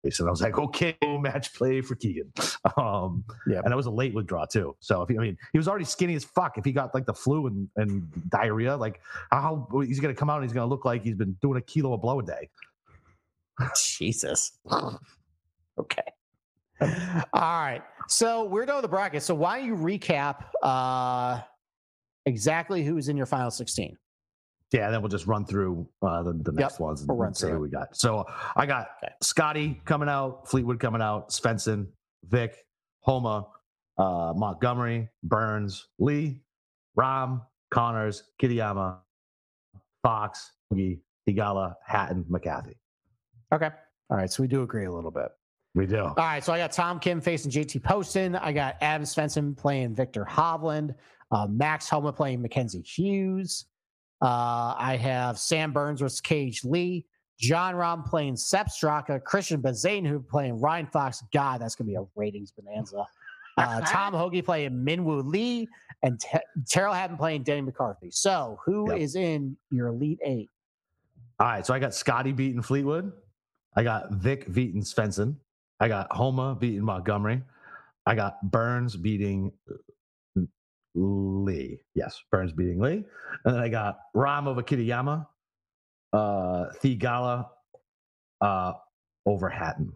[0.04, 2.32] And I was like, okay, match play for Keegan.
[2.78, 3.64] Um, Yep.
[3.64, 4.76] and that was a late withdraw, too.
[4.80, 6.60] So if he, I mean, he was already skinny as fuck.
[6.60, 9.02] If he got like the flu and, and diarrhea, like
[9.32, 11.94] how he's gonna come out and he's gonna look like he's been doing a kilo
[11.94, 12.50] of blow a day.
[13.76, 14.60] Jesus.
[15.80, 16.04] okay.
[16.82, 17.82] All right.
[18.08, 19.24] So we're done with the bracket.
[19.24, 21.42] So why don't you recap uh,
[22.26, 23.98] exactly who's in your final 16?
[24.72, 27.52] Yeah, and then we'll just run through uh, the, the next ones and, and through
[27.52, 27.96] who we got.
[27.96, 28.26] So
[28.56, 29.14] I got Okay.
[29.22, 31.88] Scotty coming out, Fleetwood coming out, Svensson,
[32.24, 32.56] Vic,
[33.02, 33.48] Homa,
[33.98, 36.40] uh, Montgomery, Burns, Lee,
[36.98, 39.00] Rahm, Conners, Kitayama,
[40.04, 42.78] Fox, Mugi, Theegala, Hatton, McCarthy.
[43.54, 43.70] Okay.
[44.10, 44.32] All right.
[44.32, 45.28] So we do agree a little bit.
[45.74, 46.04] We do.
[46.04, 46.44] All right.
[46.44, 48.36] So I got Tom Kim facing JT Poston.
[48.36, 50.96] I got Adam Svensson playing Viktor Hovland.
[51.32, 53.66] Uh, Max Homa playing Mackenzie Hughes.
[54.22, 57.06] Uh, I have Sam Burns versus KH Lee.
[57.40, 59.22] Jon Rahm playing Sepp Straka.
[59.24, 61.24] Christiaan Bezuidenhout playing Ryan Fox.
[61.34, 63.06] God, that's going to be a ratings bonanza.
[63.58, 65.68] Uh, Tom Hoge playing Min Woo Lee.
[66.04, 66.38] And Te-
[66.70, 68.12] Tyrrell Hatton playing Denny McCarthy.
[68.12, 69.24] So who is Yep.
[69.24, 70.50] in your Elite Eight?
[71.40, 73.12] All right, so I got Scotty beating Fleetwood.
[73.76, 75.36] I got Vic beating Svensson.
[75.82, 77.42] I got Homa beating Montgomery.
[78.06, 79.52] I got Burns beating
[80.96, 81.80] Lee.
[81.96, 83.04] Yes, Burns beating Lee.
[83.46, 85.28] And then I got Rahm over Kitayama.
[86.14, 87.48] Uh Theegala
[88.42, 88.74] uh
[89.26, 89.92] over Hatton.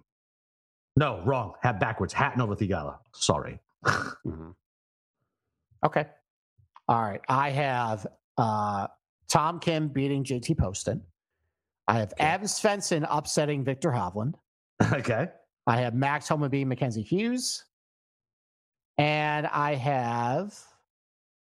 [0.98, 1.54] No, wrong.
[1.62, 2.14] Hat backwards.
[2.14, 2.98] Hatton over Theegala.
[3.14, 3.60] Sorry.
[5.86, 6.06] Okay.
[6.88, 7.22] All right.
[7.28, 8.08] I have
[8.38, 8.88] uh,
[9.30, 11.02] Tom Kim beating JT Poston.
[11.88, 12.24] I have Okay.
[12.24, 14.36] Adam Svensson upsetting Viktor Hovland.
[14.94, 15.28] okay.
[15.68, 17.66] I have Max beating Mackenzie Hughes.
[18.98, 20.54] And I have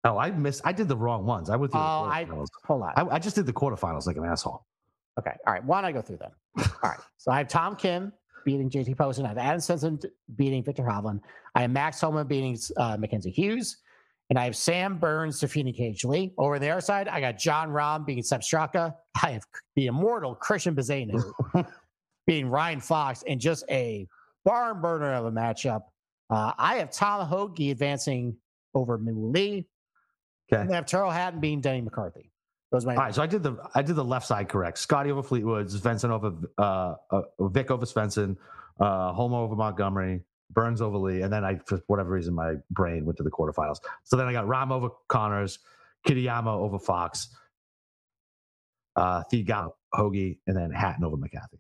[0.06, 0.62] Oh, I missed.
[0.64, 1.50] I did the wrong ones.
[1.50, 1.82] I went through.
[1.82, 2.28] Oh, the I
[2.66, 2.94] hold on.
[2.96, 4.66] I, I just did the quarterfinals like an asshole.
[5.20, 5.34] Okay.
[5.46, 5.64] All right.
[5.64, 6.32] Why don't I go through them?
[6.58, 7.00] All right.
[7.18, 8.14] So I have Tom Kim
[8.46, 9.26] beating JT Poston.
[9.26, 10.02] I have Adam Svensson
[10.38, 11.20] beating Viktor Hovland.
[11.54, 13.76] I have Max Homa beating uh, Mackenzie Hughes.
[14.30, 16.34] And I have Sam Burns defeating KH Lee.
[16.38, 18.96] Over the other side, I got Jon Rahm beating Sepp Straka.
[19.22, 19.44] I have
[19.76, 21.68] the immortal Christiaan Bezuidenhout
[22.30, 24.08] beating Ryan Fox and just a
[24.46, 25.82] barn burner of a matchup.
[26.30, 28.38] Uh, I have Tom Hoge advancing
[28.76, 29.68] over Min Woo Lee.
[30.54, 30.62] Okay.
[30.62, 32.32] And I have Tyrrell Hatton beating Denny McCarthy.
[32.72, 34.78] Those are my All right, so I did the I did the left side correct.
[34.78, 38.38] Scotty over Fleetwood, Svensson over uh, uh Vic over Svensson,
[38.80, 43.06] uh Homa over Montgomery, Burns over Lee, and then I for whatever reason my brain
[43.06, 43.80] went to the quarterfinals.
[44.04, 45.58] So then I got Rahm over Conners,
[46.08, 47.36] Kitayama over Fox,
[48.96, 51.60] uh Theegala Hoge, and then Hatton over McCarthy.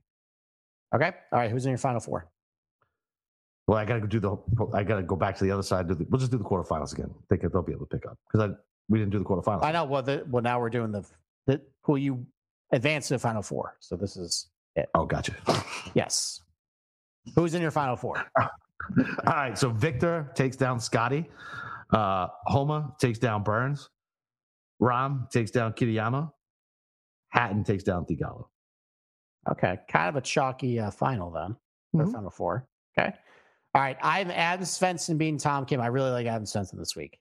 [0.95, 1.11] Okay.
[1.32, 1.52] All right.
[1.52, 2.30] Who's in your final four?
[3.68, 4.36] Well, I gotta go do the
[4.74, 5.88] I gotta go back to the other side.
[5.88, 7.14] Do the, we'll just do the quarterfinals again.
[7.14, 8.53] I think they'll be able to pick up because I
[8.90, 9.64] we didn't do the quarterfinals.
[9.64, 9.86] I know.
[9.86, 11.06] Well, the, well, now we're doing the
[11.45, 12.26] the who you
[12.72, 13.76] advance to the final four.
[13.80, 14.90] So this is it.
[14.95, 15.36] Oh, gotcha.
[15.94, 16.41] yes.
[17.36, 18.24] Who's in your final four?
[18.40, 18.48] All
[19.28, 21.30] right, so Victor takes down Scotty.
[21.91, 23.90] Uh, Homa takes down Burns.
[24.82, 26.32] Rahm takes down Kitayama.
[27.30, 28.45] Hatton takes down Theegala.
[29.52, 31.56] Okay, kind of a chalky uh, final then.
[31.96, 32.12] Mhm.
[32.12, 32.68] final four.
[32.98, 33.14] Okay.
[33.76, 33.98] All right.
[34.02, 35.80] I have Adam Svensson beating Tom Kim.
[35.82, 37.20] I really like Adam Svensson this week.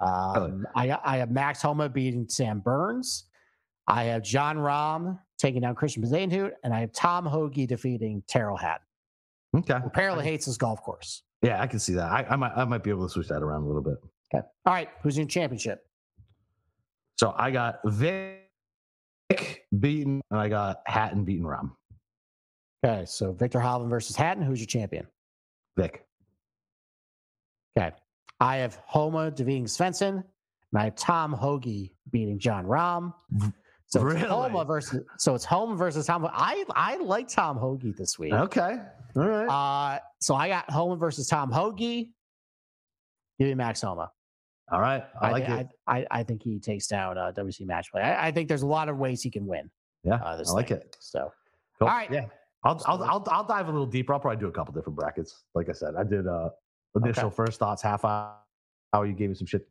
[0.00, 3.24] Um, I, I have Max Homa beating Sam Burns.
[3.86, 8.56] I have Jon Rahm taking down Christiaan Bezuidenhout, and I have Tom Hoge defeating Tyrrell
[8.56, 8.86] Hatton.
[9.56, 9.78] Okay.
[9.84, 11.22] Apparently hates his golf course.
[11.42, 12.10] Yeah, I can see that.
[12.10, 13.98] I, I might I might be able to switch that around a little bit.
[14.34, 14.44] Okay.
[14.66, 14.88] All right.
[15.02, 15.86] Who's in championship?
[17.16, 18.43] So I got Vic
[19.78, 21.70] beaten, and I got Hatton beating Rahm.
[22.84, 23.04] Okay.
[23.06, 24.42] So Viktor Hovland versus Hatton.
[24.42, 25.06] Who's your champion?
[25.76, 26.04] Vic.
[27.78, 27.92] Okay.
[28.40, 30.24] I have Homa defeating Svensson, and
[30.80, 33.12] I have Tom Hoge beating Jon Rahm.
[33.86, 34.28] So it's Really?
[34.28, 36.28] Homa versus so it's Homa versus Tom.
[36.32, 38.32] I I like Tom Hoge this week.
[38.32, 38.78] Okay.
[39.16, 39.46] All right.
[39.46, 41.78] Uh, so I got Homa versus Tom Hoge.
[43.38, 44.10] Give me Max Homa.
[44.72, 45.04] All right.
[45.20, 45.68] I, like thi- it.
[45.86, 48.02] I, I, I think he takes down uh, WC match play.
[48.02, 49.70] I, I think there's a lot of ways he can win.
[50.04, 50.14] yeah.
[50.16, 50.78] Uh, this I like thing.
[50.78, 50.96] it.
[51.00, 51.32] So
[51.78, 51.88] Cool.
[51.88, 52.10] All right.
[52.10, 52.26] Yeah.
[52.64, 54.14] I'll, I'll, I'll, I'll dive a little deeper.
[54.14, 55.42] I'll probably do a couple different brackets.
[55.54, 56.48] Like I said, I did uh
[56.96, 58.32] initial first thoughts, half hour.
[58.92, 59.66] How you gave me some shit.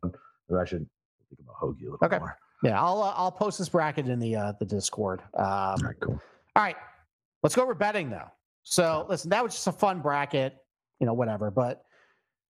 [0.48, 0.86] Or I should
[1.28, 2.18] think about Hoge a little Okay.
[2.18, 2.36] more.
[2.62, 5.22] yeah, I'll uh, I'll post this bracket in the uh, the Discord.
[5.36, 6.20] Um, All right, cool.
[6.54, 6.76] All right,
[7.42, 8.30] let's go over betting though.
[8.62, 10.54] So listen, that was just a fun bracket,
[11.00, 11.50] you know, whatever.
[11.50, 11.82] But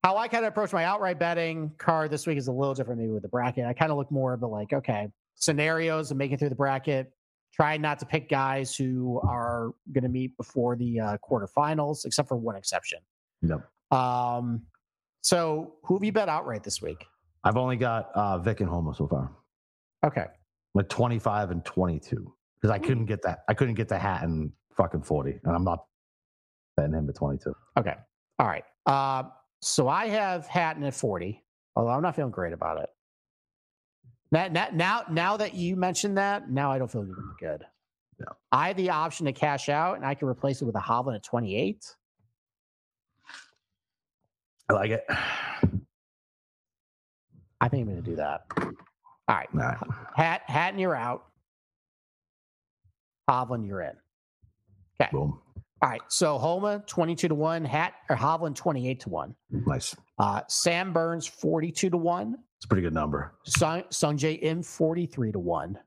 [0.06, 3.02] how I kind of approach my outright betting card this week is a little different
[3.02, 3.65] maybe with the bracket.
[3.65, 7.11] I kind of look more of the like, okay, scenarios and making through the bracket.
[7.52, 12.27] trying not to pick guys who are going to meet before the uh, quarterfinals, except
[12.27, 12.99] for one exception.
[13.41, 13.68] Yep.
[13.90, 14.61] Um,
[15.22, 17.03] so who have you bet outright this week?
[17.44, 19.32] I've only got uh, Vic and Homa so far.
[20.06, 20.26] Okay,
[20.76, 22.32] Like 25 and 22.
[22.61, 23.40] Because I couldn't get that.
[23.48, 25.40] I couldn't get the hat in fucking 40.
[25.45, 25.86] And I'm not
[26.77, 27.56] betting him at 22.
[27.80, 27.95] okay,
[28.38, 28.65] all right.
[28.86, 29.23] Uh,
[29.66, 31.44] so I have Hatton at forty,
[31.76, 32.90] although I'm not feeling great about it.
[34.32, 37.08] Now, now, now, now that you mentioned that, now I don't feel
[37.40, 37.66] good.
[38.20, 38.26] Yeah.
[38.52, 41.16] I have the option to cash out, and I can replace it with a Hovland
[41.16, 41.84] at 28.
[44.70, 45.04] I like it.
[47.62, 48.44] I think I'm going to do that.
[48.58, 48.72] All
[49.30, 49.78] right, All right.
[50.16, 51.26] Hat, Hatton, you're out.
[53.28, 53.94] Hovland, you're in.
[55.02, 55.10] Okay.
[55.12, 55.40] Boom.
[55.82, 56.02] All right.
[56.08, 59.36] So Homa 22 to 1, Hat or Hovland 28 to 1.
[59.68, 59.96] Nice.
[60.18, 62.36] Uh, Sam Burns 42 to 1.
[62.58, 63.34] It's a pretty good number.
[63.46, 65.78] Sung, Sungjae Im 43 to 1.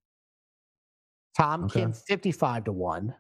[1.36, 1.80] Tom Okay.
[1.80, 3.14] Kim 55 to 1.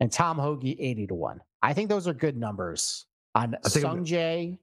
[0.00, 1.40] And Tom Hoge 80 to 1.
[1.62, 4.58] I think those are good numbers on I think Sungjae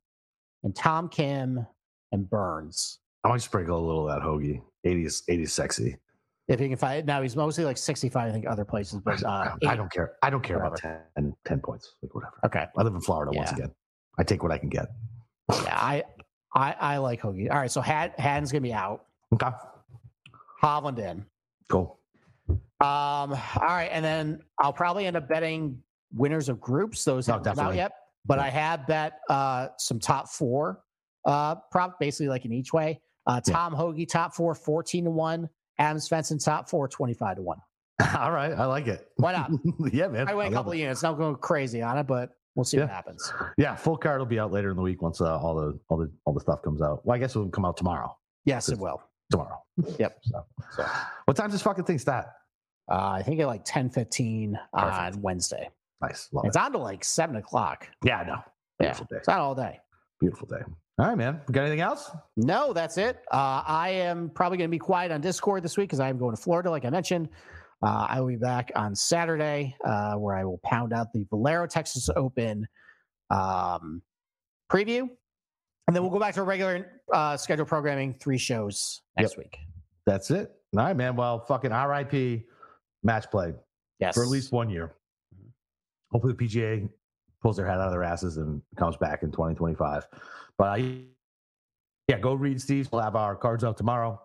[0.63, 1.65] and Tom Kim
[2.11, 2.99] and Burns.
[3.23, 4.61] I might sprinkle a little of that Hoge.
[4.85, 5.97] 80s, 80s sexy.
[6.51, 9.55] If he can find now, he's mostly like 65, I think, other places, but uh,
[9.65, 10.13] I don't care.
[10.21, 11.95] I don't care about 10, 10 points.
[12.03, 12.33] Like whatever.
[12.45, 12.65] okay.
[12.77, 13.71] I live in Florida once again.
[14.19, 14.87] I take what I can get.
[15.49, 16.03] Yeah, I,
[16.53, 17.47] I, I like Hoge.
[17.49, 19.05] All right, so Had, Hatton's gonna be out.
[19.33, 19.47] Okay.
[20.61, 21.25] Hovland in.
[21.69, 21.97] Cool.
[22.49, 25.81] Um, all right, and then I'll probably end up betting
[26.13, 27.03] winners of groups.
[27.05, 27.77] Those Oh, haven't come out definitely.
[27.77, 27.91] yet,
[28.25, 28.43] but Yeah.
[28.45, 30.81] I have bet uh, some top four
[31.25, 32.99] uh, prop, basically like in each way.
[33.27, 33.53] Uh, Yeah.
[33.53, 35.47] Tom Hoagie top four, 14 to one.
[35.79, 37.57] Adam Svensson top four, 25 to one.
[38.17, 38.51] All right.
[38.51, 39.07] I like it.
[39.17, 39.51] Why not?
[39.93, 40.27] yeah, man.
[40.27, 40.75] I win a couple it.
[40.75, 41.03] of units.
[41.03, 43.31] Not going crazy on it, but we'll see what happens.
[43.57, 45.97] Yeah, full card will be out later in the week once uh, all the all
[45.97, 47.05] the all the stuff comes out.
[47.05, 48.15] Well, I guess it will come out tomorrow.
[48.45, 49.01] Yes, it will.
[49.29, 49.61] tomorrow.
[49.99, 50.17] Yep.
[50.23, 50.45] So,
[50.75, 50.85] So
[51.25, 52.25] what time's this fucking thing start?
[52.91, 55.21] uh, I think at like ten fifteen on.
[55.21, 55.69] Wednesday.
[56.01, 56.27] Nice.
[56.31, 56.61] Love It's it.
[56.61, 57.87] on to like seven o'clock.
[58.03, 58.31] Yeah, I know.
[58.79, 59.15] Yeah, Beautiful day.
[59.17, 59.79] it's on all day.
[60.19, 60.61] Beautiful day.
[61.01, 61.41] All right, man.
[61.51, 62.11] Got anything else?
[62.37, 63.23] No, that's it.
[63.31, 66.19] Uh, I am probably going to be quiet on Discord this week because I am
[66.19, 67.27] going to Florida, like I mentioned.
[67.81, 71.65] Uh, I will be back on Saturday, uh, where I will pound out the Valero
[71.65, 72.67] Texas Open
[73.31, 74.03] um,
[74.71, 75.09] preview,
[75.87, 79.57] and then we'll go back to our regular uh, scheduled programming, three shows next week.
[80.05, 80.51] That's it.
[80.77, 81.15] All right, man.
[81.15, 82.43] Well, fucking RIP
[83.01, 83.55] match play
[83.97, 84.93] Yes, for at least one year.
[86.11, 86.87] Hopefully, the PGA
[87.41, 90.05] pulls their head out of their asses and comes back in 2025.
[90.61, 90.83] But uh,
[92.07, 92.87] yeah, go read Steve.
[92.91, 94.21] We'll have our cards out tomorrow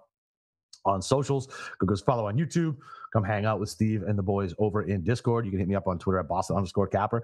[0.85, 1.49] on socials.
[1.79, 2.77] Go go follow on YouTube.
[3.15, 5.47] Come hang out with Steve and the boys over in Discord.
[5.47, 7.23] You can hit me up on Twitter at Boston underscore Capper.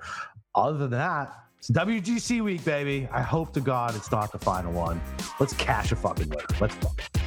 [0.55, 3.07] Other than that, it's WGC week, baby.
[3.13, 4.99] I hope to God it's not the final one.
[5.39, 6.47] Let's cash a fucking winner.
[6.59, 7.22] Let's fucking.